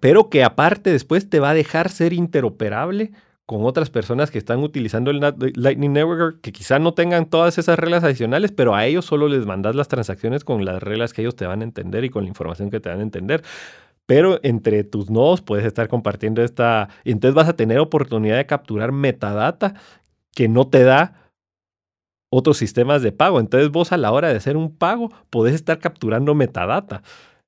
pero 0.00 0.30
que 0.30 0.44
aparte 0.44 0.92
después 0.92 1.28
te 1.28 1.40
va 1.40 1.50
a 1.50 1.54
dejar 1.54 1.88
ser 1.88 2.12
interoperable 2.12 3.10
con 3.46 3.64
otras 3.64 3.90
personas 3.90 4.30
que 4.30 4.38
están 4.38 4.60
utilizando 4.60 5.10
el 5.10 5.20
Lightning 5.56 5.92
Network 5.92 6.40
que 6.40 6.52
quizá 6.52 6.78
no 6.78 6.94
tengan 6.94 7.26
todas 7.26 7.58
esas 7.58 7.78
reglas 7.78 8.02
adicionales, 8.02 8.52
pero 8.52 8.74
a 8.74 8.86
ellos 8.86 9.04
solo 9.04 9.28
les 9.28 9.44
mandas 9.44 9.74
las 9.74 9.88
transacciones 9.88 10.44
con 10.44 10.64
las 10.64 10.82
reglas 10.82 11.12
que 11.12 11.22
ellos 11.22 11.36
te 11.36 11.46
van 11.46 11.60
a 11.60 11.64
entender 11.64 12.04
y 12.04 12.10
con 12.10 12.24
la 12.24 12.28
información 12.28 12.70
que 12.70 12.80
te 12.80 12.88
van 12.88 13.00
a 13.00 13.02
entender. 13.02 13.42
Pero 14.06 14.38
entre 14.42 14.84
tus 14.84 15.10
nodos 15.10 15.42
puedes 15.42 15.64
estar 15.66 15.88
compartiendo 15.88 16.42
esta, 16.42 16.88
y 17.04 17.12
entonces 17.12 17.34
vas 17.34 17.48
a 17.48 17.56
tener 17.56 17.78
oportunidad 17.78 18.36
de 18.36 18.46
capturar 18.46 18.92
metadata 18.92 19.74
que 20.34 20.48
no 20.48 20.68
te 20.68 20.82
da 20.82 21.30
otros 22.30 22.56
sistemas 22.56 23.02
de 23.02 23.12
pago. 23.12 23.40
Entonces 23.40 23.70
vos 23.70 23.92
a 23.92 23.96
la 23.96 24.12
hora 24.12 24.28
de 24.28 24.36
hacer 24.36 24.56
un 24.56 24.74
pago 24.76 25.10
podés 25.30 25.54
estar 25.54 25.78
capturando 25.78 26.34
metadata. 26.34 27.02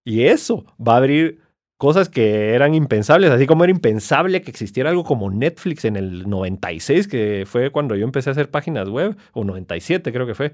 Y 0.04 0.24
eso 0.24 0.64
va 0.80 0.94
a 0.94 0.98
abrir 0.98 1.40
cosas 1.78 2.08
que 2.08 2.54
eran 2.54 2.74
impensables, 2.74 3.30
así 3.30 3.46
como 3.46 3.64
era 3.64 3.70
impensable 3.70 4.40
que 4.42 4.50
existiera 4.50 4.90
algo 4.90 5.04
como 5.04 5.30
Netflix 5.30 5.84
en 5.84 5.96
el 5.96 6.28
96, 6.28 7.06
que 7.06 7.44
fue 7.46 7.70
cuando 7.70 7.96
yo 7.96 8.04
empecé 8.04 8.30
a 8.30 8.32
hacer 8.32 8.50
páginas 8.50 8.88
web, 8.88 9.16
o 9.32 9.44
97 9.44 10.12
creo 10.12 10.26
que 10.26 10.34
fue, 10.34 10.52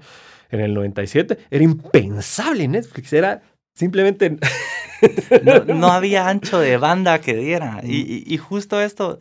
en 0.49 0.59
el 0.59 0.73
97, 0.73 1.37
era 1.49 1.63
impensable 1.63 2.67
Netflix, 2.67 3.13
era 3.13 3.41
simplemente... 3.73 4.37
no, 5.67 5.87
había 5.87 6.27
ancho 6.27 6.59
de 6.59 6.77
banda 6.77 7.19
que 7.19 7.35
diera. 7.35 7.81
Y, 7.83 8.23
y, 8.25 8.37
justo 8.37 8.79
esto, 8.81 9.19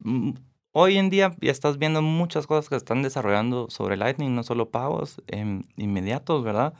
mm, 0.00 0.32
hoy 0.72 0.98
en 0.98 1.10
día 1.10 1.34
ya 1.40 1.50
estás 1.50 1.78
viendo 1.78 2.02
muchas 2.02 2.46
cosas 2.46 2.68
que 2.68 2.76
están 2.76 3.02
desarrollando 3.02 3.68
sobre 3.70 3.96
Lightning, 3.96 4.34
no 4.34 4.42
solo 4.42 4.70
pagos 4.70 5.22
em, 5.28 5.62
inmediatos, 5.76 6.44
¿verdad? 6.44 6.74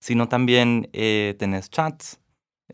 Sino 0.00 0.28
también 0.28 0.88
eh, 0.92 1.36
tenés 1.38 1.70
chats. 1.70 2.20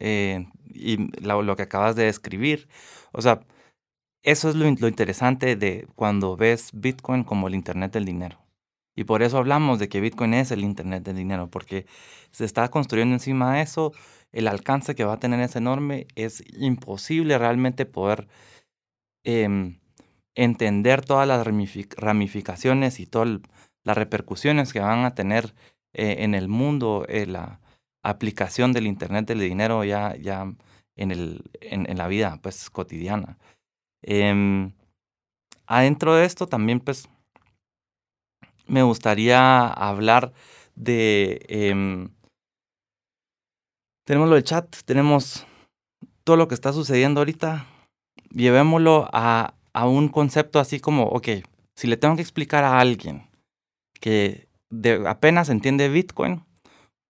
Eh, 0.01 0.47
y 0.67 0.97
lo, 1.23 1.57
que 1.57 1.63
acabas 1.63 1.97
de 1.97 2.05
describir. 2.05 2.69
O 3.13 3.23
sea, 3.23 3.41
eso 4.23 4.49
es 4.49 4.57
lo, 4.57 4.67
interesante 4.67 5.57
de 5.57 5.87
cuando 5.95 6.37
ves 6.37 6.71
Bitcoin 6.73 7.25
como 7.25 7.49
el 7.49 7.55
Internet 7.55 7.93
del 7.93 8.05
dinero. 8.05 8.39
Y 8.97 9.05
por 9.05 9.23
eso 9.23 9.39
hablamos 9.39 9.79
de 9.79 9.89
que 9.89 10.01
Bitcoin 10.01 10.35
es 10.35 10.51
el 10.51 10.65
Internet 10.65 11.05
del 11.05 11.17
dinero, 11.17 11.51
porque 11.51 11.87
se 12.31 12.45
está 12.45 12.69
construyendo 12.71 13.15
encima 13.15 13.57
de 13.57 13.63
eso, 13.63 13.93
el 14.33 14.49
alcance 14.49 14.95
que 14.95 15.05
va 15.05 15.15
a 15.15 15.21
tener 15.21 15.41
es 15.41 15.57
enorme, 15.57 16.07
es 16.17 16.43
imposible 16.59 17.39
realmente 17.39 17.87
poder 17.87 18.29
em, 19.25 19.79
entender 20.35 21.05
todas 21.05 21.27
las 21.29 21.47
ramificaciones 21.97 23.01
y 23.01 23.07
todas 23.07 23.41
las 23.85 23.97
repercusiones 23.97 24.73
que 24.73 24.81
van 24.81 25.05
a 25.05 25.15
tener 25.15 25.55
eh, 25.93 26.17
en 26.21 26.35
el 26.35 26.49
mundo 26.49 27.05
eh, 27.09 27.27
aplicación 28.05 28.73
del 28.73 28.87
Internet 28.87 29.27
del 29.27 29.41
dinero 29.41 29.83
ya, 29.85 30.15
ya 30.17 30.53
en, 30.97 31.11
el, 31.11 31.43
en, 31.61 31.97
la 31.97 32.07
vida 32.07 32.39
pues, 32.43 32.71
cotidiana. 32.71 33.39
Eh, 34.03 34.71
adentro 35.67 36.15
de 36.15 36.25
esto 36.27 36.47
también 36.47 36.81
pues 36.81 37.09
me 38.67 38.83
gustaría 38.83 39.67
hablar 39.67 40.33
de... 40.75 41.45
em, 41.49 42.09
tenemos 44.07 44.29
lo 44.29 44.35
del 44.35 44.45
chat, 44.45 44.69
tenemos 44.85 45.47
todo 46.25 46.37
lo 46.37 46.49
que 46.49 46.55
está 46.55 46.73
sucediendo 46.73 47.21
ahorita. 47.21 47.67
Llevémoslo 48.31 49.09
a, 49.13 49.55
a 49.73 49.89
un 49.89 50.09
concepto 50.09 50.59
así 50.59 50.81
como, 50.81 51.05
ok, 51.05 51.29
si 51.75 51.87
le 51.87 51.97
tengo 51.97 52.17
que 52.17 52.23
explicar 52.23 52.65
a 52.65 52.81
alguien 52.81 53.29
que 54.01 54.49
apenas 55.07 55.49
entiende 55.49 55.89
Bitcoin, 55.89 56.45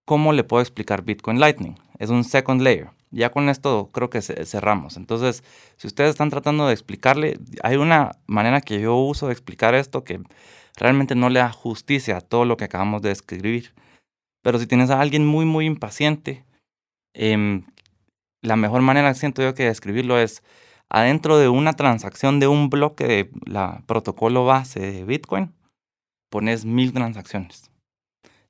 ¿cómo 0.05 0.32
le 0.32 0.44
puedo 0.44 0.61
explicar 0.62 1.02
Bitcoin 1.02 1.40
Lightning? 1.40 1.74
Es 1.98 2.11
un 2.11 2.24
second 2.24 2.61
layer. 2.62 2.90
Ya 3.11 3.30
con 3.30 3.48
esto 3.48 3.90
creo 3.92 4.11
que 4.11 4.22
ce- 4.22 4.44
cerramos. 4.44 4.96
Entonces, 4.96 5.44
si 5.76 5.86
ustedes 5.86 6.11
están 6.11 6.30
tratando 6.30 6.66
de 6.66 6.72
explicarle, 6.72 7.38
hay 7.62 7.76
una 7.76 8.12
manera 8.26 8.61
que 8.61 8.80
yo 8.80 8.96
uso 8.96 9.26
de 9.28 9.32
explicar 9.32 9.74
esto 9.74 10.05
que 10.05 10.20
realmente 10.76 11.14
no 11.14 11.28
le 11.28 11.38
da 11.40 11.52
justicia 11.52 12.16
a 12.16 12.20
todo 12.20 12.44
lo 12.44 12.57
que 12.57 12.64
acabamos 12.64 13.02
de 13.02 13.11
describir. 13.11 13.72
Pero 14.42 14.59
si 14.59 14.66
tienes 14.66 14.90
a 14.90 15.00
alguien 15.00 15.24
muy, 15.26 15.44
muy 15.46 15.66
impaciente, 15.66 16.44
em, 17.14 17.64
la 18.42 18.57
mejor 18.57 18.82
manera, 18.82 19.14
siento 19.14 19.42
yo, 19.42 19.55
que 19.55 19.62
de 19.62 19.68
describirlo 19.70 20.18
es 20.18 20.42
adentro 20.90 21.38
de 21.38 21.48
una 21.48 21.72
transacción 21.74 22.40
de 22.40 22.48
un 22.48 22.68
bloque 22.68 23.07
de 23.07 23.30
la 23.46 23.82
protocolo 23.86 24.44
base 24.44 24.80
de 24.80 25.05
Bitcoin, 25.05 25.55
pones 26.30 26.64
mil 26.64 26.92
transacciones. 26.92 27.70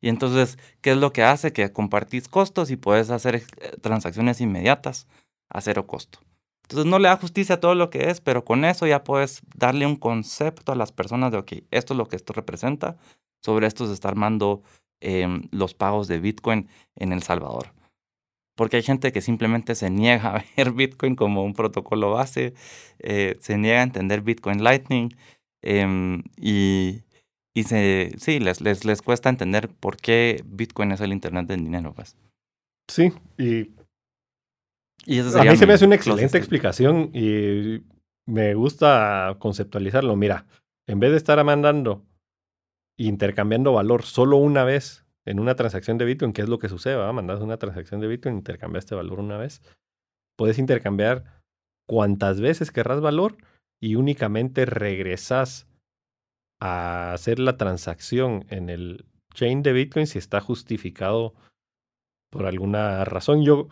Y 0.04 0.10
entonces, 0.10 0.58
¿qué 0.82 0.90
es 0.90 0.98
lo 0.98 1.14
que 1.14 1.22
hace? 1.22 1.54
Que 1.54 1.72
compartís 1.72 2.28
costos 2.28 2.70
y 2.70 2.76
puedes 2.76 3.08
hacer 3.08 3.36
eh, 3.36 3.42
transacciones 3.80 4.38
inmediatas 4.42 5.08
a 5.48 5.62
cero 5.62 5.86
costo. 5.86 6.18
Entonces 6.64 6.84
no 6.84 6.98
le 6.98 7.08
da 7.08 7.16
justicia 7.16 7.54
a 7.54 7.60
todo 7.60 7.74
lo 7.74 7.88
que 7.88 8.10
es, 8.10 8.20
pero 8.20 8.44
con 8.44 8.66
eso 8.66 8.86
ya 8.86 9.02
puedes 9.02 9.40
darle 9.56 9.86
un 9.86 9.96
concepto 9.96 10.72
a 10.72 10.74
las 10.74 10.92
personas 10.92 11.32
de, 11.32 11.38
ok, 11.38 11.52
esto 11.70 11.94
es 11.94 11.96
lo 11.96 12.06
que 12.06 12.16
esto 12.16 12.34
representa, 12.34 12.98
sobre 13.42 13.66
esto 13.66 13.86
se 13.86 13.94
está 13.94 14.08
armando 14.08 14.62
em, 15.00 15.48
los 15.50 15.72
pagos 15.72 16.06
de 16.06 16.18
Bitcoin 16.20 16.68
en 16.96 17.14
El 17.14 17.22
Salvador. 17.22 17.72
Porque 18.56 18.76
hay 18.76 18.82
gente 18.82 19.10
que 19.10 19.22
simplemente 19.22 19.74
se 19.74 19.88
niega 19.88 20.36
a 20.36 20.44
ver 20.54 20.72
Bitcoin 20.72 21.16
como 21.16 21.44
un 21.44 21.54
protocolo 21.54 22.10
base, 22.10 22.52
eh, 22.98 23.38
se 23.40 23.56
niega 23.56 23.80
a 23.80 23.84
entender 23.84 24.20
Bitcoin 24.20 24.62
Lightning 24.62 25.16
em, 25.62 26.24
y, 26.36 27.04
y 27.54 27.62
se, 27.62 28.10
sí, 28.18 28.40
les, 28.40 28.60
les, 28.60 28.84
les 28.84 29.00
cuesta 29.00 29.28
entender 29.28 29.68
por 29.68 29.96
qué 29.96 30.42
Bitcoin 30.44 30.90
es 30.90 31.00
el 31.00 31.12
Internet 31.12 31.46
del 31.46 31.62
dinero. 31.62 31.94
Pues. 31.94 32.16
Sí, 32.90 33.12
y 33.38 33.70
Y 35.06 35.20
a 35.20 35.44
mí 35.44 35.56
se 35.56 35.66
me 35.66 35.74
hace 35.74 35.84
una 35.84 35.94
excelente 35.94 36.36
explicación 36.36 37.10
y 37.14 37.82
me 38.26 38.54
gusta 38.54 39.36
conceptualizarlo. 39.38 40.16
Mira, 40.16 40.46
en 40.88 40.98
vez 40.98 41.12
de 41.12 41.16
estar 41.16 41.42
mandando 41.44 42.04
e 42.98 43.04
intercambiando 43.04 43.72
valor 43.72 44.02
solo 44.02 44.36
una 44.36 44.64
vez 44.64 45.04
en 45.24 45.38
una 45.38 45.54
transacción 45.54 45.96
de 45.96 46.04
Bitcoin, 46.04 46.32
¿qué 46.32 46.42
es 46.42 46.48
lo 46.48 46.58
que 46.58 46.68
sucede? 46.68 46.96
¿va? 46.96 47.12
Mandas 47.12 47.40
una 47.40 47.56
transacción 47.56 48.00
de 48.00 48.08
Bitcoin, 48.08 48.36
intercambiaste 48.36 48.94
valor 48.94 49.20
una 49.20 49.38
vez. 49.38 49.62
Puedes 50.36 50.58
intercambiar 50.58 51.42
cuantas 51.86 52.40
veces 52.40 52.72
querrás 52.72 53.00
valor 53.00 53.36
y 53.80 53.94
únicamente 53.94 54.66
regresas 54.66 55.68
a 56.64 57.12
hacer 57.12 57.40
la 57.40 57.58
transacción 57.58 58.46
en 58.48 58.70
el 58.70 59.04
chain 59.34 59.62
de 59.62 59.74
Bitcoin 59.74 60.06
si 60.06 60.18
está 60.18 60.40
justificado 60.40 61.34
por 62.30 62.46
alguna 62.46 63.04
razón. 63.04 63.44
Yo 63.44 63.68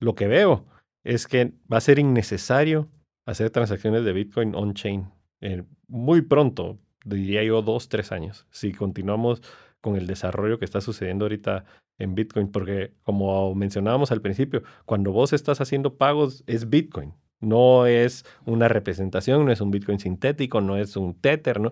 lo 0.00 0.14
que 0.14 0.28
veo 0.28 0.64
es 1.04 1.26
que 1.26 1.52
va 1.70 1.76
a 1.76 1.82
ser 1.82 1.98
innecesario 1.98 2.88
hacer 3.26 3.50
transacciones 3.50 4.04
de 4.04 4.14
Bitcoin 4.14 4.54
on-chain 4.54 5.10
eh, 5.42 5.64
muy 5.88 6.22
pronto, 6.22 6.78
diría 7.04 7.44
yo 7.44 7.60
dos, 7.60 7.90
tres 7.90 8.12
años, 8.12 8.46
si 8.50 8.72
continuamos 8.72 9.42
con 9.82 9.96
el 9.96 10.06
desarrollo 10.06 10.58
que 10.58 10.64
está 10.64 10.80
sucediendo 10.80 11.26
ahorita 11.26 11.66
en 11.98 12.14
Bitcoin, 12.14 12.50
porque 12.50 12.94
como 13.02 13.54
mencionábamos 13.54 14.10
al 14.10 14.22
principio, 14.22 14.62
cuando 14.86 15.12
vos 15.12 15.34
estás 15.34 15.60
haciendo 15.60 15.98
pagos 15.98 16.44
es 16.46 16.70
Bitcoin, 16.70 17.12
no 17.40 17.86
es 17.86 18.24
una 18.46 18.68
representación, 18.68 19.44
no 19.44 19.52
es 19.52 19.60
un 19.60 19.70
Bitcoin 19.70 19.98
sintético, 19.98 20.62
no 20.62 20.78
es 20.78 20.96
un 20.96 21.14
Tether, 21.14 21.60
no, 21.60 21.70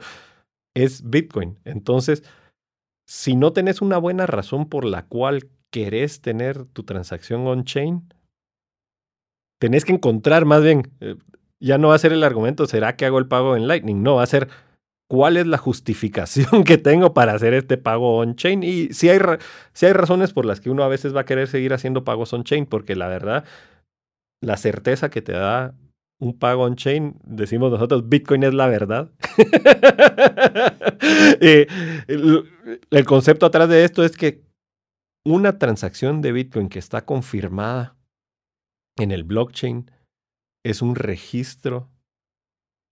es 0.74 1.08
Bitcoin. 1.08 1.58
Entonces, 1.64 2.22
si 3.06 3.36
no 3.36 3.52
tenés 3.52 3.82
una 3.82 3.98
buena 3.98 4.26
razón 4.26 4.68
por 4.68 4.84
la 4.84 5.06
cual 5.06 5.48
querés 5.70 6.20
tener 6.20 6.64
tu 6.64 6.84
transacción 6.84 7.46
on-chain, 7.46 8.12
tenés 9.60 9.84
que 9.84 9.92
encontrar 9.92 10.44
más 10.44 10.62
bien, 10.62 10.90
eh, 11.00 11.16
ya 11.60 11.78
no 11.78 11.88
va 11.88 11.94
a 11.94 11.98
ser 11.98 12.12
el 12.12 12.24
argumento, 12.24 12.66
¿será 12.66 12.96
que 12.96 13.06
hago 13.06 13.18
el 13.18 13.28
pago 13.28 13.56
en 13.56 13.68
Lightning? 13.68 14.02
No, 14.02 14.16
va 14.16 14.22
a 14.22 14.26
ser 14.26 14.48
cuál 15.08 15.36
es 15.36 15.46
la 15.46 15.58
justificación 15.58 16.62
que 16.64 16.78
tengo 16.78 17.12
para 17.12 17.32
hacer 17.32 17.52
este 17.52 17.76
pago 17.76 18.18
on-chain. 18.18 18.62
Y 18.62 18.88
si 18.92 19.08
hay, 19.08 19.18
hay 19.18 19.92
razones 19.92 20.32
por 20.32 20.46
las 20.46 20.60
que 20.60 20.70
uno 20.70 20.84
a 20.84 20.88
veces 20.88 21.14
va 21.14 21.22
a 21.22 21.26
querer 21.26 21.48
seguir 21.48 21.74
haciendo 21.74 22.04
pagos 22.04 22.32
on-chain, 22.32 22.64
porque 22.66 22.94
la 22.94 23.08
verdad, 23.08 23.44
la 24.40 24.56
certeza 24.56 25.10
que 25.10 25.20
te 25.20 25.32
da 25.32 25.74
un 26.20 26.38
pago 26.38 26.62
on-chain, 26.64 27.18
decimos 27.24 27.70
nosotros, 27.72 28.08
Bitcoin 28.08 28.44
es 28.44 28.54
la 28.54 28.68
verdad. 28.68 29.10
El, 31.40 32.44
el 32.90 33.04
concepto 33.06 33.46
atrás 33.46 33.68
de 33.68 33.84
esto 33.84 34.04
es 34.04 34.16
que 34.16 34.44
una 35.24 35.58
transacción 35.58 36.20
de 36.20 36.32
Bitcoin 36.32 36.68
que 36.68 36.78
está 36.78 37.04
confirmada 37.04 37.96
en 38.98 39.10
el 39.10 39.24
blockchain 39.24 39.90
es 40.64 40.82
un 40.82 40.94
registro 40.94 41.88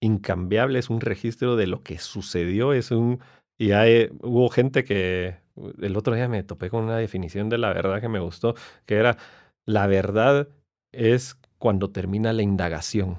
incambiable, 0.00 0.78
es 0.78 0.90
un 0.90 1.00
registro 1.00 1.56
de 1.56 1.66
lo 1.66 1.82
que 1.82 1.98
sucedió, 1.98 2.72
es 2.72 2.90
un... 2.90 3.20
Y 3.58 3.72
hay, 3.72 4.08
hubo 4.22 4.48
gente 4.48 4.84
que 4.84 5.36
el 5.80 5.96
otro 5.96 6.14
día 6.14 6.28
me 6.28 6.44
topé 6.44 6.70
con 6.70 6.84
una 6.84 6.96
definición 6.96 7.48
de 7.48 7.58
la 7.58 7.72
verdad 7.72 8.00
que 8.00 8.08
me 8.08 8.20
gustó, 8.20 8.54
que 8.86 8.94
era, 8.94 9.18
la 9.66 9.86
verdad 9.86 10.48
es 10.92 11.36
cuando 11.58 11.90
termina 11.90 12.32
la 12.32 12.42
indagación. 12.42 13.18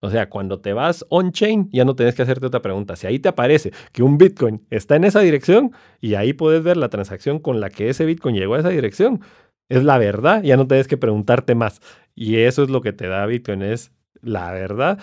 O 0.00 0.10
sea, 0.10 0.30
cuando 0.30 0.60
te 0.60 0.72
vas 0.72 1.04
on-chain, 1.10 1.68
ya 1.72 1.84
no 1.84 1.94
tienes 1.94 2.14
que 2.14 2.22
hacerte 2.22 2.46
otra 2.46 2.62
pregunta. 2.62 2.96
Si 2.96 3.06
ahí 3.06 3.18
te 3.18 3.28
aparece 3.28 3.72
que 3.92 4.02
un 4.02 4.16
Bitcoin 4.16 4.66
está 4.70 4.96
en 4.96 5.04
esa 5.04 5.20
dirección 5.20 5.72
y 6.00 6.14
ahí 6.14 6.32
puedes 6.32 6.62
ver 6.62 6.78
la 6.78 6.88
transacción 6.88 7.38
con 7.38 7.60
la 7.60 7.68
que 7.68 7.90
ese 7.90 8.06
Bitcoin 8.06 8.34
llegó 8.34 8.54
a 8.54 8.60
esa 8.60 8.70
dirección, 8.70 9.20
es 9.68 9.84
la 9.84 9.98
verdad, 9.98 10.42
ya 10.42 10.56
no 10.56 10.66
tienes 10.66 10.88
que 10.88 10.96
preguntarte 10.96 11.54
más. 11.54 11.80
Y 12.14 12.36
eso 12.36 12.62
es 12.62 12.70
lo 12.70 12.80
que 12.80 12.92
te 12.92 13.08
da 13.08 13.26
Bitcoin, 13.26 13.62
es 13.62 13.92
la 14.22 14.50
verdad. 14.52 14.98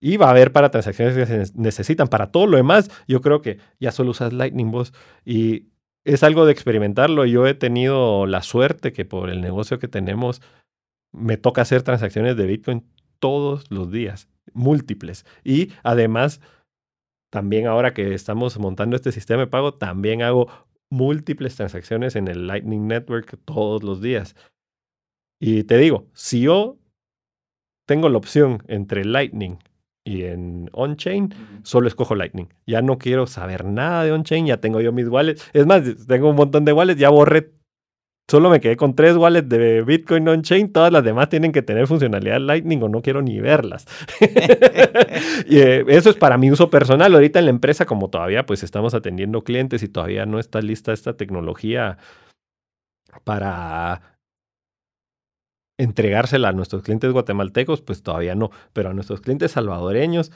Y 0.00 0.16
va 0.16 0.28
a 0.28 0.30
haber 0.30 0.52
para 0.52 0.70
transacciones 0.70 1.16
que 1.16 1.26
se 1.26 1.52
necesitan. 1.58 2.06
Para 2.06 2.30
todo 2.30 2.46
lo 2.46 2.56
demás, 2.56 2.90
yo 3.08 3.20
creo 3.20 3.42
que 3.42 3.58
ya 3.80 3.90
solo 3.90 4.12
usas 4.12 4.32
Lightning 4.32 4.70
Boss. 4.70 4.92
Y 5.24 5.66
es 6.04 6.22
algo 6.22 6.46
de 6.46 6.52
experimentarlo. 6.52 7.24
Yo 7.24 7.46
he 7.46 7.54
tenido 7.54 8.26
la 8.26 8.42
suerte 8.42 8.92
que 8.92 9.04
por 9.04 9.28
el 9.28 9.40
negocio 9.40 9.78
que 9.78 9.88
tenemos, 9.88 10.40
me 11.16 11.36
toca 11.36 11.62
hacer 11.62 11.82
transacciones 11.82 12.36
de 12.36 12.46
Bitcoin 12.46 12.84
todos 13.18 13.70
los 13.70 13.90
días, 13.90 14.28
múltiples. 14.52 15.24
Y 15.42 15.72
además, 15.82 16.40
también 17.30 17.66
ahora 17.66 17.94
que 17.94 18.14
estamos 18.14 18.58
montando 18.58 18.96
este 18.96 19.12
sistema 19.12 19.42
de 19.42 19.46
pago, 19.48 19.74
también 19.74 20.22
hago 20.22 20.48
múltiples 20.90 21.56
transacciones 21.56 22.16
en 22.16 22.28
el 22.28 22.46
Lightning 22.46 22.86
Network 22.86 23.38
todos 23.44 23.82
los 23.82 24.00
días. 24.00 24.36
Y 25.40 25.64
te 25.64 25.76
digo, 25.78 26.06
si 26.14 26.42
yo 26.42 26.78
tengo 27.86 28.08
la 28.08 28.18
opción 28.18 28.62
entre 28.68 29.04
Lightning 29.04 29.58
y 30.04 30.22
en 30.22 30.70
on-chain, 30.72 31.34
solo 31.62 31.88
escojo 31.88 32.14
Lightning. 32.14 32.48
Ya 32.66 32.80
no 32.80 32.98
quiero 32.98 33.26
saber 33.26 33.64
nada 33.64 34.04
de 34.04 34.12
on-chain, 34.12 34.46
ya 34.46 34.60
tengo 34.60 34.80
yo 34.80 34.92
mis 34.92 35.08
wallets. 35.08 35.50
Es 35.52 35.66
más, 35.66 35.82
tengo 36.06 36.30
un 36.30 36.36
montón 36.36 36.64
de 36.64 36.72
wallets, 36.72 37.00
ya 37.00 37.10
borré. 37.10 37.52
Solo 38.28 38.50
me 38.50 38.60
quedé 38.60 38.76
con 38.76 38.96
tres 38.96 39.16
wallets 39.16 39.48
de 39.48 39.82
Bitcoin 39.82 40.26
on-chain. 40.26 40.72
Todas 40.72 40.92
las 40.92 41.04
demás 41.04 41.28
tienen 41.28 41.52
que 41.52 41.62
tener 41.62 41.86
funcionalidad 41.86 42.40
Lightning 42.40 42.82
o 42.82 42.88
no 42.88 43.00
quiero 43.00 43.22
ni 43.22 43.38
verlas. 43.40 43.86
y, 45.46 45.58
eh, 45.58 45.84
eso 45.86 46.10
es 46.10 46.16
para 46.16 46.36
mi 46.36 46.50
uso 46.50 46.68
personal. 46.68 47.14
Ahorita 47.14 47.38
en 47.38 47.44
la 47.44 47.52
empresa, 47.52 47.86
como 47.86 48.10
todavía 48.10 48.44
pues 48.44 48.64
estamos 48.64 48.94
atendiendo 48.94 49.44
clientes 49.44 49.84
y 49.84 49.88
todavía 49.88 50.26
no 50.26 50.40
está 50.40 50.60
lista 50.60 50.92
esta 50.92 51.16
tecnología 51.16 51.98
para 53.22 54.18
entregársela 55.78 56.48
a 56.48 56.52
nuestros 56.52 56.82
clientes 56.82 57.12
guatemaltecos, 57.12 57.80
pues 57.80 58.02
todavía 58.02 58.34
no. 58.34 58.50
Pero 58.72 58.90
a 58.90 58.94
nuestros 58.94 59.20
clientes 59.20 59.52
salvadoreños 59.52 60.32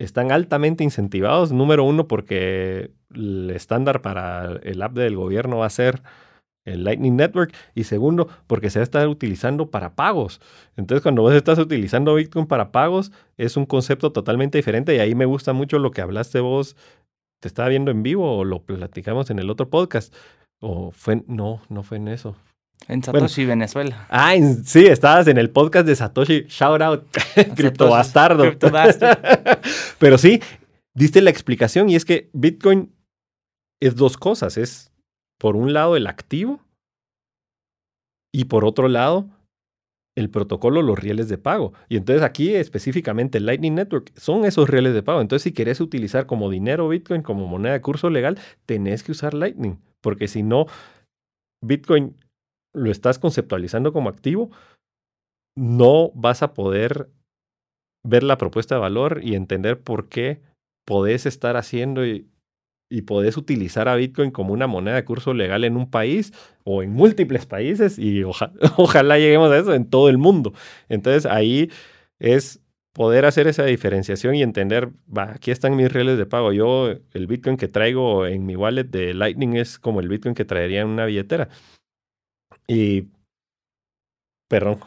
están 0.00 0.32
altamente 0.32 0.82
incentivados. 0.82 1.52
Número 1.52 1.84
uno, 1.84 2.08
porque 2.08 2.90
el 3.14 3.50
estándar 3.50 4.02
para 4.02 4.58
el 4.64 4.82
app 4.82 4.94
del 4.94 5.14
gobierno 5.14 5.58
va 5.58 5.66
a 5.66 5.70
ser 5.70 6.02
el 6.64 6.84
Lightning 6.84 7.16
Network. 7.16 7.54
Y 7.74 7.84
segundo, 7.84 8.28
porque 8.46 8.70
se 8.70 8.78
va 8.78 8.82
a 8.82 8.84
estar 8.84 9.08
utilizando 9.08 9.70
para 9.70 9.94
pagos. 9.94 10.40
Entonces, 10.76 11.02
cuando 11.02 11.22
vos 11.22 11.34
estás 11.34 11.58
utilizando 11.58 12.14
Bitcoin 12.14 12.46
para 12.46 12.72
pagos, 12.72 13.12
es 13.36 13.56
un 13.56 13.66
concepto 13.66 14.12
totalmente 14.12 14.58
diferente. 14.58 14.94
Y 14.94 14.98
ahí 14.98 15.14
me 15.14 15.24
gusta 15.26 15.52
mucho 15.52 15.78
lo 15.78 15.90
que 15.90 16.00
hablaste 16.00 16.40
vos. 16.40 16.76
¿Te 17.40 17.48
estaba 17.48 17.68
viendo 17.68 17.90
en 17.90 18.02
vivo 18.02 18.38
o 18.38 18.44
lo 18.44 18.62
platicamos 18.62 19.30
en 19.30 19.38
el 19.38 19.50
otro 19.50 19.68
podcast? 19.68 20.14
O 20.60 20.90
fue, 20.92 21.22
no, 21.26 21.60
no 21.68 21.82
fue 21.82 21.98
en 21.98 22.08
eso. 22.08 22.36
En 22.88 23.02
Satoshi, 23.02 23.44
Venezuela. 23.46 24.06
Ah, 24.10 24.34
en- 24.34 24.64
sí, 24.64 24.86
estabas 24.86 25.26
en 25.28 25.38
el 25.38 25.50
podcast 25.50 25.86
de 25.86 25.94
Satoshi. 25.96 26.44
Shout 26.48 26.82
out, 26.82 27.04
Cripto 27.56 27.88
Bastardo. 27.88 28.42
Crypto 28.44 28.70
Bastard. 28.70 29.18
Pero 29.98 30.18
sí, 30.18 30.40
diste 30.94 31.20
la 31.22 31.30
explicación 31.30 31.88
y 31.88 31.96
es 31.96 32.04
que 32.04 32.30
Bitcoin 32.32 32.92
es 33.80 33.94
dos 33.96 34.16
cosas. 34.16 34.56
Es, 34.58 34.90
por 35.38 35.56
un 35.56 35.72
lado, 35.72 35.96
el 35.96 36.06
activo 36.06 36.60
y 38.32 38.46
por 38.46 38.64
otro 38.64 38.88
lado, 38.88 39.28
el 40.16 40.30
protocolo, 40.30 40.82
los 40.82 40.98
rieles 40.98 41.28
de 41.28 41.38
pago. 41.38 41.72
Y 41.88 41.96
entonces 41.96 42.22
aquí 42.22 42.54
específicamente 42.54 43.40
Lightning 43.40 43.74
Network 43.74 44.12
son 44.16 44.44
esos 44.44 44.68
rieles 44.68 44.94
de 44.94 45.02
pago. 45.02 45.20
Entonces 45.20 45.42
si 45.42 45.52
querés 45.52 45.80
utilizar 45.80 46.26
como 46.26 46.50
dinero 46.50 46.88
Bitcoin, 46.88 47.22
como 47.22 47.46
moneda 47.46 47.72
de 47.72 47.80
curso 47.80 48.10
legal, 48.10 48.38
tenés 48.66 49.02
que 49.02 49.12
usar 49.12 49.34
Lightning, 49.34 49.78
porque 50.00 50.28
si 50.28 50.42
no, 50.42 50.66
Bitcoin 51.62 52.16
lo 52.74 52.90
estás 52.90 53.18
conceptualizando 53.18 53.92
como 53.92 54.08
activo, 54.08 54.50
no 55.56 56.10
vas 56.14 56.42
a 56.42 56.54
poder 56.54 57.10
ver 58.04 58.22
la 58.22 58.36
propuesta 58.36 58.74
de 58.74 58.80
valor 58.80 59.20
y 59.22 59.34
entender 59.34 59.80
por 59.80 60.08
qué 60.08 60.40
podés 60.84 61.26
estar 61.26 61.56
haciendo 61.56 62.02
y 62.94 63.02
podés 63.02 63.36
utilizar 63.36 63.88
a 63.88 63.96
Bitcoin 63.96 64.30
como 64.30 64.52
una 64.52 64.68
moneda 64.68 64.94
de 64.94 65.04
curso 65.04 65.34
legal 65.34 65.64
en 65.64 65.76
un 65.76 65.90
país 65.90 66.32
o 66.62 66.82
en 66.82 66.92
múltiples 66.92 67.44
países 67.44 67.98
y 67.98 68.22
ojalá 68.76 69.18
lleguemos 69.18 69.50
a 69.50 69.58
eso 69.58 69.74
en 69.74 69.90
todo 69.90 70.08
el 70.08 70.18
mundo. 70.18 70.52
Entonces 70.88 71.26
ahí 71.26 71.70
es 72.20 72.60
poder 72.92 73.24
hacer 73.26 73.48
esa 73.48 73.64
diferenciación 73.64 74.36
y 74.36 74.42
entender, 74.42 74.90
aquí 75.16 75.50
están 75.50 75.74
mis 75.74 75.92
reales 75.92 76.18
de 76.18 76.26
pago. 76.26 76.52
Yo, 76.52 76.94
el 77.12 77.26
Bitcoin 77.26 77.56
que 77.56 77.66
traigo 77.66 78.26
en 78.26 78.46
mi 78.46 78.54
wallet 78.54 78.84
de 78.84 79.12
Lightning 79.12 79.56
es 79.56 79.80
como 79.80 80.00
el 80.00 80.08
Bitcoin 80.08 80.36
que 80.36 80.44
traería 80.44 80.82
en 80.82 80.88
una 80.88 81.06
billetera. 81.06 81.48
Y, 82.68 83.08
perdón, 84.48 84.78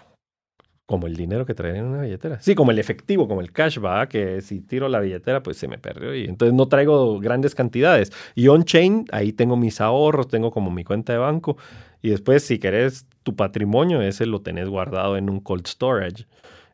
como 0.87 1.05
el 1.05 1.17
dinero 1.17 1.45
que 1.45 1.53
traería 1.53 1.81
en 1.81 1.87
una 1.87 2.01
billetera. 2.01 2.39
Sí, 2.41 2.55
como 2.55 2.71
el 2.71 2.79
efectivo, 2.79 3.27
como 3.27 3.41
el 3.41 3.51
cash, 3.51 3.77
va, 3.83 4.07
que 4.07 4.41
si 4.41 4.61
tiro 4.61 4.87
la 4.87 5.01
billetera, 5.01 5.43
pues 5.43 5.57
se 5.57 5.67
me 5.67 5.77
perdió 5.77 6.15
y 6.15 6.23
entonces 6.23 6.55
no 6.55 6.69
traigo 6.69 7.19
grandes 7.19 7.55
cantidades. 7.55 8.13
Y 8.35 8.47
on-chain, 8.47 9.05
ahí 9.11 9.33
tengo 9.33 9.57
mis 9.57 9.81
ahorros, 9.81 10.29
tengo 10.29 10.49
como 10.49 10.71
mi 10.71 10.85
cuenta 10.85 11.11
de 11.11 11.19
banco. 11.19 11.57
Y 12.01 12.09
después, 12.09 12.43
si 12.43 12.57
querés 12.57 13.05
tu 13.23 13.35
patrimonio, 13.35 14.01
ese 14.01 14.25
lo 14.25 14.41
tenés 14.41 14.69
guardado 14.69 15.17
en 15.17 15.29
un 15.29 15.41
cold 15.41 15.67
storage, 15.67 16.25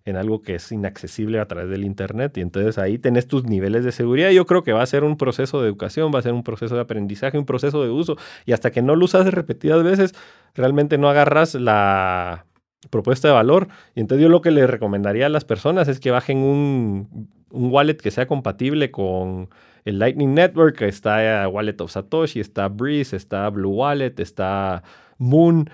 en 0.05 0.16
algo 0.16 0.43
que 0.43 0.55
es 0.55 0.72
inaccesible 0.72 1.39
a 1.39 1.47
través 1.47 1.72
del 1.72 1.84
Internet. 1.84 2.38
Y 2.38 2.41
entonces 2.41 2.78
ahí 2.78 2.99
tenés 2.99 3.28
tus 3.28 3.45
niveles 3.45 3.84
de 3.84 3.91
seguridad. 3.91 4.30
Yo 4.30 4.45
creo 4.45 4.61
que 4.61 4.74
va 4.74 4.84
a 4.84 4.86
ser 4.86 5.03
un 5.03 5.18
proceso 5.18 5.59
de 5.59 5.70
educación, 5.70 6.11
va 6.14 6.20
a 6.20 6.22
ser 6.22 6.34
un 6.34 6.43
proceso 6.43 6.76
de 6.76 6.82
aprendizaje, 6.82 7.39
un 7.39 7.47
proceso 7.47 7.82
de 7.84 7.89
uso. 7.89 8.16
Y 8.45 8.51
hasta 8.51 8.70
que 8.70 8.84
no 8.84 8.95
lo 8.95 9.05
usas 9.05 9.26
repetidas 9.34 9.82
veces, 9.84 10.14
realmente 10.53 10.99
no 10.99 11.09
agarras 11.09 11.55
la 11.55 12.45
propuesta 12.90 13.28
de 13.28 13.34
valor. 13.34 13.68
Y 13.96 14.02
entonces 14.02 14.24
yo 14.24 14.30
lo 14.30 14.42
que 14.42 14.52
le 14.52 14.68
recomendaría 14.68 15.28
a 15.28 15.30
las 15.30 15.46
personas 15.46 15.88
es 15.88 16.00
que 16.00 16.12
bajen 16.12 16.40
un, 16.40 17.30
un 17.52 17.72
wallet 17.72 17.98
que 17.98 18.12
sea 18.12 18.28
compatible 18.28 18.92
con 18.92 19.50
el 19.86 20.00
Lightning 20.00 20.34
Network. 20.34 20.82
Está 20.82 21.48
Wallet 21.48 21.80
of 21.80 21.92
Satoshi, 21.92 22.40
está 22.40 22.68
Breeze, 22.68 23.16
está 23.16 23.50
Blue 23.50 23.72
Wallet, 23.72 24.16
está 24.18 24.84
Moon, 25.18 25.70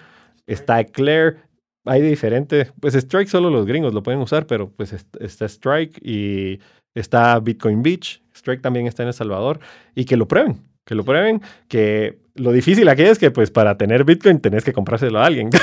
está 0.47 0.79
Eclair. 0.79 1.37
Hay 1.85 2.01
diferentes, 2.01 2.73
pues 2.79 2.93
Strike 2.95 3.29
solo 3.29 3.49
los 3.49 3.65
gringos 3.65 3.93
lo 3.93 4.03
pueden 4.03 4.19
usar, 4.19 4.45
pero 4.45 4.69
pues 4.69 4.93
está 5.19 5.45
Strike 5.45 5.99
y 6.03 6.59
está 6.93 7.39
Bitcoin 7.39 7.81
Beach. 7.81 8.21
Strike 8.35 8.61
también 8.61 8.85
está 8.85 9.03
en 9.03 9.07
El 9.07 9.13
Salvador 9.13 9.59
y 9.95 10.05
que 10.05 10.17
lo 10.17 10.27
prueben 10.27 10.69
que 10.89 10.95
lo 10.95 11.05
prueben, 11.05 11.43
que 11.67 12.17
lo 12.39 12.51
difícil 12.51 12.87
aquí 12.89 13.03
es 13.03 13.19
que 13.19 13.31
pues 13.31 13.51
para 13.51 13.77
tener 13.77 14.03
Bitcoin 14.03 14.39
tenés 14.39 14.63
que 14.63 14.73
comprárselo 14.73 15.19
a 15.19 15.25
alguien. 15.25 15.49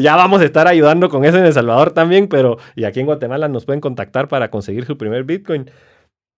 Ya 0.00 0.16
vamos 0.16 0.40
a 0.40 0.44
estar 0.44 0.66
ayudando 0.66 1.08
con 1.08 1.24
eso 1.24 1.38
en 1.38 1.44
El 1.44 1.52
Salvador 1.52 1.92
también, 1.92 2.28
pero 2.28 2.58
y 2.74 2.84
aquí 2.84 3.00
en 3.00 3.06
Guatemala 3.06 3.48
nos 3.48 3.64
pueden 3.64 3.80
contactar 3.80 4.28
para 4.28 4.50
conseguir 4.50 4.84
su 4.84 4.96
primer 4.96 5.24
Bitcoin. 5.24 5.70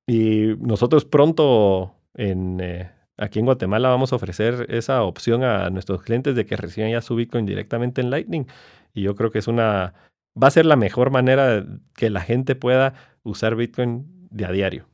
Y 0.06 0.54
nosotros 0.60 1.04
pronto 1.04 1.94
en, 2.14 2.60
eh, 2.60 2.90
aquí 3.16 3.38
en 3.38 3.46
Guatemala 3.46 3.88
vamos 3.88 4.12
a 4.12 4.16
ofrecer 4.16 4.66
esa 4.68 5.02
opción 5.02 5.42
a 5.44 5.70
nuestros 5.70 6.02
clientes 6.02 6.34
de 6.34 6.44
que 6.44 6.56
reciban 6.56 6.90
ya 6.90 7.00
su 7.00 7.14
Bitcoin 7.16 7.46
directamente 7.46 8.00
en 8.00 8.10
Lightning. 8.10 8.46
Y 8.94 9.02
yo 9.02 9.14
creo 9.14 9.30
que 9.30 9.38
es 9.38 9.48
una, 9.48 9.94
va 10.40 10.48
a 10.48 10.52
ser 10.52 10.66
la 10.66 10.76
mejor 10.76 11.10
manera 11.10 11.64
que 11.94 12.10
la 12.10 12.20
gente 12.20 12.54
pueda 12.54 12.94
usar 13.22 13.56
Bitcoin 13.56 14.06
de 14.30 14.44
a 14.44 14.52
diario. 14.52 14.86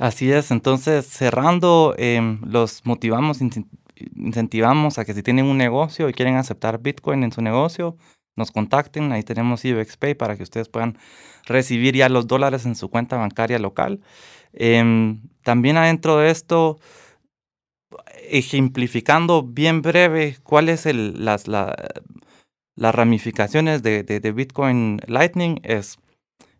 Así 0.00 0.32
es, 0.32 0.50
entonces 0.50 1.06
cerrando, 1.06 1.94
em, 1.98 2.40
los 2.46 2.86
motivamos, 2.86 3.40
incentivamos 4.16 4.98
a 4.98 5.04
que 5.04 5.12
si 5.12 5.22
tienen 5.22 5.44
un 5.44 5.58
negocio 5.58 6.08
y 6.08 6.14
quieren 6.14 6.36
aceptar 6.36 6.80
Bitcoin 6.80 7.22
en 7.22 7.32
su 7.32 7.42
negocio, 7.42 7.98
nos 8.34 8.50
contacten, 8.50 9.12
ahí 9.12 9.22
tenemos 9.22 9.62
Pay 9.98 10.14
para 10.14 10.38
que 10.38 10.42
ustedes 10.42 10.70
puedan 10.70 10.96
recibir 11.44 11.94
ya 11.96 12.08
los 12.08 12.26
dólares 12.26 12.64
en 12.64 12.76
su 12.76 12.88
cuenta 12.88 13.18
bancaria 13.18 13.58
local. 13.58 14.00
Em, 14.54 15.20
también 15.42 15.76
adentro 15.76 16.16
de 16.16 16.30
esto, 16.30 16.78
ejemplificando 18.30 19.42
bien 19.42 19.82
breve 19.82 20.38
cuáles 20.42 20.86
el, 20.86 21.26
las, 21.26 21.46
las 21.46 21.74
ramificaciones 22.94 23.82
de, 23.82 24.02
de, 24.02 24.32
Bitcoin 24.32 24.98
Lightning, 25.06 25.60
es 25.62 25.98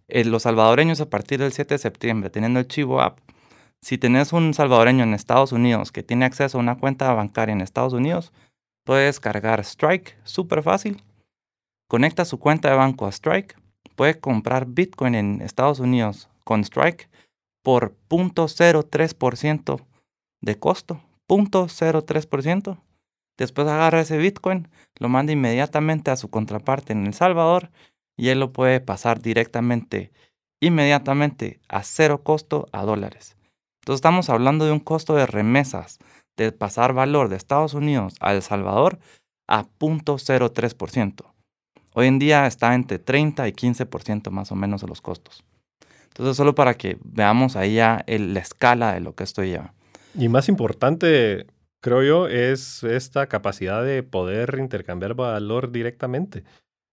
eh, 0.08 0.26
los 0.26 0.42
salvadoreños 0.42 1.00
a 1.00 1.08
partir 1.08 1.40
del 1.40 1.52
7 1.52 1.74
de 1.74 1.78
septiembre, 1.78 2.28
teniendo 2.28 2.60
el 2.60 2.68
Chivo 2.68 3.00
App, 3.00 3.18
si 3.82 3.98
tenés 3.98 4.32
un 4.32 4.54
salvadoreño 4.54 5.04
en 5.04 5.14
Estados 5.14 5.52
Unidos 5.52 5.92
que 5.92 6.02
tiene 6.02 6.24
acceso 6.24 6.58
a 6.58 6.60
una 6.60 6.78
cuenta 6.78 7.12
bancaria 7.12 7.52
en 7.52 7.60
Estados 7.60 7.92
Unidos, 7.92 8.32
puedes 8.84 9.20
cargar 9.20 9.60
Strike 9.60 10.18
súper 10.24 10.62
fácil. 10.62 11.02
Conecta 11.88 12.24
su 12.24 12.38
cuenta 12.38 12.70
de 12.70 12.76
banco 12.76 13.06
a 13.06 13.10
Strike. 13.10 13.56
Puede 13.96 14.20
comprar 14.20 14.66
Bitcoin 14.66 15.14
en 15.14 15.42
Estados 15.42 15.80
Unidos 15.80 16.28
con 16.44 16.60
Strike 16.62 17.08
por 17.62 17.96
0.03% 18.08 19.84
de 20.40 20.58
costo. 20.58 21.00
0.03%. 21.28 22.80
Después 23.38 23.68
agarra 23.68 24.00
ese 24.00 24.18
Bitcoin, 24.18 24.68
lo 24.96 25.08
manda 25.08 25.32
inmediatamente 25.32 26.10
a 26.10 26.16
su 26.16 26.28
contraparte 26.28 26.92
en 26.92 27.06
El 27.06 27.14
Salvador 27.14 27.70
y 28.16 28.28
él 28.28 28.40
lo 28.40 28.52
puede 28.52 28.80
pasar 28.80 29.22
directamente, 29.22 30.12
inmediatamente, 30.60 31.60
a 31.68 31.82
cero 31.82 32.22
costo 32.22 32.68
a 32.72 32.82
dólares. 32.82 33.36
Entonces 33.80 33.98
estamos 33.98 34.28
hablando 34.28 34.66
de 34.66 34.72
un 34.72 34.80
costo 34.80 35.14
de 35.14 35.26
remesas, 35.26 35.98
de 36.36 36.52
pasar 36.52 36.92
valor 36.92 37.28
de 37.28 37.36
Estados 37.36 37.74
Unidos 37.74 38.14
a 38.20 38.34
El 38.34 38.42
Salvador 38.42 38.98
a 39.48 39.64
0.03%. 39.64 41.24
Hoy 41.94 42.06
en 42.06 42.18
día 42.18 42.46
está 42.46 42.74
entre 42.74 42.98
30 42.98 43.48
y 43.48 43.52
15% 43.52 44.30
más 44.30 44.52
o 44.52 44.54
menos 44.54 44.82
de 44.82 44.86
los 44.86 45.00
costos. 45.00 45.44
Entonces 46.08 46.36
solo 46.36 46.54
para 46.54 46.74
que 46.74 46.98
veamos 47.02 47.56
ahí 47.56 47.74
ya 47.74 48.04
la 48.06 48.40
escala 48.40 48.92
de 48.94 49.00
lo 49.00 49.14
que 49.14 49.24
esto 49.24 49.42
lleva. 49.42 49.74
Y 50.14 50.28
más 50.28 50.48
importante, 50.48 51.46
creo 51.80 52.02
yo, 52.02 52.28
es 52.28 52.84
esta 52.84 53.28
capacidad 53.28 53.82
de 53.82 54.02
poder 54.02 54.56
intercambiar 54.58 55.14
valor 55.14 55.72
directamente 55.72 56.44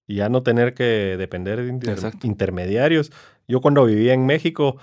y 0.07 0.15
ya 0.15 0.29
no 0.29 0.41
tener 0.41 0.73
que 0.73 1.15
depender 1.17 1.61
de 1.61 2.11
intermediarios. 2.23 3.11
Yo 3.47 3.59
cuando 3.59 3.85
vivía 3.85 4.13
en 4.13 4.25
México, 4.25 4.77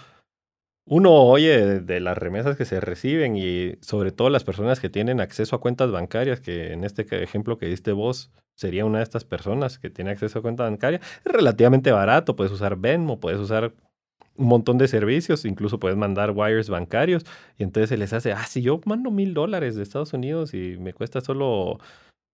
uno 0.87 1.12
oye 1.12 1.80
de, 1.80 2.01
las 2.01 2.18
remesas 2.18 2.57
que 2.57 2.64
se 2.64 2.80
reciben 2.80 3.37
y 3.37 3.76
sobre 3.80 4.12
todo 4.12 4.28
las 4.28 4.45
personas 4.45 4.80
que 4.80 4.91
tienen 4.91 5.20
acceso 5.20 5.57
a 5.57 5.61
cuentas 5.61 5.91
bancarias, 5.91 6.41
que 6.41 6.72
en 6.72 6.85
este 6.85 7.03
ejemplo 7.22 7.59
que 7.59 7.66
diste 7.66 7.93
vos 7.93 8.30
sería 8.55 8.85
una 8.85 8.99
de 8.99 9.05
estas 9.05 9.24
personas 9.24 9.78
que 9.78 9.91
tiene 9.91 10.11
acceso 10.11 10.39
a 10.39 10.43
cuenta 10.43 10.64
bancaria, 10.64 11.01
es 11.24 11.32
relativamente 11.32 11.91
barato, 11.91 12.37
puedes 12.37 12.53
usar 12.53 12.76
Venmo, 12.76 13.18
puedes 13.18 13.41
usar 13.41 13.72
un 14.37 14.47
montón 14.47 14.78
de 14.78 14.89
servicios, 14.89 15.45
incluso 15.45 15.78
puedes 15.78 15.97
mandar 15.97 16.32
wires 16.32 16.68
bancarios 16.68 17.24
y 17.57 17.62
entonces 17.62 17.89
se 17.89 17.97
les 17.97 18.12
hace, 18.12 18.32
ah, 18.32 18.45
si 18.47 18.62
yo 18.62 18.80
mando 18.85 19.11
mil 19.11 19.32
dólares 19.32 19.76
de 19.76 19.82
Estados 19.82 20.12
Unidos 20.12 20.55
y 20.55 20.76
me 20.78 20.93
cuesta 20.93 21.20
solo 21.20 21.78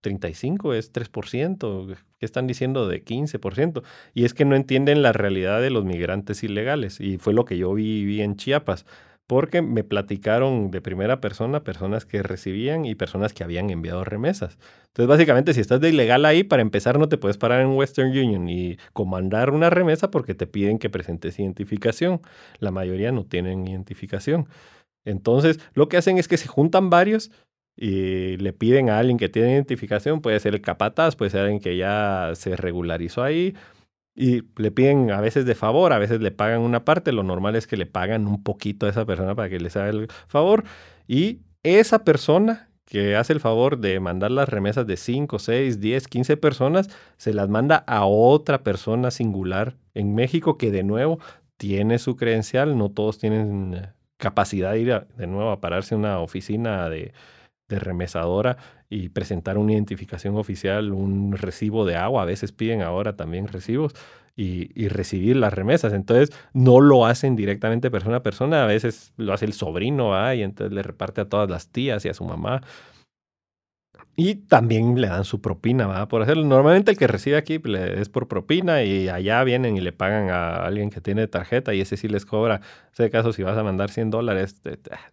35 0.01 0.73
es 0.73 0.91
3%, 0.91 1.95
¿qué 2.19 2.25
están 2.25 2.47
diciendo 2.47 2.87
de 2.87 3.03
15%? 3.03 3.83
Y 4.13 4.25
es 4.25 4.33
que 4.33 4.45
no 4.45 4.55
entienden 4.55 5.01
la 5.01 5.13
realidad 5.13 5.61
de 5.61 5.69
los 5.69 5.85
migrantes 5.85 6.43
ilegales. 6.43 6.99
Y 6.99 7.17
fue 7.17 7.33
lo 7.33 7.45
que 7.45 7.57
yo 7.57 7.73
vi, 7.73 8.21
en 8.21 8.35
Chiapas, 8.35 8.85
porque 9.27 9.61
me 9.61 9.83
platicaron 9.83 10.71
de 10.71 10.81
primera 10.81 11.21
persona 11.21 11.63
personas 11.63 12.05
que 12.05 12.21
recibían 12.21 12.85
y 12.85 12.95
personas 12.95 13.33
que 13.33 13.43
habían 13.43 13.69
enviado 13.69 14.03
remesas. 14.03 14.57
Entonces, 14.87 15.07
básicamente, 15.07 15.53
si 15.53 15.61
estás 15.61 15.79
de 15.79 15.89
ilegal 15.89 16.25
ahí, 16.25 16.43
para 16.43 16.61
empezar, 16.61 16.99
no 16.99 17.07
te 17.07 17.17
puedes 17.17 17.37
parar 17.37 17.61
en 17.61 17.69
Western 17.69 18.09
Union 18.09 18.49
y 18.49 18.77
comandar 18.91 19.51
una 19.51 19.69
remesa 19.69 20.11
porque 20.11 20.35
te 20.35 20.47
piden 20.47 20.79
que 20.79 20.89
presentes 20.89 21.39
identificación. 21.39 22.21
La 22.59 22.71
mayoría 22.71 23.11
no 23.11 23.23
tienen 23.23 23.67
identificación. 23.67 24.47
Entonces, 25.05 25.59
lo 25.73 25.87
que 25.87 25.97
hacen 25.97 26.17
es 26.17 26.27
que 26.27 26.37
se 26.37 26.47
juntan 26.47 26.89
varios 26.89 27.31
y 27.75 28.37
le 28.37 28.53
piden 28.53 28.89
a 28.89 28.99
alguien 28.99 29.17
que 29.17 29.29
tiene 29.29 29.53
identificación, 29.53 30.21
puede 30.21 30.39
ser 30.39 30.53
el 30.53 30.61
capataz, 30.61 31.15
puede 31.15 31.31
ser 31.31 31.41
alguien 31.41 31.59
que 31.59 31.77
ya 31.77 32.31
se 32.35 32.55
regularizó 32.55 33.23
ahí, 33.23 33.55
y 34.15 34.43
le 34.57 34.71
piden 34.71 35.11
a 35.11 35.21
veces 35.21 35.45
de 35.45 35.55
favor, 35.55 35.93
a 35.93 35.99
veces 35.99 36.21
le 36.21 36.31
pagan 36.31 36.61
una 36.61 36.83
parte, 36.83 37.11
lo 37.11 37.23
normal 37.23 37.55
es 37.55 37.67
que 37.67 37.77
le 37.77 37.85
pagan 37.85 38.27
un 38.27 38.43
poquito 38.43 38.85
a 38.85 38.89
esa 38.89 39.05
persona 39.05 39.35
para 39.35 39.49
que 39.49 39.59
les 39.59 39.75
haga 39.77 39.89
el 39.89 40.07
favor, 40.27 40.63
y 41.07 41.39
esa 41.63 42.03
persona 42.03 42.69
que 42.85 43.15
hace 43.15 43.31
el 43.31 43.39
favor 43.39 43.79
de 43.79 43.99
mandar 44.01 44.31
las 44.31 44.49
remesas 44.49 44.85
de 44.85 44.97
5, 44.97 45.39
6, 45.39 45.79
10, 45.79 46.07
15 46.07 46.37
personas, 46.37 46.89
se 47.15 47.33
las 47.33 47.47
manda 47.47 47.77
a 47.87 48.05
otra 48.05 48.63
persona 48.63 49.11
singular 49.11 49.77
en 49.93 50.13
México 50.13 50.57
que 50.57 50.71
de 50.71 50.83
nuevo 50.83 51.19
tiene 51.55 51.99
su 51.99 52.17
credencial, 52.17 52.77
no 52.77 52.89
todos 52.91 53.17
tienen 53.17 53.87
capacidad 54.17 54.73
de 54.73 54.79
ir 54.81 55.07
de 55.15 55.27
nuevo 55.27 55.51
a 55.51 55.61
pararse 55.61 55.95
en 55.95 56.01
una 56.01 56.19
oficina 56.19 56.89
de, 56.89 57.13
de 57.75 57.79
remesadora 57.79 58.57
y 58.89 59.09
presentar 59.09 59.57
una 59.57 59.73
identificación 59.73 60.37
oficial, 60.37 60.93
un 60.93 61.33
recibo 61.33 61.85
de 61.85 61.95
agua, 61.95 62.23
a 62.23 62.25
veces 62.25 62.51
piden 62.51 62.81
ahora 62.81 63.15
también 63.15 63.47
recibos, 63.47 63.93
y, 64.35 64.87
recibir 64.87 65.35
las 65.35 65.53
remesas. 65.53 65.93
Entonces, 65.93 66.31
no 66.53 66.79
lo 66.79 67.05
hacen 67.05 67.35
directamente 67.35 67.91
persona 67.91 68.17
a 68.17 68.23
persona, 68.23 68.63
a 68.63 68.67
veces 68.67 69.13
lo 69.17 69.33
hace 69.33 69.45
el 69.45 69.53
sobrino, 69.53 70.11
y 70.33 70.41
entonces 70.41 70.73
le 70.73 70.83
reparte 70.83 71.21
a 71.21 71.25
todas 71.25 71.49
las 71.49 71.67
tías 71.69 72.05
y 72.05 72.09
a 72.09 72.13
su 72.13 72.23
mamá. 72.23 72.61
Y 74.15 74.35
también 74.35 74.99
le 74.99 75.07
dan 75.07 75.23
su 75.23 75.41
propina, 75.41 75.87
¿va? 75.87 76.07
Por 76.07 76.21
hacerlo. 76.21 76.43
Normalmente 76.43 76.91
el 76.91 76.97
que 76.97 77.07
recibe 77.07 77.37
aquí 77.37 77.59
pues, 77.59 77.97
es 77.97 78.09
por 78.09 78.27
propina 78.27 78.83
y 78.83 79.07
allá 79.09 79.43
vienen 79.43 79.77
y 79.77 79.81
le 79.81 79.93
pagan 79.93 80.29
a 80.29 80.65
alguien 80.65 80.89
que 80.89 81.01
tiene 81.01 81.27
tarjeta 81.27 81.73
y 81.73 81.81
ese 81.81 81.97
sí 81.97 82.07
les 82.07 82.25
cobra. 82.25 82.55
En 82.57 82.61
ese 82.93 83.09
caso, 83.09 83.31
si 83.31 83.41
vas 83.41 83.57
a 83.57 83.63
mandar 83.63 83.89
100 83.89 84.09
dólares, 84.11 84.61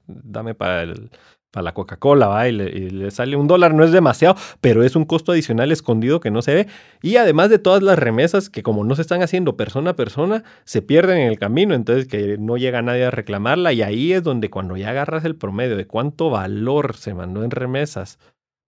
dame 0.07 0.55
para 0.55 0.83
el, 0.83 1.11
para 1.51 1.65
la 1.65 1.75
Coca-Cola, 1.75 2.27
¿va? 2.27 2.49
Y 2.49 2.53
le, 2.53 3.11
sale 3.11 3.37
un 3.37 3.47
dólar, 3.47 3.75
no 3.75 3.85
es 3.85 3.93
demasiado, 3.93 4.37
pero 4.61 4.83
es 4.83 4.97
un 4.97 5.05
costo 5.05 5.33
adicional 5.33 5.73
escondido 5.73 6.21
que 6.21 6.31
no 6.31 6.43
se 6.43 6.55
ve. 6.55 6.67
Y 7.03 7.17
además 7.17 7.51
de 7.51 7.59
todas 7.59 7.83
las 7.83 7.99
remesas 7.99 8.51
que 8.51 8.63
como 8.63 8.85
no 8.85 8.95
se 8.95 9.03
están 9.03 9.23
haciendo 9.23 9.57
persona 9.57 9.91
a 9.91 9.97
persona, 9.97 10.45
se 10.65 10.83
pierden 10.83 11.19
en 11.19 11.29
el 11.29 11.39
camino, 11.39 11.75
entonces 11.75 12.07
que 12.07 12.37
no 12.39 12.57
llega 12.57 12.83
nadie 12.83 13.05
a 13.05 13.11
reclamarla 13.11 13.73
y 13.73 13.83
ahí 13.83 14.13
es 14.13 14.23
donde 14.23 14.51
cuando 14.51 14.77
ya 14.77 14.91
agarras 14.91 15.25
el 15.25 15.37
promedio 15.37 15.77
de 15.77 15.87
cuánto 15.87 16.31
valor 16.31 16.97
se 16.97 17.15
mandó 17.15 17.45
en 17.45 17.51
remesas 17.51 18.19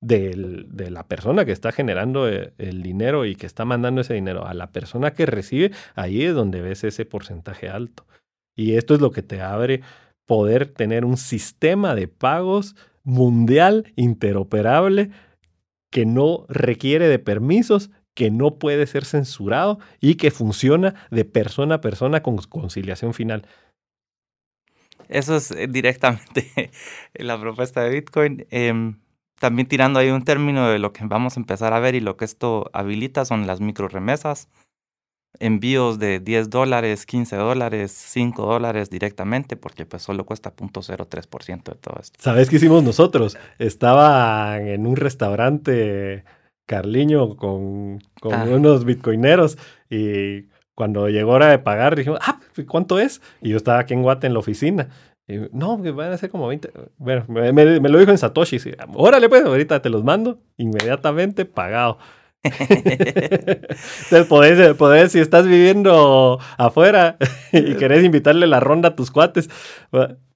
de 0.00 0.88
la 0.90 1.06
persona 1.06 1.44
que 1.44 1.52
está 1.52 1.72
generando 1.72 2.26
eh, 2.26 2.54
el 2.56 2.82
dinero 2.82 3.26
y 3.26 3.36
que 3.36 3.44
está 3.44 3.66
mandando 3.66 4.00
ese 4.00 4.14
dinero 4.14 4.46
a 4.46 4.54
la 4.54 4.72
persona 4.72 5.12
que 5.12 5.26
recibe, 5.26 5.72
ahí 5.94 6.22
es 6.22 6.34
donde 6.34 6.62
ves 6.62 6.84
ese 6.84 7.04
porcentaje 7.04 7.68
alto. 7.68 8.06
Y 8.56 8.76
esto 8.76 8.94
es 8.94 9.00
lo 9.02 9.10
que 9.10 9.22
te 9.22 9.42
abre 9.42 9.82
poder 10.30 10.68
tener 10.68 11.04
un 11.04 11.16
sistema 11.16 11.96
de 11.96 12.06
pagos 12.06 12.76
mundial 13.02 13.92
interoperable 13.96 15.10
que 15.90 16.06
no 16.06 16.46
requiere 16.48 17.08
de 17.08 17.18
permisos, 17.18 17.90
que 18.14 18.30
no 18.30 18.60
puede 18.60 18.86
ser 18.86 19.04
censurado 19.04 19.80
y 20.00 20.14
que 20.14 20.30
funciona 20.30 20.94
de 21.10 21.24
persona 21.24 21.74
a 21.74 21.80
persona 21.80 22.22
con 22.22 22.36
conciliación 22.36 23.12
final. 23.12 23.44
Eso 25.08 25.34
es 25.34 25.50
eh, 25.50 25.66
directamente 25.66 26.70
la 27.14 27.36
propuesta 27.40 27.82
de 27.82 27.90
Bitcoin. 27.90 28.46
Em, 28.50 29.00
también 29.40 29.66
tirando 29.66 29.98
ahí 29.98 30.10
un 30.10 30.22
término 30.22 30.68
de 30.68 30.78
lo 30.78 30.92
que 30.92 31.04
vamos 31.06 31.36
a 31.36 31.40
empezar 31.40 31.72
a 31.72 31.80
ver 31.80 31.96
y 31.96 32.00
lo 32.00 32.16
que 32.16 32.24
esto 32.24 32.70
habilita 32.72 33.24
son 33.24 33.48
las 33.48 33.60
micro 33.60 33.88
remesas 33.88 34.48
envíos 35.38 35.98
de 35.98 36.20
10 36.20 36.50
dólares, 36.50 37.06
15 37.06 37.36
dólares, 37.36 37.92
5 37.92 38.44
dólares 38.44 38.90
directamente, 38.90 39.56
porque 39.56 39.86
pues 39.86 40.02
solo 40.02 40.24
cuesta 40.24 40.54
0.03% 40.54 41.62
de 41.64 41.74
todo 41.76 41.96
esto. 42.00 42.18
¿Sabes 42.20 42.50
qué 42.50 42.56
hicimos 42.56 42.82
nosotros? 42.82 43.36
Estaba 43.58 44.58
en 44.58 44.86
un 44.86 44.96
restaurante 44.96 46.24
Carliño 46.66 47.36
con, 47.36 48.00
con 48.20 48.32
ah. 48.32 48.44
unos 48.48 48.84
bitcoineros 48.84 49.58
y 49.88 50.48
cuando 50.74 51.08
llegó 51.08 51.32
hora 51.32 51.48
de 51.48 51.58
pagar 51.58 51.96
dijimos, 51.96 52.20
ah, 52.22 52.40
¿cuánto 52.66 52.98
es? 52.98 53.20
Y 53.42 53.50
yo 53.50 53.56
estaba 53.56 53.80
aquí 53.80 53.94
en 53.94 54.02
Guate 54.02 54.26
en 54.26 54.34
la 54.34 54.38
oficina. 54.38 54.88
Y, 55.26 55.38
no, 55.52 55.82
que 55.82 55.90
van 55.90 56.12
a 56.12 56.16
ser 56.16 56.30
como 56.30 56.48
20. 56.48 56.72
Bueno, 56.96 57.24
me, 57.28 57.52
me, 57.52 57.88
lo 57.88 57.98
dijo 57.98 58.10
en 58.10 58.18
Satoshi. 58.18 58.58
Órale, 58.94 59.28
pues, 59.28 59.44
ahorita 59.44 59.82
te 59.82 59.90
los 59.90 60.04
mando. 60.04 60.38
Inmediatamente 60.56 61.44
pagado. 61.44 61.98
Entonces, 62.42 64.26
podés, 64.76 65.12
si 65.12 65.18
estás 65.18 65.46
viviendo 65.46 66.38
afuera 66.56 67.18
y 67.52 67.74
querés 67.74 68.02
invitarle 68.04 68.46
la 68.46 68.60
ronda 68.60 68.90
a 68.90 68.96
tus 68.96 69.10
cuates, 69.10 69.50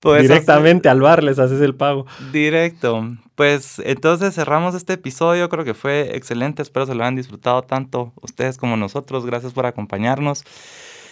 directamente 0.02 0.88
al 0.88 1.00
bar 1.00 1.22
les 1.22 1.38
haces 1.38 1.60
el 1.60 1.74
pago. 1.74 2.06
Directo. 2.32 3.08
Pues 3.34 3.82
entonces 3.84 4.34
cerramos 4.34 4.74
este 4.74 4.94
episodio. 4.94 5.48
Creo 5.48 5.64
que 5.64 5.74
fue 5.74 6.16
excelente. 6.16 6.62
Espero 6.62 6.86
se 6.86 6.94
lo 6.94 7.02
hayan 7.02 7.16
disfrutado 7.16 7.62
tanto 7.62 8.12
ustedes 8.20 8.58
como 8.58 8.76
nosotros. 8.76 9.26
Gracias 9.26 9.52
por 9.52 9.66
acompañarnos. 9.66 10.44